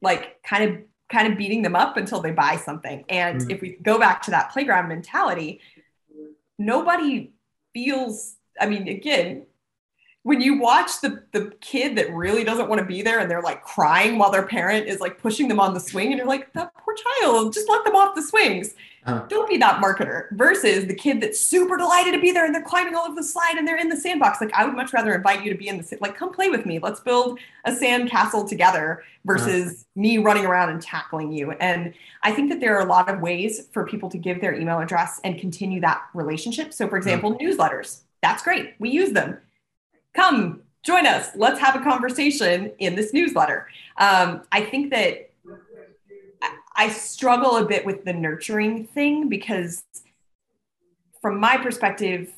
like 0.02 0.42
kind 0.42 0.70
of 0.70 0.82
kind 1.08 1.32
of 1.32 1.36
beating 1.36 1.62
them 1.62 1.74
up 1.74 1.96
until 1.96 2.20
they 2.20 2.30
buy 2.30 2.56
something. 2.56 3.04
And 3.08 3.40
mm-hmm. 3.40 3.50
if 3.50 3.60
we 3.60 3.76
go 3.82 3.98
back 3.98 4.22
to 4.22 4.30
that 4.30 4.52
playground 4.52 4.88
mentality, 4.88 5.60
nobody 6.58 7.32
feels, 7.74 8.36
I 8.60 8.66
mean, 8.66 8.86
again, 8.86 9.46
when 10.22 10.40
you 10.40 10.58
watch 10.58 11.00
the 11.00 11.22
the 11.32 11.52
kid 11.60 11.96
that 11.96 12.12
really 12.12 12.44
doesn't 12.44 12.68
want 12.68 12.78
to 12.78 12.84
be 12.84 13.02
there 13.02 13.20
and 13.20 13.30
they're 13.30 13.42
like 13.42 13.62
crying 13.62 14.18
while 14.18 14.30
their 14.30 14.46
parent 14.46 14.86
is 14.86 15.00
like 15.00 15.18
pushing 15.18 15.48
them 15.48 15.60
on 15.60 15.72
the 15.74 15.80
swing 15.80 16.08
and 16.08 16.18
you're 16.18 16.26
like 16.26 16.52
that 16.52 16.72
poor 16.74 16.94
child 16.94 17.52
just 17.52 17.68
let 17.68 17.84
them 17.84 17.96
off 17.96 18.14
the 18.14 18.22
swings 18.22 18.74
Uh-huh. 19.06 19.24
Don't 19.28 19.48
be 19.48 19.56
that 19.56 19.82
marketer 19.82 20.30
versus 20.32 20.86
the 20.86 20.94
kid 20.94 21.22
that's 21.22 21.40
super 21.40 21.78
delighted 21.78 22.12
to 22.12 22.20
be 22.20 22.32
there 22.32 22.44
and 22.44 22.54
they're 22.54 22.62
climbing 22.62 22.94
all 22.94 23.06
over 23.06 23.14
the 23.14 23.24
slide 23.24 23.54
and 23.56 23.66
they're 23.66 23.78
in 23.78 23.88
the 23.88 23.96
sandbox. 23.96 24.42
Like 24.42 24.52
I 24.52 24.66
would 24.66 24.76
much 24.76 24.92
rather 24.92 25.14
invite 25.14 25.42
you 25.42 25.50
to 25.50 25.56
be 25.56 25.68
in 25.68 25.78
the 25.78 25.98
like 26.02 26.16
come 26.16 26.32
play 26.32 26.50
with 26.50 26.66
me. 26.66 26.78
Let's 26.78 27.00
build 27.00 27.38
a 27.64 27.74
sand 27.74 28.10
castle 28.10 28.46
together 28.46 29.02
versus 29.24 29.72
uh-huh. 29.72 30.00
me 30.02 30.18
running 30.18 30.44
around 30.44 30.68
and 30.68 30.82
tackling 30.82 31.32
you. 31.32 31.52
And 31.52 31.94
I 32.22 32.32
think 32.32 32.50
that 32.50 32.60
there 32.60 32.76
are 32.76 32.82
a 32.82 32.88
lot 32.88 33.08
of 33.08 33.20
ways 33.20 33.68
for 33.72 33.86
people 33.86 34.10
to 34.10 34.18
give 34.18 34.42
their 34.42 34.54
email 34.54 34.80
address 34.80 35.18
and 35.24 35.40
continue 35.40 35.80
that 35.80 36.02
relationship. 36.12 36.74
So 36.74 36.86
for 36.86 36.98
example, 36.98 37.32
uh-huh. 37.32 37.42
newsletters. 37.42 38.02
That's 38.22 38.42
great. 38.42 38.74
We 38.78 38.90
use 38.90 39.12
them. 39.12 39.38
Come 40.14 40.62
join 40.82 41.06
us. 41.06 41.30
Let's 41.34 41.60
have 41.60 41.76
a 41.76 41.80
conversation 41.80 42.72
in 42.78 42.94
this 42.94 43.12
newsletter. 43.12 43.68
Um, 43.98 44.42
I 44.50 44.62
think 44.62 44.90
that 44.90 45.30
I 46.76 46.88
struggle 46.88 47.56
a 47.56 47.66
bit 47.66 47.84
with 47.84 48.04
the 48.04 48.12
nurturing 48.12 48.86
thing 48.86 49.28
because 49.28 49.84
from 51.20 51.38
my 51.38 51.58
perspective, 51.58 52.32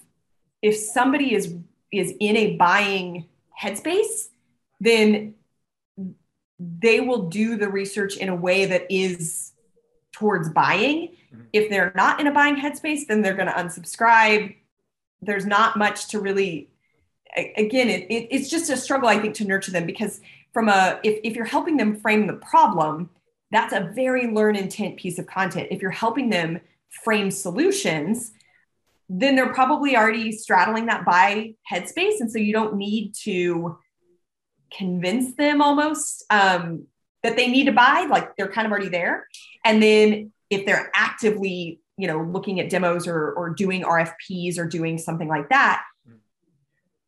if 0.61 0.77
somebody 0.77 1.35
is 1.35 1.55
is 1.93 2.15
in 2.19 2.37
a 2.37 2.57
buying 2.57 3.27
headspace, 3.61 4.29
then 4.81 5.35
they 6.59 7.01
will 7.01 7.29
do 7.29 7.57
the 7.57 7.69
research 7.69 8.17
in 8.17 8.29
a 8.29 8.35
way 8.35 8.65
that 8.65 8.87
is 8.91 9.53
towards 10.11 10.49
buying. 10.49 11.09
Mm-hmm. 11.33 11.43
If 11.53 11.71
they're 11.71 11.93
not 11.95 12.19
in 12.19 12.27
a 12.27 12.33
buying 12.33 12.57
headspace, 12.57 13.07
then 13.07 13.23
they're 13.23 13.35
going 13.35 13.49
to 13.49 13.53
unsubscribe. 13.53 14.57
There's 15.21 15.47
not 15.47 15.77
much 15.77 16.09
to 16.09 16.21
really 16.21 16.72
again 17.37 17.89
it, 17.89 18.03
it, 18.11 18.29
it's 18.31 18.49
just 18.51 18.71
a 18.71 18.77
struggle 18.77 19.09
i 19.09 19.19
think 19.19 19.35
to 19.35 19.45
nurture 19.45 19.71
them 19.71 19.87
because 19.87 20.21
from 20.53 20.69
a 20.69 21.01
if, 21.03 21.19
if 21.25 21.35
you're 21.35 21.45
helping 21.45 21.77
them 21.77 21.97
frame 21.97 22.27
the 22.27 22.35
problem 22.35 23.09
that's 23.53 23.75
a 23.75 23.93
very 23.95 24.29
learn 24.29 24.57
intent 24.57 24.97
piece 24.97 25.19
of 25.19 25.27
content. 25.27 25.69
If 25.71 25.83
you're 25.83 25.91
helping 25.91 26.31
them 26.31 26.61
frame 27.05 27.31
solutions, 27.31 28.33
then 29.11 29.37
they're 29.37 29.53
probably 29.53 29.95
already 29.95 30.33
straddling 30.33 30.87
that 30.87 31.05
buy 31.05 31.55
headspace. 31.71 32.21
And 32.21 32.33
so 32.33 32.39
you 32.39 32.55
don't 32.55 32.77
need 32.77 33.15
to 33.25 33.79
convince 34.75 35.35
them 35.35 35.61
almost 35.61 36.25
um, 36.31 36.87
that 37.23 37.37
they 37.37 37.47
need 37.47 37.65
to 37.65 37.73
buy, 37.73 38.07
like 38.09 38.35
they're 38.37 38.51
kind 38.51 38.67
of 38.67 38.73
already 38.73 38.89
there. 38.89 39.29
And 39.67 39.83
then 39.83 40.33
if 40.49 40.65
they're 40.65 40.91
actively, 40.95 41.79
you 41.99 42.07
know, 42.09 42.23
looking 42.23 42.59
at 42.59 42.71
demos 42.71 43.07
or, 43.07 43.33
or 43.33 43.51
doing 43.51 43.83
RFPs 43.83 44.57
or 44.57 44.65
doing 44.65 44.97
something 44.97 45.29
like 45.29 45.51
that, 45.51 45.85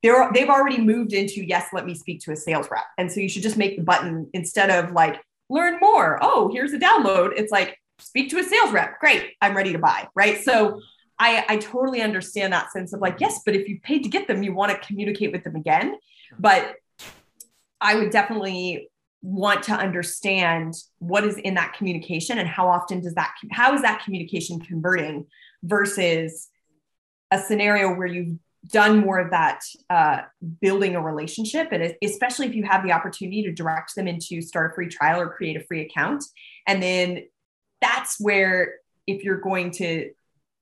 they're, 0.05 0.31
they've 0.35 0.51
already 0.51 0.79
moved 0.79 1.15
into, 1.15 1.43
yes, 1.43 1.69
let 1.73 1.87
me 1.87 1.95
speak 1.95 2.21
to 2.21 2.33
a 2.33 2.37
sales 2.37 2.69
rep. 2.71 2.85
And 2.99 3.11
so 3.11 3.21
you 3.21 3.29
should 3.29 3.43
just 3.43 3.57
make 3.57 3.79
the 3.79 3.83
button 3.83 4.29
instead 4.35 4.69
of 4.69 4.93
like, 4.93 5.19
learn 5.49 5.79
more. 5.81 6.19
Oh, 6.21 6.51
here's 6.53 6.75
a 6.75 6.79
download. 6.79 7.33
It's 7.37 7.51
like, 7.51 7.79
speak 7.99 8.29
to 8.31 8.39
a 8.39 8.45
sales 8.45 8.71
rep. 8.71 9.01
Great. 9.01 9.33
I'm 9.41 9.57
ready 9.57 9.73
to 9.73 9.79
buy. 9.79 10.09
Right. 10.15 10.45
So 10.45 10.83
I, 11.19 11.47
I 11.49 11.57
totally 11.57 12.03
understand 12.03 12.53
that 12.53 12.71
sense 12.71 12.93
of 12.93 13.01
like, 13.01 13.19
yes, 13.19 13.41
but 13.47 13.57
if 13.57 13.67
you 13.67 13.81
paid 13.81 14.03
to 14.03 14.11
get 14.11 14.29
them, 14.29 14.43
you 14.43 14.53
want 14.53 14.73
to 14.73 14.87
communicate 14.87 15.33
with 15.33 15.43
them 15.43 15.57
again. 15.57 15.97
But 16.39 16.75
I 17.81 17.95
would 17.95 18.11
definitely 18.11 18.91
want 19.23 19.63
to 19.65 19.73
understand 19.73 20.75
what 20.99 21.25
is 21.25 21.39
in 21.39 21.55
that 21.55 21.73
communication 21.73 22.37
and 22.37 22.47
how 22.47 22.69
often 22.69 23.01
does 23.01 23.15
that, 23.15 23.33
how 23.53 23.73
is 23.73 23.81
that 23.81 24.05
communication 24.05 24.61
converting 24.61 25.25
versus 25.63 26.51
a 27.31 27.39
scenario 27.39 27.95
where 27.95 28.07
you've 28.07 28.37
done 28.71 28.99
more 28.99 29.19
of 29.19 29.31
that 29.31 29.61
uh, 29.91 30.23
building 30.61 30.97
a 30.97 31.03
relationship 31.03 31.69
and 31.73 31.95
especially 32.03 32.47
if 32.47 32.55
you 32.55 32.65
have 32.65 32.83
the 32.83 32.93
opportunity 32.93 33.43
to 33.43 33.53
direct 33.53 33.95
them 33.95 34.09
into 34.09 34.41
start 34.41 34.73
a 34.73 34.75
free 34.75 34.89
trial 34.89 35.21
or 35.21 35.29
create 35.29 35.57
a 35.57 35.65
free 35.65 35.83
account. 35.83 36.25
And 36.67 36.83
then 36.83 37.25
that's 37.81 38.19
where 38.19 38.75
if 39.07 39.23
you're 39.23 39.41
going 39.41 39.71
to 39.71 40.11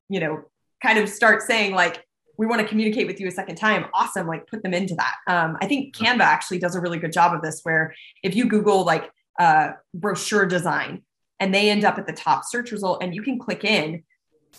you 0.09 0.21
know 0.21 0.43
kind 0.83 0.99
of 0.99 1.09
start 1.09 1.43
saying 1.43 1.75
like 1.75 2.05
we 2.38 2.47
want 2.47 2.61
to 2.61 2.67
communicate 2.67 3.07
with 3.07 3.21
you 3.21 3.29
a 3.29 3.31
second 3.31 3.57
time 3.57 3.87
awesome 3.95 4.27
like 4.27 4.47
put 4.47 4.62
them 4.62 4.75
into 4.75 4.95
that. 4.95 5.15
Um, 5.27 5.57
i 5.61 5.67
think 5.67 5.97
canva 5.97 6.21
actually 6.21 6.59
does 6.59 6.75
a 6.75 6.81
really 6.81 6.99
good 6.99 7.12
job 7.12 7.35
of 7.35 7.41
this 7.41 7.61
where 7.62 7.95
if 8.23 8.35
you 8.35 8.47
google 8.47 8.85
like 8.85 9.11
uh, 9.38 9.71
brochure 9.95 10.45
design 10.45 11.03
and 11.41 11.55
they 11.55 11.71
end 11.71 11.85
up 11.85 11.99
at 11.99 12.07
the 12.07 12.12
top 12.12 12.43
search 12.45 12.71
result 12.71 13.03
and 13.03 13.15
you 13.15 13.23
can 13.23 13.38
click 13.38 13.65
in 13.65 14.03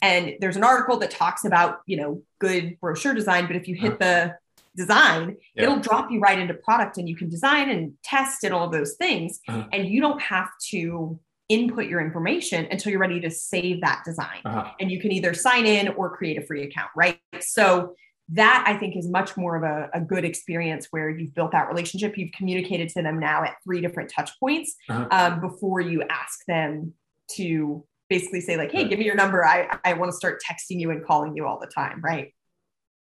and 0.01 0.35
there's 0.39 0.55
an 0.55 0.63
article 0.63 0.97
that 0.97 1.11
talks 1.11 1.45
about 1.45 1.81
you 1.85 1.97
know 1.97 2.21
good 2.39 2.77
brochure 2.79 3.13
design 3.13 3.47
but 3.47 3.55
if 3.55 3.67
you 3.67 3.75
hit 3.75 3.99
the 3.99 4.35
design 4.75 5.37
yeah. 5.55 5.63
it'll 5.63 5.79
drop 5.79 6.09
you 6.09 6.19
right 6.19 6.39
into 6.39 6.53
product 6.53 6.97
and 6.97 7.07
you 7.07 7.15
can 7.15 7.29
design 7.29 7.69
and 7.69 7.93
test 8.03 8.43
and 8.43 8.53
all 8.53 8.65
of 8.65 8.71
those 8.71 8.93
things 8.95 9.39
uh-huh. 9.47 9.65
and 9.71 9.87
you 9.87 10.01
don't 10.01 10.21
have 10.21 10.49
to 10.69 11.19
input 11.49 11.85
your 11.85 12.01
information 12.01 12.67
until 12.71 12.91
you're 12.91 13.01
ready 13.01 13.19
to 13.19 13.29
save 13.29 13.81
that 13.81 14.01
design 14.05 14.39
uh-huh. 14.45 14.71
and 14.79 14.91
you 14.91 14.99
can 14.99 15.11
either 15.11 15.33
sign 15.33 15.65
in 15.65 15.89
or 15.89 16.15
create 16.15 16.37
a 16.37 16.41
free 16.41 16.63
account 16.63 16.89
right 16.95 17.19
so 17.39 17.93
that 18.29 18.63
i 18.65 18.75
think 18.75 18.95
is 18.95 19.07
much 19.07 19.37
more 19.37 19.55
of 19.55 19.63
a, 19.63 19.89
a 19.93 20.01
good 20.01 20.25
experience 20.25 20.87
where 20.89 21.09
you've 21.09 21.35
built 21.35 21.51
that 21.51 21.67
relationship 21.67 22.17
you've 22.17 22.31
communicated 22.31 22.89
to 22.89 23.03
them 23.03 23.19
now 23.19 23.43
at 23.43 23.55
three 23.63 23.81
different 23.81 24.09
touch 24.09 24.31
points 24.39 24.75
uh-huh. 24.89 25.07
um, 25.11 25.39
before 25.41 25.81
you 25.81 26.01
ask 26.09 26.39
them 26.47 26.93
to 27.29 27.85
basically 28.13 28.41
say 28.41 28.57
like, 28.57 28.71
hey, 28.71 28.87
give 28.87 28.99
me 28.99 29.05
your 29.05 29.15
number. 29.15 29.43
I, 29.43 29.79
I 29.83 29.93
want 29.93 30.11
to 30.11 30.15
start 30.15 30.39
texting 30.47 30.79
you 30.79 30.91
and 30.91 31.03
calling 31.03 31.35
you 31.35 31.47
all 31.47 31.59
the 31.59 31.65
time, 31.65 31.99
right? 32.01 32.31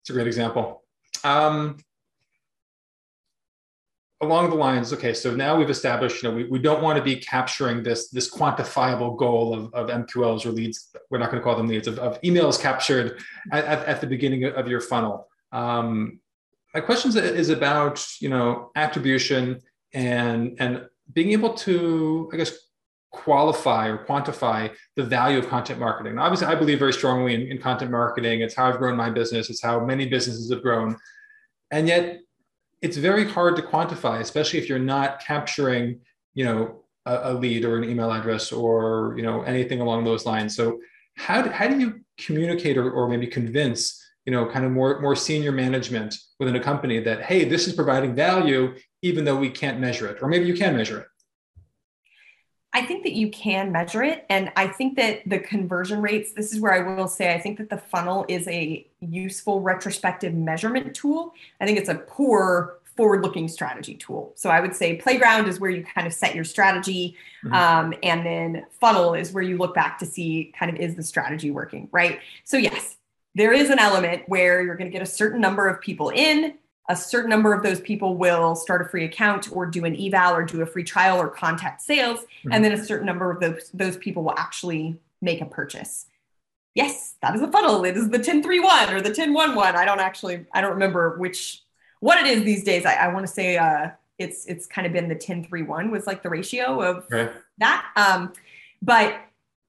It's 0.02 0.10
a 0.10 0.12
great 0.12 0.26
example. 0.26 0.82
Um, 1.24 1.78
along 4.20 4.50
the 4.50 4.56
lines, 4.56 4.92
okay, 4.92 5.14
so 5.14 5.34
now 5.34 5.56
we've 5.56 5.70
established, 5.70 6.22
you 6.22 6.28
know, 6.28 6.34
we, 6.34 6.44
we 6.44 6.58
don't 6.58 6.82
want 6.82 6.98
to 6.98 7.02
be 7.02 7.16
capturing 7.16 7.82
this, 7.82 8.10
this 8.10 8.30
quantifiable 8.30 9.16
goal 9.16 9.54
of, 9.54 9.72
of 9.72 9.88
MQLs 9.88 10.44
or 10.44 10.50
leads. 10.50 10.94
We're 11.08 11.16
not 11.16 11.30
going 11.30 11.40
to 11.40 11.44
call 11.44 11.56
them 11.56 11.68
leads 11.68 11.88
of, 11.88 11.98
of 11.98 12.20
emails 12.20 12.60
captured 12.60 13.22
at, 13.50 13.64
at, 13.64 13.86
at, 13.86 14.00
the 14.02 14.06
beginning 14.06 14.44
of 14.44 14.68
your 14.68 14.82
funnel. 14.82 15.26
Um, 15.52 16.20
my 16.74 16.80
question 16.80 17.16
is 17.16 17.48
about, 17.48 18.06
you 18.20 18.28
know, 18.28 18.72
attribution 18.76 19.62
and, 19.94 20.54
and 20.58 20.86
being 21.14 21.32
able 21.32 21.54
to, 21.54 22.28
I 22.30 22.36
guess, 22.36 22.52
qualify 23.10 23.88
or 23.88 24.04
quantify 24.04 24.70
the 24.96 25.02
value 25.02 25.38
of 25.38 25.48
content 25.48 25.80
marketing. 25.80 26.18
Obviously, 26.18 26.46
I 26.46 26.54
believe 26.54 26.78
very 26.78 26.92
strongly 26.92 27.34
in, 27.34 27.42
in, 27.42 27.58
content 27.58 27.90
marketing. 27.90 28.42
It's 28.42 28.54
how 28.54 28.68
I've 28.68 28.78
grown 28.78 28.96
my 28.96 29.10
business. 29.10 29.48
It's 29.48 29.62
how 29.62 29.84
many 29.84 30.06
businesses 30.06 30.50
have 30.52 30.62
grown. 30.62 30.96
And 31.70 31.88
yet 31.88 32.20
it's 32.82 32.96
very 32.96 33.28
hard 33.28 33.56
to 33.56 33.62
quantify, 33.62 34.20
especially 34.20 34.58
if 34.58 34.68
you're 34.68 34.78
not 34.78 35.20
capturing, 35.20 36.00
you 36.34 36.44
know, 36.44 36.84
a, 37.06 37.32
a 37.32 37.34
lead 37.34 37.64
or 37.64 37.78
an 37.78 37.88
email 37.88 38.12
address 38.12 38.52
or, 38.52 39.14
you 39.16 39.22
know, 39.22 39.42
anything 39.42 39.80
along 39.80 40.04
those 40.04 40.26
lines. 40.26 40.54
So 40.54 40.78
how 41.16 41.42
do, 41.42 41.50
how 41.50 41.66
do 41.66 41.78
you 41.78 42.00
communicate 42.18 42.76
or, 42.76 42.90
or 42.90 43.08
maybe 43.08 43.26
convince, 43.26 44.00
you 44.26 44.32
know, 44.32 44.46
kind 44.46 44.64
of 44.64 44.70
more, 44.70 45.00
more 45.00 45.16
senior 45.16 45.52
management 45.52 46.14
within 46.38 46.56
a 46.56 46.62
company 46.62 47.00
that, 47.00 47.22
hey, 47.22 47.44
this 47.44 47.66
is 47.66 47.74
providing 47.74 48.14
value, 48.14 48.74
even 49.02 49.24
though 49.24 49.36
we 49.36 49.50
can't 49.50 49.80
measure 49.80 50.06
it, 50.06 50.22
or 50.22 50.28
maybe 50.28 50.46
you 50.46 50.54
can 50.54 50.76
measure 50.76 51.00
it? 51.00 51.06
I 52.78 52.86
think 52.86 53.02
that 53.02 53.12
you 53.12 53.28
can 53.30 53.72
measure 53.72 54.04
it. 54.04 54.24
And 54.30 54.52
I 54.54 54.68
think 54.68 54.96
that 54.98 55.22
the 55.26 55.40
conversion 55.40 56.00
rates, 56.00 56.30
this 56.32 56.52
is 56.52 56.60
where 56.60 56.72
I 56.72 56.94
will 56.94 57.08
say, 57.08 57.34
I 57.34 57.40
think 57.40 57.58
that 57.58 57.70
the 57.70 57.78
funnel 57.78 58.24
is 58.28 58.46
a 58.46 58.86
useful 59.00 59.60
retrospective 59.60 60.32
measurement 60.32 60.94
tool. 60.94 61.34
I 61.60 61.66
think 61.66 61.76
it's 61.76 61.88
a 61.88 61.96
poor 61.96 62.78
forward 62.96 63.22
looking 63.22 63.48
strategy 63.48 63.94
tool. 63.94 64.32
So 64.36 64.48
I 64.48 64.60
would 64.60 64.76
say 64.76 64.96
playground 64.96 65.48
is 65.48 65.58
where 65.58 65.70
you 65.70 65.84
kind 65.84 66.06
of 66.06 66.12
set 66.12 66.36
your 66.36 66.44
strategy. 66.44 67.16
Mm-hmm. 67.44 67.54
Um, 67.54 67.94
and 68.04 68.24
then 68.24 68.66
funnel 68.80 69.14
is 69.14 69.32
where 69.32 69.42
you 69.42 69.56
look 69.56 69.74
back 69.74 69.98
to 69.98 70.06
see 70.06 70.52
kind 70.56 70.70
of 70.70 70.80
is 70.80 70.94
the 70.94 71.02
strategy 71.02 71.50
working, 71.50 71.88
right? 71.90 72.20
So, 72.44 72.58
yes, 72.58 72.96
there 73.34 73.52
is 73.52 73.70
an 73.70 73.80
element 73.80 74.22
where 74.28 74.62
you're 74.62 74.76
going 74.76 74.90
to 74.90 74.96
get 74.96 75.02
a 75.02 75.10
certain 75.10 75.40
number 75.40 75.66
of 75.66 75.80
people 75.80 76.10
in 76.10 76.54
a 76.88 76.96
certain 76.96 77.29
number 77.31 77.53
of 77.53 77.62
those 77.62 77.81
people 77.81 78.16
will 78.16 78.55
start 78.55 78.83
a 78.83 78.85
free 78.87 79.05
account 79.05 79.51
or 79.53 79.66
do 79.66 79.85
an 79.85 79.94
eval 80.01 80.35
or 80.35 80.42
do 80.42 80.62
a 80.62 80.66
free 80.66 80.85
trial 80.85 81.20
or 81.20 81.29
contact 81.29 81.83
sales. 81.83 82.20
Mm-hmm. 82.20 82.53
and 82.53 82.64
then 82.64 82.72
a 82.72 82.85
certain 82.85 83.07
number 83.07 83.31
of 83.31 83.40
those 83.40 83.70
those 83.74 83.96
people 83.96 84.22
will 84.22 84.38
actually 84.38 84.98
make 85.20 85.40
a 85.40 85.46
purchase. 85.46 86.07
Yes 86.74 87.16
that 87.22 87.35
is 87.35 87.42
a 87.42 87.51
funnel. 87.51 87.85
It 87.85 87.96
is 87.96 88.09
the 88.09 88.18
1031 88.18 88.94
or 88.94 89.01
the 89.01 89.11
1011 89.11 89.77
i 89.77 89.85
don't 89.85 90.01
actually 90.01 90.46
i 90.53 90.61
don't 90.61 90.72
remember 90.72 91.18
which 91.18 91.62
what 92.01 92.18
it 92.18 92.27
is 92.27 92.44
these 92.44 92.64
days. 92.64 92.87
I, 92.87 92.94
I 92.94 93.09
want 93.12 93.27
to 93.27 93.33
say 93.33 93.57
uh, 93.57 93.90
it's 94.18 94.46
it's 94.46 94.66
kind 94.66 94.87
of 94.87 94.92
been 94.92 95.09
the 95.09 95.14
1031 95.14 95.90
was 95.90 96.07
like 96.07 96.22
the 96.22 96.31
ratio 96.31 96.81
of 96.81 97.07
right. 97.11 97.33
that. 97.59 97.87
Um, 97.96 98.33
but 98.81 99.20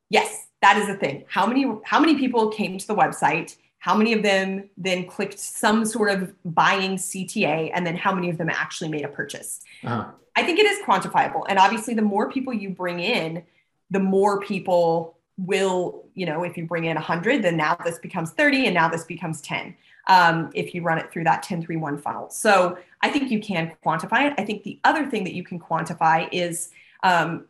yes 0.10 0.48
that 0.62 0.78
is 0.78 0.90
a 0.90 0.96
thing. 0.96 1.26
How 1.28 1.46
many 1.46 1.66
how 1.84 2.00
many 2.00 2.18
people 2.18 2.50
came 2.50 2.78
to 2.78 2.88
the 2.88 2.96
website 2.96 3.56
how 3.80 3.96
many 3.96 4.14
of 4.14 4.22
them 4.22 4.70
then 4.78 5.06
clicked 5.06 5.40
some 5.40 5.86
sort 5.86 6.12
of 6.12 6.34
buying 6.46 6.98
CTA, 6.98 7.72
and 7.74 7.86
then 7.86 7.96
how 7.96 8.14
many 8.14 8.30
of 8.30 8.38
them 8.38 8.50
actually 8.50 8.90
made 8.90 9.06
a 9.06 9.08
purchase. 9.08 9.62
Uh-huh. 9.84 10.12
I 10.36 10.44
think 10.44 10.60
it 10.60 10.66
is 10.66 10.80
quantifiable. 10.86 11.44
And 11.50 11.58
obviously, 11.58 11.94
the 11.94 12.02
more 12.02 12.30
people 12.30 12.54
you 12.54 12.70
bring 12.70 13.00
in, 13.00 13.44
the 13.90 14.00
more 14.00 14.42
people 14.42 15.18
will, 15.38 16.06
you 16.14 16.26
know, 16.26 16.44
if 16.44 16.58
you 16.58 16.66
bring 16.66 16.86
in 16.86 16.96
100, 16.96 17.42
then 17.42 17.56
now 17.56 17.76
this 17.84 17.98
becomes 18.00 18.32
30, 18.32 18.66
and 18.66 18.74
now 18.74 18.90
this 18.90 19.06
becomes 19.06 19.42
10. 19.42 19.76
Um, 20.08 20.50
if 20.56 20.74
you 20.74 20.82
run 20.82 20.98
it 20.98 21.12
through 21.12 21.26
that 21.26 21.38
1031 21.38 22.00
funnel. 22.00 22.30
So 22.32 22.78
I 23.02 23.10
think 23.10 23.30
you 23.30 23.40
can 23.40 23.72
quantify 23.86 24.32
it. 24.32 24.34
I 24.38 24.44
think 24.44 24.64
the 24.64 24.80
other 24.84 25.06
thing 25.06 25.24
that 25.24 25.34
you 25.34 25.44
can 25.44 25.60
quantify 25.60 26.28
is 26.32 26.72
um, 27.04 27.46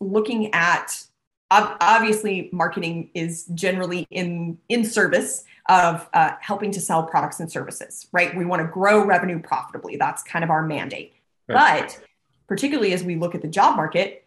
looking 0.00 0.52
at 0.52 1.02
obviously 1.50 2.48
marketing 2.52 3.10
is 3.14 3.44
generally 3.54 4.06
in 4.10 4.58
in 4.68 4.84
service 4.84 5.44
of 5.68 6.08
uh, 6.12 6.32
helping 6.40 6.70
to 6.70 6.80
sell 6.80 7.04
products 7.04 7.40
and 7.40 7.50
services 7.50 8.06
right 8.12 8.36
we 8.36 8.44
want 8.44 8.60
to 8.60 8.68
grow 8.68 9.04
revenue 9.04 9.40
profitably 9.40 9.96
that's 9.96 10.22
kind 10.22 10.44
of 10.44 10.50
our 10.50 10.62
mandate 10.62 11.14
right. 11.48 11.80
but 11.80 12.00
particularly 12.46 12.92
as 12.92 13.02
we 13.02 13.16
look 13.16 13.34
at 13.34 13.42
the 13.42 13.48
job 13.48 13.76
market 13.76 14.26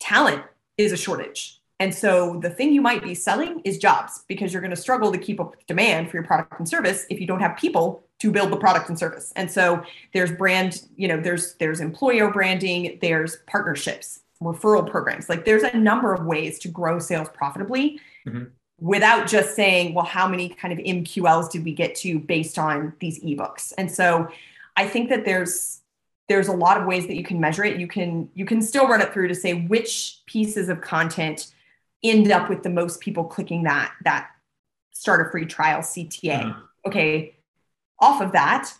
talent 0.00 0.42
is 0.76 0.92
a 0.92 0.96
shortage 0.96 1.58
and 1.80 1.94
so 1.94 2.38
the 2.40 2.50
thing 2.50 2.72
you 2.72 2.80
might 2.80 3.02
be 3.02 3.14
selling 3.14 3.60
is 3.64 3.78
jobs 3.78 4.24
because 4.26 4.52
you're 4.52 4.62
going 4.62 4.74
to 4.74 4.80
struggle 4.80 5.12
to 5.12 5.18
keep 5.18 5.38
up 5.38 5.52
with 5.52 5.66
demand 5.66 6.10
for 6.10 6.16
your 6.16 6.24
product 6.24 6.58
and 6.58 6.68
service 6.68 7.06
if 7.08 7.20
you 7.20 7.26
don't 7.26 7.40
have 7.40 7.56
people 7.56 8.02
to 8.18 8.32
build 8.32 8.50
the 8.50 8.56
product 8.56 8.88
and 8.88 8.98
service. 8.98 9.32
And 9.36 9.50
so 9.50 9.82
there's 10.12 10.32
brand, 10.32 10.82
you 10.96 11.06
know, 11.06 11.20
there's 11.20 11.54
there's 11.54 11.80
employer 11.80 12.32
branding, 12.32 12.98
there's 13.00 13.36
partnerships, 13.46 14.20
referral 14.42 14.88
programs. 14.88 15.28
Like 15.28 15.44
there's 15.44 15.62
a 15.62 15.76
number 15.76 16.12
of 16.12 16.26
ways 16.26 16.58
to 16.60 16.68
grow 16.68 16.98
sales 16.98 17.28
profitably 17.32 18.00
mm-hmm. 18.26 18.44
Without 18.80 19.26
just 19.26 19.56
saying, 19.56 19.94
well, 19.94 20.04
how 20.04 20.28
many 20.28 20.48
kind 20.48 20.72
of 20.72 20.78
MQLs 20.78 21.50
did 21.50 21.64
we 21.64 21.72
get 21.72 21.94
to 21.96 22.18
based 22.18 22.58
on 22.58 22.92
these 23.00 23.22
ebooks? 23.22 23.72
And 23.76 23.90
so 23.90 24.28
I 24.76 24.86
think 24.86 25.08
that 25.10 25.24
there's 25.24 25.80
there's 26.28 26.48
a 26.48 26.52
lot 26.52 26.78
of 26.78 26.86
ways 26.86 27.06
that 27.06 27.16
you 27.16 27.24
can 27.24 27.40
measure 27.40 27.64
it. 27.64 27.80
You 27.80 27.88
can 27.88 28.28
you 28.34 28.44
can 28.44 28.62
still 28.62 28.86
run 28.86 29.00
it 29.00 29.12
through 29.12 29.28
to 29.28 29.34
say 29.34 29.54
which 29.66 30.20
pieces 30.26 30.68
of 30.68 30.80
content 30.80 31.52
end 32.04 32.30
up 32.30 32.48
with 32.48 32.62
the 32.62 32.70
most 32.70 33.00
people 33.00 33.24
clicking 33.24 33.64
that 33.64 33.92
that 34.04 34.30
start 34.92 35.26
a 35.26 35.30
free 35.30 35.46
trial 35.46 35.80
CTA. 35.80 36.42
Mm-hmm. 36.42 36.60
Okay, 36.86 37.34
off 37.98 38.20
of 38.20 38.32
that, 38.32 38.72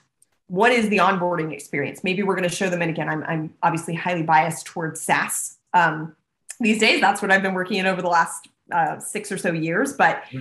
what 0.46 0.72
is 0.72 0.88
the 0.88 0.98
onboarding 0.98 1.52
experience? 1.52 2.04
Maybe 2.04 2.22
we're 2.22 2.36
going 2.36 2.48
to 2.48 2.54
show 2.54 2.70
them. 2.70 2.80
And 2.82 2.90
again, 2.90 3.08
I'm, 3.08 3.22
I'm 3.24 3.54
obviously 3.62 3.94
highly 3.94 4.22
biased 4.22 4.66
towards 4.66 5.00
SaaS 5.00 5.56
um, 5.74 6.14
these 6.60 6.78
days. 6.78 7.00
That's 7.00 7.20
what 7.20 7.30
I've 7.30 7.42
been 7.42 7.54
working 7.54 7.78
in 7.78 7.86
over 7.86 8.00
the 8.00 8.08
last 8.08 8.48
uh, 8.72 8.98
six 8.98 9.30
or 9.32 9.38
so 9.38 9.52
years. 9.52 9.92
But 9.92 10.22
mm-hmm. 10.24 10.40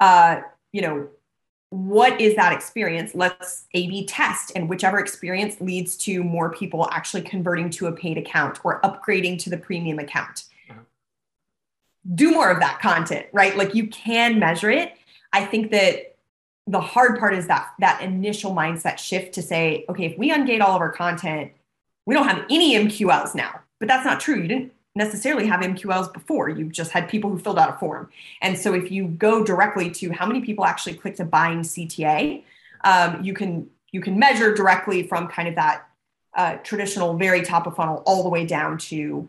uh, 0.00 0.40
you 0.72 0.82
know, 0.82 1.08
what 1.70 2.20
is 2.20 2.36
that 2.36 2.52
experience? 2.52 3.14
Let's 3.14 3.66
A/B 3.74 4.06
test, 4.06 4.52
and 4.54 4.68
whichever 4.68 4.98
experience 4.98 5.60
leads 5.60 5.96
to 5.98 6.22
more 6.22 6.52
people 6.52 6.88
actually 6.90 7.22
converting 7.22 7.70
to 7.70 7.86
a 7.86 7.92
paid 7.92 8.18
account 8.18 8.60
or 8.64 8.80
upgrading 8.82 9.38
to 9.44 9.50
the 9.50 9.58
premium 9.58 9.98
account 9.98 10.44
do 12.12 12.32
more 12.32 12.50
of 12.50 12.60
that 12.60 12.80
content, 12.80 13.26
right? 13.32 13.56
Like 13.56 13.74
you 13.74 13.86
can 13.88 14.38
measure 14.38 14.70
it. 14.70 14.92
I 15.32 15.44
think 15.44 15.70
that 15.70 16.16
the 16.66 16.80
hard 16.80 17.18
part 17.18 17.34
is 17.34 17.46
that 17.46 17.72
that 17.80 18.02
initial 18.02 18.54
mindset 18.54 18.98
shift 18.98 19.34
to 19.34 19.42
say, 19.42 19.84
okay, 19.88 20.06
if 20.06 20.18
we 20.18 20.30
ungate 20.30 20.60
all 20.60 20.74
of 20.74 20.80
our 20.80 20.92
content, 20.92 21.52
we 22.06 22.14
don't 22.14 22.28
have 22.28 22.44
any 22.50 22.74
MQLs 22.74 23.34
now. 23.34 23.60
But 23.78 23.88
that's 23.88 24.04
not 24.04 24.20
true. 24.20 24.36
You 24.36 24.48
didn't 24.48 24.72
necessarily 24.94 25.46
have 25.46 25.60
MQLs 25.60 26.12
before. 26.12 26.48
You've 26.48 26.72
just 26.72 26.92
had 26.92 27.08
people 27.08 27.30
who 27.30 27.38
filled 27.38 27.58
out 27.58 27.74
a 27.74 27.78
form. 27.78 28.10
And 28.42 28.58
so 28.58 28.74
if 28.74 28.90
you 28.90 29.06
go 29.06 29.44
directly 29.44 29.90
to 29.90 30.12
how 30.12 30.26
many 30.26 30.40
people 30.40 30.64
actually 30.64 30.94
clicked 30.94 31.20
a 31.20 31.24
buying 31.24 31.60
CTA, 31.60 32.44
um, 32.84 33.22
you 33.22 33.34
can 33.34 33.68
you 33.90 34.00
can 34.00 34.18
measure 34.18 34.54
directly 34.54 35.06
from 35.06 35.28
kind 35.28 35.48
of 35.48 35.54
that 35.54 35.88
uh, 36.34 36.56
traditional 36.56 37.16
very 37.16 37.42
top 37.42 37.66
of 37.66 37.76
funnel 37.76 38.02
all 38.06 38.22
the 38.22 38.28
way 38.28 38.44
down 38.44 38.76
to 38.76 39.28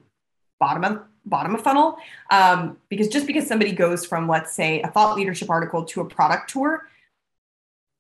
bottom 0.60 0.84
of 0.84 1.04
bottom 1.26 1.56
of 1.56 1.62
funnel 1.62 1.98
um, 2.30 2.78
because 2.90 3.08
just 3.08 3.28
because 3.28 3.48
somebody 3.48 3.72
goes 3.72 4.06
from 4.06 4.28
let's 4.28 4.54
say 4.54 4.82
a 4.82 4.88
thought 4.88 5.16
leadership 5.16 5.50
article 5.50 5.84
to 5.84 6.02
a 6.02 6.06
product 6.06 6.50
tour 6.50 6.88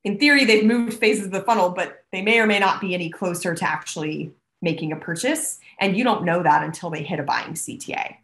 in 0.03 0.19
theory 0.19 0.45
they've 0.45 0.65
moved 0.65 0.97
phases 0.99 1.25
of 1.25 1.31
the 1.31 1.41
funnel 1.41 1.69
but 1.69 2.03
they 2.11 2.21
may 2.21 2.39
or 2.39 2.45
may 2.45 2.59
not 2.59 2.79
be 2.79 2.93
any 2.93 3.09
closer 3.09 3.55
to 3.55 3.67
actually 3.67 4.31
making 4.61 4.91
a 4.91 4.95
purchase 4.95 5.59
and 5.79 5.97
you 5.97 6.03
don't 6.03 6.23
know 6.23 6.41
that 6.43 6.63
until 6.63 6.89
they 6.89 7.03
hit 7.03 7.19
a 7.19 7.23
buying 7.23 7.53
cta 7.53 8.15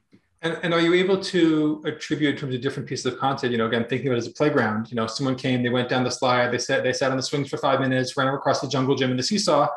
and, 0.43 0.57
and 0.63 0.73
are 0.73 0.81
you 0.81 0.93
able 0.93 1.21
to 1.21 1.83
attribute 1.85 2.33
in 2.33 2.39
terms 2.39 2.55
of 2.55 2.61
different 2.61 2.87
pieces 2.87 3.05
of 3.05 3.17
content 3.17 3.51
you 3.51 3.57
know 3.57 3.67
again 3.67 3.85
thinking 3.87 4.07
of 4.07 4.13
it 4.13 4.17
as 4.17 4.27
a 4.27 4.31
playground 4.31 4.89
you 4.89 4.95
know 4.95 5.07
someone 5.07 5.35
came 5.35 5.63
they 5.63 5.69
went 5.69 5.89
down 5.89 6.03
the 6.03 6.11
slide 6.11 6.51
they 6.51 6.57
sat 6.57 6.83
they 6.83 6.93
sat 6.93 7.11
on 7.11 7.17
the 7.17 7.23
swings 7.23 7.49
for 7.49 7.57
five 7.57 7.79
minutes 7.79 8.15
ran 8.17 8.27
across 8.27 8.61
the 8.61 8.67
jungle 8.67 8.95
gym 8.95 9.09
and 9.09 9.19
the 9.19 9.23
seesaw 9.23 9.67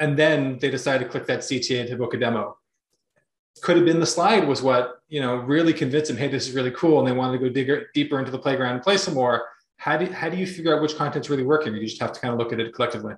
and 0.00 0.16
then 0.16 0.58
they 0.60 0.70
decided 0.70 1.04
to 1.04 1.10
click 1.10 1.26
that 1.26 1.40
cta 1.40 1.86
to 1.86 1.96
book 1.96 2.14
a 2.14 2.18
demo. 2.18 2.56
Could 3.62 3.76
have 3.76 3.84
been 3.84 4.00
the 4.00 4.06
slide 4.06 4.46
was 4.46 4.62
what 4.62 5.02
you 5.08 5.20
know 5.20 5.36
really 5.36 5.72
convinced 5.72 6.08
them 6.08 6.16
hey 6.16 6.28
this 6.28 6.48
is 6.48 6.54
really 6.54 6.70
cool 6.70 7.00
and 7.00 7.08
they 7.08 7.12
wanted 7.12 7.38
to 7.38 7.44
go 7.44 7.52
digger, 7.52 7.86
deeper 7.94 8.18
into 8.18 8.30
the 8.30 8.38
playground 8.38 8.74
and 8.74 8.82
play 8.82 8.96
some 8.96 9.14
more. 9.14 9.46
How 9.76 9.96
do, 9.96 10.06
how 10.06 10.28
do 10.28 10.36
you 10.36 10.46
figure 10.46 10.74
out 10.74 10.82
which 10.82 10.96
content's 10.96 11.30
really 11.30 11.44
working? 11.44 11.74
You 11.74 11.86
just 11.86 12.00
have 12.00 12.12
to 12.12 12.20
kind 12.20 12.32
of 12.32 12.38
look 12.38 12.52
at 12.52 12.58
it 12.58 12.74
collectively 12.74 13.14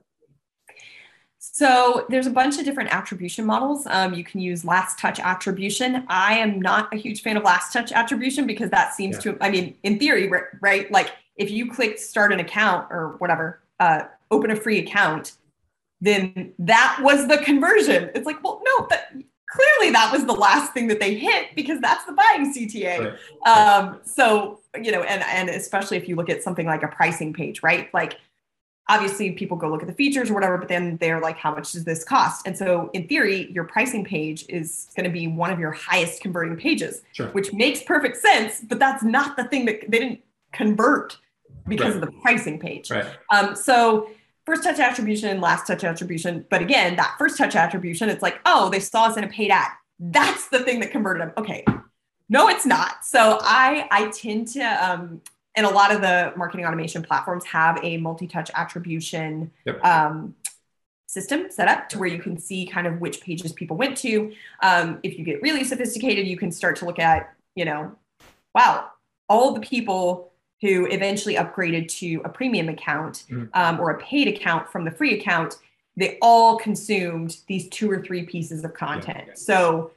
so 1.53 2.07
there's 2.09 2.27
a 2.27 2.31
bunch 2.31 2.59
of 2.59 2.65
different 2.65 2.95
attribution 2.95 3.45
models. 3.45 3.87
Um, 3.87 4.15
you 4.15 4.23
can 4.23 4.41
use 4.41 4.65
last 4.65 4.99
touch 4.99 5.19
attribution. 5.19 6.05
I 6.09 6.39
am 6.39 6.61
not 6.61 6.93
a 6.95 6.97
huge 6.97 7.23
fan 7.23 7.37
of 7.37 7.43
last 7.43 7.73
touch 7.73 7.91
attribution 7.91 8.47
because 8.47 8.71
that 8.71 8.95
seems 8.95 9.17
yeah. 9.17 9.33
to, 9.33 9.39
I 9.41 9.51
mean, 9.51 9.75
in 9.83 9.99
theory, 9.99 10.31
right? 10.61 10.91
Like 10.93 11.11
if 11.37 11.51
you 11.51 11.71
click 11.71 11.99
start 11.99 12.33
an 12.33 12.39
account 12.39 12.87
or 12.91 13.17
whatever, 13.19 13.61
uh, 13.81 14.05
open 14.31 14.53
a 14.53 14.57
free 14.57 14.79
account, 14.79 15.33
then 16.01 16.53
that 16.61 17.01
was 17.03 17.27
the 17.27 17.39
conversion. 17.39 18.11
It's 18.15 18.27
like, 18.27 18.43
well, 18.45 18.63
no, 18.65 18.87
that 18.89 19.13
clearly 19.49 19.93
that 19.93 20.13
was 20.13 20.25
the 20.27 20.33
last 20.33 20.73
thing 20.73 20.87
that 20.87 21.01
they 21.01 21.17
hit 21.17 21.49
because 21.57 21.81
that's 21.81 22.05
the 22.05 22.13
buying 22.13 22.55
CTA. 22.55 23.19
Right. 23.45 23.49
Um, 23.49 24.01
so, 24.05 24.61
you 24.81 24.93
know, 24.93 25.03
and, 25.03 25.23
and 25.25 25.51
especially 25.51 25.97
if 25.97 26.09
you 26.09 26.15
look 26.15 26.31
at 26.31 26.45
something 26.45 26.67
like 26.67 26.85
a 26.85 26.89
pricing 26.89 27.33
page, 27.33 27.63
right? 27.63 27.93
Like 27.93 28.19
obviously 28.89 29.31
people 29.33 29.57
go 29.57 29.69
look 29.69 29.83
at 29.83 29.87
the 29.87 29.95
features 29.95 30.31
or 30.31 30.35
whatever, 30.35 30.59
but 30.59 30.69
then 30.69 30.97
they're 30.97 31.21
like, 31.21 31.37
how 31.37 31.55
much 31.55 31.73
does 31.73 31.85
this 31.85 32.03
cost? 32.03 32.47
And 32.47 32.57
so 32.57 32.91
in 32.93 33.07
theory, 33.07 33.51
your 33.53 33.65
pricing 33.65 34.05
page 34.05 34.45
is 34.49 34.89
going 34.97 35.05
to 35.05 35.11
be 35.11 35.29
one 35.29 35.53
of 35.53 35.61
your 35.61 35.71
highest 35.71 36.21
converting 36.21 36.57
pages, 36.57 37.03
sure. 37.13 37.29
which 37.29 37.53
makes 37.53 37.83
perfect 37.83 38.17
sense, 38.17 38.61
but 38.61 38.79
that's 38.79 39.03
not 39.03 39.37
the 39.37 39.45
thing 39.45 39.65
that 39.67 39.89
they 39.89 39.99
didn't 40.01 40.21
convert 40.53 41.17
because 41.69 41.95
right. 41.95 42.03
of 42.03 42.13
the 42.13 42.21
pricing 42.21 42.59
page. 42.59 42.91
Right. 42.91 43.07
Um, 43.33 43.55
so 43.55 44.11
first 44.45 44.65
touch 44.65 44.81
attribution, 44.81 45.41
last 45.41 45.67
touch 45.67 45.85
attribution. 45.85 46.45
But 46.51 46.61
again, 46.61 46.97
that 46.97 47.15
first 47.19 47.39
touch 47.39 47.55
attribution, 47.55 48.09
it's 48.09 48.23
like, 48.23 48.41
oh, 48.45 48.71
they 48.71 48.81
saw 48.81 49.05
us 49.05 49.17
in 49.17 49.23
a 49.23 49.29
paid 49.29 49.53
ad. 49.53 49.69
That's 50.01 50.49
the 50.49 50.61
thing 50.61 50.81
that 50.81 50.91
converted 50.91 51.23
them. 51.23 51.33
Okay. 51.37 51.65
No, 52.29 52.49
it's 52.49 52.65
not. 52.65 53.05
So 53.05 53.39
I 53.43 53.87
I 53.91 54.09
tend 54.11 54.49
to 54.49 54.63
um 54.63 55.21
and 55.57 55.67
a 55.67 55.71
lot 55.71 55.93
of 55.93 56.01
the 56.01 56.33
marketing 56.37 56.67
automation 56.67 57.03
platforms 57.03 57.45
have 57.45 57.79
a 57.83 57.97
multi-touch 57.97 58.51
attribution 58.55 59.51
yep. 59.65 59.85
um, 59.85 60.35
system 61.07 61.51
set 61.51 61.69
up 61.69 61.89
to 61.89 61.99
where 61.99 62.09
you 62.09 62.21
can 62.21 62.39
see 62.39 62.67
kind 62.67 62.87
of 62.87 63.01
which 63.01 63.21
pages 63.21 63.53
people 63.53 63.77
went 63.77 63.97
to. 63.97 64.33
Um, 64.63 65.01
if 65.03 65.19
you 65.19 65.25
get 65.25 65.43
really 65.43 65.65
sophisticated, 65.65 66.27
you 66.27 66.37
can 66.37 66.53
start 66.53 66.77
to 66.77 66.85
look 66.85 67.01
at, 67.01 67.35
you 67.57 67.65
know, 67.65 67.97
wow, 68.55 68.91
all 69.29 69.53
the 69.53 69.61
people 69.61 70.33
who 70.61 70.87
eventually 70.87 71.35
upgraded 71.35 71.89
to 71.89 72.21
a 72.25 72.29
premium 72.29 72.69
account 72.69 73.25
mm-hmm. 73.31 73.47
um, 73.55 73.81
or 73.81 73.91
a 73.91 73.99
paid 73.99 74.29
account 74.29 74.71
from 74.71 74.85
the 74.85 74.91
free 74.91 75.19
account, 75.19 75.57
they 75.97 76.19
all 76.23 76.57
consumed 76.59 77.39
these 77.49 77.69
two 77.71 77.91
or 77.91 78.03
three 78.03 78.25
pieces 78.25 78.65
of 78.65 78.75
content. 78.75 79.25
Yeah. 79.27 79.35
So, 79.35 79.91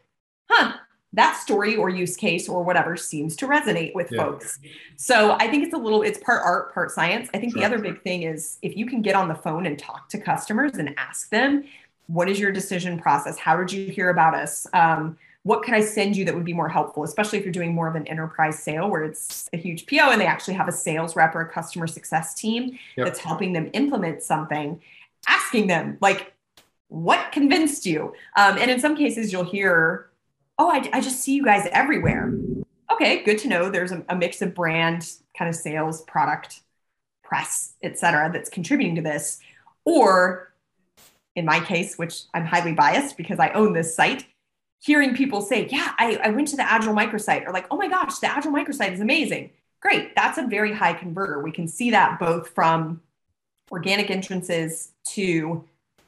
huh, 0.50 0.78
that 1.14 1.38
story 1.38 1.76
or 1.76 1.90
use 1.90 2.16
case 2.16 2.50
or 2.50 2.64
whatever 2.64 2.98
seems 2.98 3.36
to 3.38 3.48
resonate 3.48 3.94
with 3.94 4.12
yeah. 4.12 4.24
folks. 4.24 4.60
So 4.96 5.34
I 5.40 5.48
think 5.48 5.64
it's 5.64 5.74
a 5.74 5.78
little, 5.78 6.02
it's 6.02 6.18
part 6.20 6.42
art, 6.44 6.74
part 6.74 6.92
science. 6.92 7.30
I 7.34 7.40
think 7.40 7.54
sure. 7.54 7.62
the 7.62 7.66
other 7.66 7.78
big 7.78 8.02
thing 8.02 8.24
is 8.24 8.58
if 8.62 8.76
you 8.76 8.86
can 8.86 9.02
get 9.02 9.16
on 9.16 9.28
the 9.28 9.36
phone 9.36 9.66
and 9.66 9.78
talk 9.78 10.10
to 10.10 10.18
customers 10.18 10.74
and 10.74 10.94
ask 10.98 11.30
them, 11.30 11.64
what 12.08 12.30
is 12.30 12.40
your 12.40 12.52
decision 12.52 13.00
process? 13.00 13.38
How 13.38 13.56
did 13.56 13.72
you 13.72 13.90
hear 13.90 14.10
about 14.10 14.34
us? 14.34 14.68
Um, 14.74 15.18
what 15.44 15.64
can 15.64 15.74
I 15.74 15.82
send 15.82 16.16
you 16.16 16.26
that 16.26 16.34
would 16.34 16.46
be 16.46 16.54
more 16.54 16.70
helpful, 16.70 17.04
especially 17.04 17.38
if 17.38 17.46
you're 17.46 17.52
doing 17.52 17.74
more 17.74 17.88
of 17.88 17.96
an 17.96 18.08
enterprise 18.08 18.60
sale 18.60 18.90
where 18.90 19.04
it's 19.04 19.50
a 19.54 19.58
huge 19.58 19.86
PO 19.88 20.10
and 20.12 20.20
they 20.20 20.26
actually 20.26 20.54
have 20.54 20.70
a 20.70 20.72
sales 20.72 21.16
rep 21.16 21.36
or 21.36 21.42
a 21.42 21.50
customer 21.50 21.86
success 21.86 22.34
team 22.34 22.80
yep. 22.96 23.08
that's 23.08 23.20
helping 23.20 23.52
them 23.52 23.70
implement 23.74 24.24
something, 24.24 24.82
asking 25.28 25.68
them, 25.68 25.98
like, 26.02 26.34
what 26.88 27.32
convinced 27.32 27.86
you? 27.86 28.14
Um, 28.38 28.58
and 28.58 28.72
in 28.72 28.80
some 28.80 28.96
cases, 28.96 29.34
you'll 29.34 29.44
hear, 29.44 30.10
oh, 30.58 30.70
I, 30.70 30.90
I, 30.94 31.02
just 31.02 31.22
see 31.22 31.34
you 31.34 31.44
guys 31.44 31.68
everywhere. 31.72 32.34
Okay, 32.92 33.24
good 33.24 33.38
to 33.40 33.48
know. 33.48 33.70
There's 33.70 33.92
a, 33.92 34.04
a 34.10 34.16
mix 34.16 34.42
of 34.42 34.54
brand, 34.54 35.12
kind 35.38 35.50
of 35.50 35.56
sales, 35.56 36.02
product, 36.04 36.62
press, 37.24 37.74
et 37.82 37.98
cetera, 37.98 38.32
that's 38.32 38.50
contributing 38.50 38.96
to 38.96 39.02
this. 39.02 39.40
Or 39.86 40.54
in 41.36 41.46
my 41.46 41.60
case, 41.60 41.98
which 41.98 42.24
I'm 42.34 42.46
highly 42.46 42.74
biased 42.74 43.18
because 43.18 43.40
I 43.40 43.50
own 43.50 43.74
this 43.74 43.96
site, 43.96 44.26
hearing 44.80 45.16
people 45.16 45.42
say, 45.42 45.68
yeah, 45.72 45.94
I, 45.98 46.20
I 46.24 46.30
went 46.30 46.50
to 46.50 46.56
the 46.56 46.72
Agile 46.72 46.94
microsite 46.94 47.48
or 47.48 47.52
like, 47.52 47.66
oh 47.72 47.78
my 47.78 47.88
gosh, 47.88 48.20
the 48.20 48.28
Agile 48.28 48.52
microsite 48.52 48.94
is 48.94 49.00
amazing. 49.00 49.50
Great. 49.82 50.16
That's 50.16 50.38
a 50.38 50.48
very 50.48 50.74
high 50.74 50.94
converter. 50.94 51.42
We 51.42 51.52
can 51.52 51.68
see 51.68 51.92
that 51.92 52.20
both 52.20 52.50
from 52.50 53.02
organic 53.72 54.12
entrances 54.12 54.92
to 55.10 55.64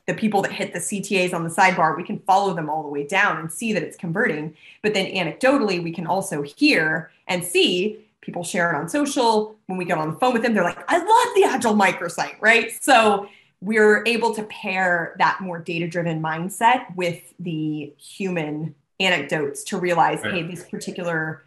the 0.07 0.13
people 0.13 0.41
that 0.43 0.51
hit 0.51 0.73
the 0.73 0.79
CTAs 0.79 1.33
on 1.33 1.43
the 1.43 1.49
sidebar. 1.49 1.97
We 1.97 2.03
can 2.03 2.19
follow 2.19 2.53
them 2.53 2.69
all 2.69 2.83
the 2.83 2.89
way 2.89 3.05
down 3.05 3.37
and 3.37 3.51
see 3.51 3.73
that 3.73 3.83
it's 3.83 3.97
converting. 3.97 4.55
But 4.81 4.93
then 4.93 5.07
anecdotally, 5.07 5.83
we 5.83 5.91
can 5.91 6.05
also 6.05 6.41
hear 6.43 7.11
and 7.27 7.43
see 7.43 8.05
people 8.21 8.43
share 8.43 8.71
it 8.71 8.75
on 8.75 8.89
social. 8.89 9.55
When 9.67 9.77
we 9.77 9.85
get 9.85 9.97
on 9.97 10.11
the 10.11 10.17
phone 10.17 10.33
with 10.33 10.43
them, 10.43 10.53
they're 10.53 10.63
like, 10.63 10.83
I 10.87 10.97
love 10.97 11.35
the 11.35 11.43
Agile 11.45 11.73
microsite, 11.73 12.39
right? 12.39 12.71
So 12.83 13.29
we're 13.61 14.03
able 14.05 14.33
to 14.35 14.43
pair 14.43 15.15
that 15.17 15.41
more 15.41 15.59
data 15.59 15.87
driven 15.87 16.21
mindset 16.21 16.95
with 16.95 17.33
the 17.39 17.93
human 17.97 18.75
anecdotes 18.99 19.63
to 19.65 19.77
realize, 19.77 20.21
right. 20.23 20.33
hey, 20.35 20.43
this 20.43 20.63
particular 20.63 21.43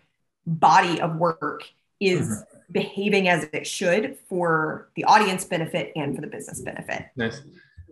body 0.46 1.00
of 1.00 1.16
work 1.16 1.64
is 2.00 2.28
mm-hmm. 2.28 2.72
behaving 2.72 3.28
as 3.28 3.48
it 3.52 3.66
should 3.66 4.16
for 4.28 4.88
the 4.94 5.04
audience 5.04 5.44
benefit 5.44 5.92
and 5.96 6.14
for 6.14 6.20
the 6.20 6.26
business 6.26 6.61
benefit. 6.61 7.06
Nice. 7.16 7.40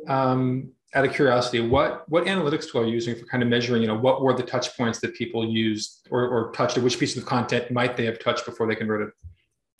Um, 0.08 0.72
out 0.94 1.04
of 1.04 1.12
curiosity, 1.12 1.60
what 1.60 2.08
what 2.08 2.24
analytics 2.24 2.70
tool 2.70 2.80
are 2.82 2.86
you 2.86 2.92
using 2.92 3.14
for 3.16 3.26
kind 3.26 3.42
of 3.42 3.48
measuring, 3.48 3.82
you 3.82 3.88
know, 3.88 3.98
what 3.98 4.22
were 4.22 4.32
the 4.32 4.42
touch 4.42 4.76
points 4.76 4.98
that 5.00 5.14
people 5.14 5.46
used 5.46 6.08
or, 6.10 6.26
or 6.26 6.52
touched, 6.52 6.78
or 6.78 6.80
which 6.80 6.98
piece 6.98 7.16
of 7.16 7.26
content 7.26 7.70
might 7.70 7.96
they 7.96 8.06
have 8.06 8.18
touched 8.18 8.46
before 8.46 8.66
they 8.66 8.74
converted? 8.74 9.10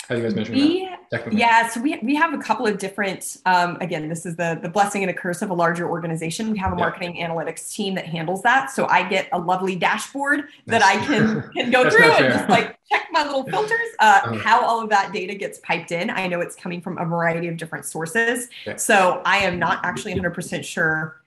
How 0.08 0.14
are 0.14 0.18
you 0.18 0.24
guys 0.24 0.34
measuring 0.36 0.58
we, 0.60 0.88
that? 1.10 1.32
Yeah, 1.32 1.68
so 1.68 1.80
we, 1.80 1.98
we 2.00 2.14
have 2.14 2.32
a 2.32 2.38
couple 2.38 2.64
of 2.66 2.78
different, 2.78 3.38
um, 3.44 3.76
again, 3.80 4.08
this 4.08 4.24
is 4.24 4.36
the, 4.36 4.56
the 4.62 4.68
blessing 4.68 5.02
and 5.02 5.10
a 5.10 5.14
curse 5.14 5.42
of 5.42 5.50
a 5.50 5.54
larger 5.54 5.88
organization. 5.88 6.52
We 6.52 6.58
have 6.58 6.72
a 6.72 6.76
marketing 6.76 7.16
analytics 7.16 7.72
team 7.72 7.96
that 7.96 8.06
handles 8.06 8.42
that. 8.42 8.70
So 8.70 8.86
I 8.86 9.08
get 9.08 9.28
a 9.32 9.38
lovely 9.38 9.74
dashboard 9.74 10.44
that 10.66 10.82
I 10.82 11.04
can, 11.04 11.50
can 11.56 11.70
go 11.72 11.90
through 11.90 12.04
and 12.04 12.32
just 12.32 12.48
like 12.48 12.78
check 12.88 13.08
my 13.10 13.24
little 13.24 13.44
filters, 13.44 13.78
uh, 13.98 14.20
uh-huh. 14.22 14.34
how 14.38 14.64
all 14.64 14.80
of 14.80 14.90
that 14.90 15.12
data 15.12 15.34
gets 15.34 15.58
piped 15.64 15.90
in. 15.90 16.08
I 16.08 16.28
know 16.28 16.40
it's 16.40 16.54
coming 16.54 16.80
from 16.80 16.98
a 16.98 17.04
variety 17.04 17.48
of 17.48 17.56
different 17.56 17.84
sources. 17.84 18.48
So 18.76 19.22
I 19.24 19.38
am 19.38 19.58
not 19.58 19.84
actually 19.84 20.14
100% 20.14 20.64
sure 20.64 21.20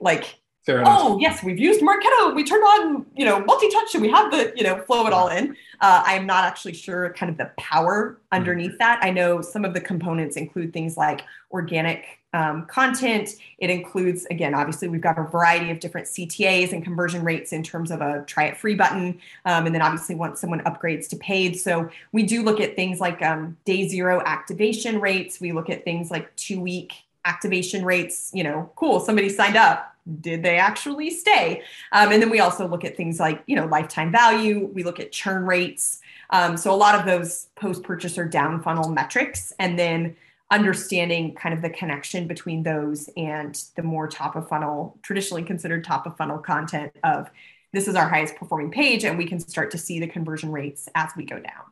like 0.00 0.41
oh 0.86 1.18
yes, 1.18 1.42
we've 1.42 1.58
used 1.58 1.80
Marketo. 1.80 2.34
We 2.34 2.44
turned 2.44 2.62
on, 2.62 3.06
you 3.16 3.24
know, 3.24 3.44
multi-touch 3.44 3.94
and 3.94 4.02
we 4.02 4.10
have 4.10 4.30
the, 4.30 4.52
you 4.54 4.62
know, 4.62 4.80
flow 4.82 5.06
it 5.06 5.12
all 5.12 5.28
in. 5.28 5.56
Uh, 5.80 6.04
I 6.06 6.14
am 6.14 6.24
not 6.24 6.44
actually 6.44 6.74
sure 6.74 7.12
kind 7.14 7.30
of 7.30 7.36
the 7.36 7.50
power 7.56 8.18
underneath 8.30 8.78
that. 8.78 9.00
I 9.02 9.10
know 9.10 9.40
some 9.42 9.64
of 9.64 9.74
the 9.74 9.80
components 9.80 10.36
include 10.36 10.72
things 10.72 10.96
like 10.96 11.22
organic 11.50 12.20
um, 12.32 12.66
content. 12.66 13.30
It 13.58 13.70
includes, 13.70 14.24
again, 14.26 14.54
obviously 14.54 14.86
we've 14.86 15.00
got 15.00 15.18
a 15.18 15.24
variety 15.24 15.72
of 15.72 15.80
different 15.80 16.06
CTAs 16.06 16.72
and 16.72 16.84
conversion 16.84 17.24
rates 17.24 17.52
in 17.52 17.64
terms 17.64 17.90
of 17.90 18.00
a 18.00 18.22
try 18.26 18.44
it 18.44 18.56
free 18.56 18.76
button. 18.76 19.20
Um, 19.44 19.66
and 19.66 19.74
then 19.74 19.82
obviously 19.82 20.14
once 20.14 20.40
someone 20.40 20.60
upgrades 20.60 21.08
to 21.08 21.16
paid. 21.16 21.58
So 21.58 21.90
we 22.12 22.22
do 22.22 22.42
look 22.44 22.60
at 22.60 22.76
things 22.76 23.00
like 23.00 23.20
um, 23.20 23.56
day 23.64 23.88
zero 23.88 24.22
activation 24.24 25.00
rates. 25.00 25.40
We 25.40 25.50
look 25.50 25.68
at 25.68 25.82
things 25.82 26.10
like 26.10 26.34
two 26.36 26.60
week 26.60 26.94
activation 27.24 27.84
rates. 27.84 28.30
You 28.32 28.44
know, 28.44 28.70
cool, 28.76 29.00
somebody 29.00 29.28
signed 29.28 29.56
up 29.56 29.91
did 30.20 30.42
they 30.42 30.58
actually 30.58 31.10
stay? 31.10 31.62
Um, 31.92 32.10
and 32.12 32.20
then 32.20 32.30
we 32.30 32.40
also 32.40 32.66
look 32.66 32.84
at 32.84 32.96
things 32.96 33.20
like, 33.20 33.42
you 33.46 33.56
know, 33.56 33.66
lifetime 33.66 34.10
value. 34.10 34.66
We 34.72 34.82
look 34.82 34.98
at 34.98 35.12
churn 35.12 35.46
rates. 35.46 36.00
Um, 36.30 36.56
so 36.56 36.74
a 36.74 36.76
lot 36.76 36.98
of 36.98 37.06
those 37.06 37.48
post-purchase 37.56 38.18
or 38.18 38.24
down 38.24 38.62
funnel 38.62 38.88
metrics, 38.88 39.52
and 39.58 39.78
then 39.78 40.16
understanding 40.50 41.34
kind 41.34 41.54
of 41.54 41.62
the 41.62 41.70
connection 41.70 42.26
between 42.26 42.62
those 42.62 43.08
and 43.16 43.62
the 43.76 43.82
more 43.82 44.08
top 44.08 44.36
of 44.36 44.48
funnel, 44.48 44.98
traditionally 45.02 45.42
considered 45.42 45.84
top 45.84 46.06
of 46.06 46.16
funnel 46.16 46.38
content 46.38 46.92
of 47.04 47.30
this 47.72 47.88
is 47.88 47.94
our 47.94 48.08
highest 48.08 48.36
performing 48.36 48.70
page, 48.70 49.04
and 49.04 49.16
we 49.16 49.24
can 49.24 49.40
start 49.40 49.70
to 49.70 49.78
see 49.78 49.98
the 49.98 50.06
conversion 50.06 50.52
rates 50.52 50.88
as 50.94 51.10
we 51.16 51.24
go 51.24 51.38
down. 51.38 51.64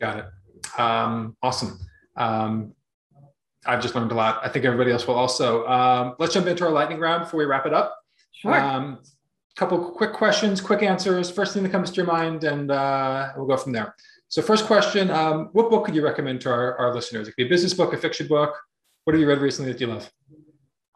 Got 0.00 0.18
it. 0.18 0.80
Um, 0.80 1.36
awesome. 1.42 1.80
Um, 2.16 2.72
I've 3.66 3.82
just 3.82 3.94
learned 3.94 4.12
a 4.12 4.14
lot. 4.14 4.40
I 4.42 4.48
think 4.48 4.64
everybody 4.64 4.90
else 4.90 5.06
will 5.06 5.16
also. 5.16 5.66
Um, 5.66 6.14
let's 6.18 6.34
jump 6.34 6.46
into 6.46 6.64
our 6.64 6.70
lightning 6.70 6.98
round 6.98 7.24
before 7.24 7.38
we 7.38 7.44
wrap 7.44 7.66
it 7.66 7.74
up. 7.74 7.96
Sure. 8.32 8.58
Um, 8.58 8.98
couple 9.56 9.90
quick 9.90 10.14
questions, 10.14 10.60
quick 10.60 10.82
answers. 10.82 11.30
First 11.30 11.52
thing 11.52 11.62
that 11.62 11.72
comes 11.72 11.90
to 11.90 11.96
your 11.96 12.06
mind, 12.06 12.44
and 12.44 12.70
uh, 12.70 13.28
we'll 13.36 13.46
go 13.46 13.56
from 13.56 13.72
there. 13.72 13.94
So, 14.28 14.40
first 14.40 14.64
question: 14.64 15.10
um, 15.10 15.50
What 15.52 15.70
book 15.70 15.84
could 15.84 15.94
you 15.94 16.02
recommend 16.02 16.40
to 16.42 16.50
our, 16.50 16.76
our 16.78 16.94
listeners? 16.94 17.28
It 17.28 17.32
could 17.32 17.36
be 17.36 17.46
a 17.46 17.48
business 17.48 17.74
book, 17.74 17.92
a 17.92 17.98
fiction 17.98 18.26
book. 18.26 18.58
What 19.04 19.14
have 19.14 19.20
you 19.20 19.28
read 19.28 19.38
recently 19.38 19.72
that 19.72 19.80
you 19.80 19.88
love? 19.88 20.10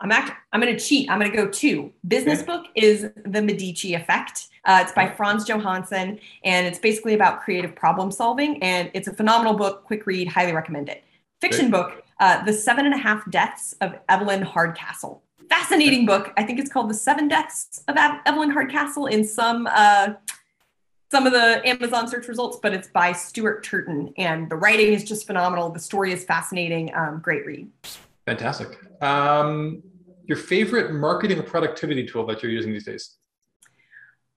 I'm 0.00 0.12
act- 0.12 0.32
I'm 0.52 0.60
going 0.60 0.74
to 0.74 0.82
cheat. 0.82 1.10
I'm 1.10 1.18
going 1.18 1.30
to 1.30 1.36
go 1.36 1.48
two. 1.48 1.92
Business 2.08 2.40
okay. 2.40 2.46
book 2.46 2.66
is 2.74 3.08
The 3.26 3.42
Medici 3.42 3.94
Effect. 3.94 4.48
Uh, 4.64 4.80
it's 4.82 4.92
by 4.92 5.08
Frans 5.08 5.44
Johansson, 5.44 6.18
and 6.44 6.66
it's 6.66 6.78
basically 6.78 7.14
about 7.14 7.42
creative 7.42 7.74
problem 7.74 8.10
solving. 8.10 8.62
And 8.62 8.90
it's 8.94 9.08
a 9.08 9.14
phenomenal 9.14 9.54
book, 9.54 9.84
quick 9.84 10.06
read, 10.06 10.28
highly 10.28 10.52
recommend 10.52 10.88
it. 10.88 11.04
Fiction 11.40 11.70
book 11.70 12.02
uh, 12.24 12.42
The 12.42 12.54
Seven 12.54 12.86
and 12.86 12.94
a 12.94 12.98
Half 12.98 13.30
Deaths 13.30 13.74
of 13.82 13.96
Evelyn 14.08 14.40
Hardcastle. 14.40 15.22
Fascinating 15.50 16.06
book. 16.06 16.32
I 16.38 16.42
think 16.42 16.58
it's 16.58 16.70
called 16.70 16.88
The 16.88 16.94
Seven 16.94 17.28
Deaths 17.28 17.84
of 17.86 17.96
Evelyn 18.24 18.50
Hardcastle 18.50 19.06
in 19.06 19.24
some 19.24 19.68
uh, 19.70 20.14
some 21.10 21.26
of 21.26 21.32
the 21.34 21.60
Amazon 21.68 22.08
search 22.08 22.26
results, 22.26 22.58
but 22.62 22.72
it's 22.72 22.88
by 22.88 23.12
Stuart 23.12 23.62
Turton, 23.62 24.14
and 24.16 24.48
the 24.50 24.56
writing 24.56 24.94
is 24.94 25.04
just 25.04 25.26
phenomenal. 25.26 25.68
The 25.68 25.78
story 25.78 26.12
is 26.12 26.24
fascinating. 26.24 26.94
Um, 26.94 27.20
great 27.20 27.44
read. 27.44 27.68
Fantastic. 28.24 28.78
Um, 29.02 29.82
your 30.24 30.38
favorite 30.38 30.94
marketing 30.94 31.38
or 31.38 31.42
productivity 31.42 32.06
tool 32.06 32.24
that 32.28 32.42
you're 32.42 32.50
using 32.50 32.72
these 32.72 32.86
days? 32.86 33.16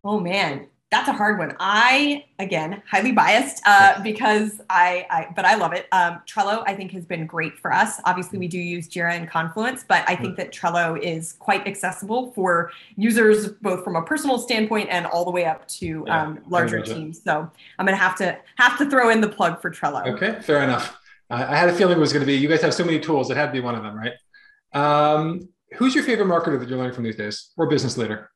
Oh 0.03 0.19
man, 0.19 0.67
that's 0.89 1.09
a 1.09 1.13
hard 1.13 1.37
one. 1.37 1.55
I 1.59 2.25
again 2.39 2.81
highly 2.89 3.11
biased 3.11 3.61
uh, 3.65 4.01
because 4.03 4.61
I, 4.69 5.05
I, 5.09 5.27
but 5.35 5.43
I 5.43 5.55
love 5.55 5.73
it. 5.73 5.87
Um, 5.91 6.21
Trello 6.25 6.63
I 6.65 6.75
think 6.75 6.91
has 6.91 7.05
been 7.05 7.25
great 7.25 7.59
for 7.59 7.73
us. 7.73 7.99
Obviously, 8.05 8.39
we 8.39 8.47
do 8.47 8.57
use 8.57 8.87
Jira 8.87 9.11
and 9.11 9.29
Confluence, 9.29 9.83
but 9.87 10.05
I 10.07 10.15
think 10.15 10.37
that 10.37 10.53
Trello 10.53 10.97
is 11.01 11.33
quite 11.33 11.67
accessible 11.67 12.31
for 12.31 12.71
users 12.95 13.49
both 13.49 13.83
from 13.83 13.97
a 13.97 14.01
personal 14.01 14.37
standpoint 14.37 14.87
and 14.89 15.05
all 15.05 15.25
the 15.25 15.31
way 15.31 15.45
up 15.45 15.67
to 15.67 16.05
yeah, 16.07 16.23
um, 16.23 16.39
larger 16.47 16.81
teams. 16.81 17.21
So 17.21 17.51
I'm 17.77 17.85
gonna 17.85 17.97
have 17.97 18.15
to 18.17 18.37
have 18.55 18.77
to 18.77 18.89
throw 18.89 19.09
in 19.09 19.19
the 19.19 19.29
plug 19.29 19.61
for 19.61 19.69
Trello. 19.69 20.07
Okay, 20.13 20.41
fair 20.41 20.63
enough. 20.63 20.97
I 21.29 21.57
had 21.57 21.67
a 21.67 21.73
feeling 21.73 21.97
it 21.97 21.99
was 21.99 22.13
going 22.13 22.21
to 22.21 22.25
be. 22.25 22.35
You 22.35 22.47
guys 22.47 22.61
have 22.61 22.73
so 22.73 22.85
many 22.85 22.99
tools; 22.99 23.29
it 23.29 23.35
had 23.35 23.47
to 23.47 23.51
be 23.51 23.59
one 23.59 23.75
of 23.75 23.83
them, 23.83 23.97
right? 23.97 24.13
Um, 24.73 25.49
who's 25.75 25.93
your 25.93 26.05
favorite 26.05 26.27
marketer 26.27 26.57
that 26.57 26.69
you're 26.69 26.77
learning 26.77 26.93
from 26.93 27.03
these 27.03 27.17
days, 27.17 27.51
or 27.57 27.67
business 27.67 27.97
leader? 27.97 28.31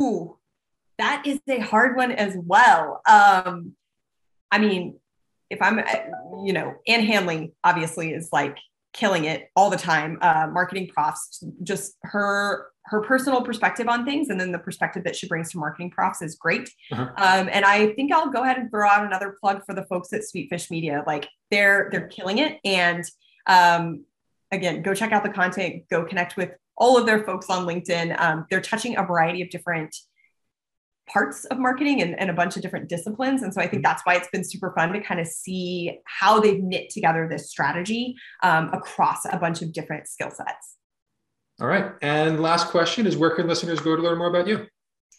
Ooh, 0.00 0.36
that 0.98 1.24
is 1.26 1.40
a 1.48 1.58
hard 1.58 1.96
one 1.96 2.12
as 2.12 2.36
well. 2.36 3.00
Um, 3.08 3.72
I 4.50 4.58
mean, 4.58 4.98
if 5.50 5.60
I'm, 5.60 5.80
you 6.44 6.52
know, 6.52 6.74
Ann 6.86 7.04
Handley 7.04 7.52
obviously 7.62 8.12
is 8.12 8.28
like 8.32 8.56
killing 8.92 9.24
it 9.24 9.50
all 9.56 9.70
the 9.70 9.76
time. 9.76 10.18
Uh, 10.22 10.46
MarketingProfs, 10.46 11.44
just 11.62 11.96
her 12.02 12.68
her 12.86 13.00
personal 13.00 13.40
perspective 13.42 13.88
on 13.88 14.04
things, 14.04 14.28
and 14.28 14.38
then 14.38 14.52
the 14.52 14.58
perspective 14.58 15.04
that 15.04 15.16
she 15.16 15.26
brings 15.26 15.50
to 15.50 15.58
MarketingProfs 15.58 16.22
is 16.22 16.34
great. 16.34 16.70
Uh-huh. 16.92 17.02
Um, 17.16 17.48
and 17.50 17.64
I 17.64 17.88
think 17.94 18.12
I'll 18.12 18.30
go 18.30 18.42
ahead 18.42 18.58
and 18.58 18.70
throw 18.70 18.86
out 18.86 19.06
another 19.06 19.36
plug 19.40 19.62
for 19.64 19.74
the 19.74 19.84
folks 19.84 20.12
at 20.12 20.22
Sweetfish 20.22 20.70
Media. 20.70 21.02
Like 21.06 21.28
they're 21.50 21.88
they're 21.90 22.08
killing 22.08 22.38
it, 22.38 22.58
and 22.64 23.04
um, 23.46 24.04
again, 24.52 24.82
go 24.82 24.94
check 24.94 25.12
out 25.12 25.24
the 25.24 25.30
content. 25.30 25.84
Go 25.90 26.04
connect 26.04 26.36
with 26.36 26.50
all 26.76 26.96
of 26.96 27.06
their 27.06 27.24
folks 27.24 27.50
on 27.50 27.66
LinkedIn. 27.66 28.18
Um, 28.20 28.46
they're 28.50 28.60
touching 28.60 28.96
a 28.96 29.04
variety 29.04 29.42
of 29.42 29.50
different 29.50 29.94
parts 31.06 31.44
of 31.46 31.58
marketing 31.58 32.00
and, 32.02 32.18
and, 32.18 32.30
a 32.30 32.32
bunch 32.32 32.56
of 32.56 32.62
different 32.62 32.88
disciplines. 32.88 33.42
And 33.42 33.52
so 33.52 33.60
I 33.60 33.64
think 33.64 33.82
mm-hmm. 33.82 33.90
that's 33.90 34.02
why 34.04 34.14
it's 34.14 34.28
been 34.28 34.44
super 34.44 34.72
fun 34.74 34.92
to 34.92 35.00
kind 35.00 35.20
of 35.20 35.26
see 35.26 35.98
how 36.06 36.40
they've 36.40 36.62
knit 36.62 36.90
together 36.90 37.28
this 37.30 37.50
strategy 37.50 38.16
um, 38.42 38.70
across 38.72 39.24
a 39.30 39.36
bunch 39.36 39.60
of 39.60 39.72
different 39.72 40.08
skill 40.08 40.30
sets. 40.30 40.76
All 41.60 41.66
right. 41.66 41.92
And 42.02 42.40
last 42.40 42.68
question 42.68 43.06
is 43.06 43.16
where 43.16 43.30
can 43.30 43.46
listeners 43.46 43.80
go 43.80 43.94
to 43.94 44.02
learn 44.02 44.18
more 44.18 44.28
about 44.28 44.46
you? 44.48 44.66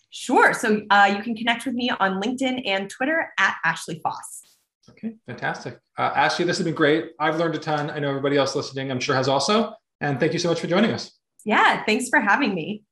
Sure. 0.09 0.53
So 0.53 0.81
uh, 0.89 1.13
you 1.15 1.21
can 1.21 1.35
connect 1.35 1.65
with 1.65 1.75
me 1.75 1.89
on 1.89 2.21
LinkedIn 2.21 2.67
and 2.67 2.89
Twitter 2.89 3.31
at 3.37 3.55
Ashley 3.63 3.99
Faus. 4.01 4.43
Okay, 4.89 5.15
fantastic. 5.25 5.79
Uh, 5.97 6.11
Ashley, 6.15 6.45
this 6.45 6.57
has 6.57 6.65
been 6.65 6.75
great. 6.75 7.11
I've 7.19 7.37
learned 7.37 7.55
a 7.55 7.59
ton. 7.59 7.89
I 7.89 7.99
know 7.99 8.09
everybody 8.09 8.37
else 8.37 8.55
listening, 8.55 8.91
I'm 8.91 8.99
sure, 8.99 9.15
has 9.15 9.27
also. 9.27 9.73
And 9.99 10.19
thank 10.19 10.33
you 10.33 10.39
so 10.39 10.49
much 10.49 10.59
for 10.59 10.67
joining 10.67 10.91
us. 10.91 11.11
Yeah, 11.43 11.83
thanks 11.85 12.09
for 12.09 12.19
having 12.19 12.53
me. 12.53 12.83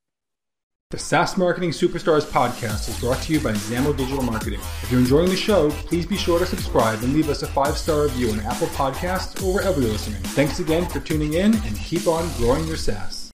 The 0.93 0.99
SaaS 0.99 1.37
Marketing 1.37 1.71
Superstars 1.71 2.21
podcast 2.21 2.87
is 2.87 2.99
brought 2.99 3.19
to 3.23 3.33
you 3.33 3.39
by 3.39 3.53
Zamo 3.53 3.97
Digital 3.97 4.21
Marketing. 4.23 4.59
If 4.83 4.91
you're 4.91 4.99
enjoying 4.99 5.29
the 5.29 5.35
show, 5.35 5.71
please 5.71 6.05
be 6.05 6.17
sure 6.17 6.37
to 6.37 6.45
subscribe 6.45 7.01
and 7.01 7.15
leave 7.15 7.29
us 7.29 7.41
a 7.41 7.47
five 7.47 7.79
star 7.79 8.03
review 8.03 8.29
on 8.29 8.39
Apple 8.41 8.67
Podcasts 8.67 9.43
or 9.43 9.55
wherever 9.55 9.81
you're 9.81 9.89
listening. 9.89 10.21
Thanks 10.37 10.59
again 10.59 10.87
for 10.87 10.99
tuning 10.99 11.33
in 11.33 11.55
and 11.55 11.75
keep 11.77 12.05
on 12.05 12.29
growing 12.37 12.67
your 12.67 12.77
SaaS. 12.77 13.21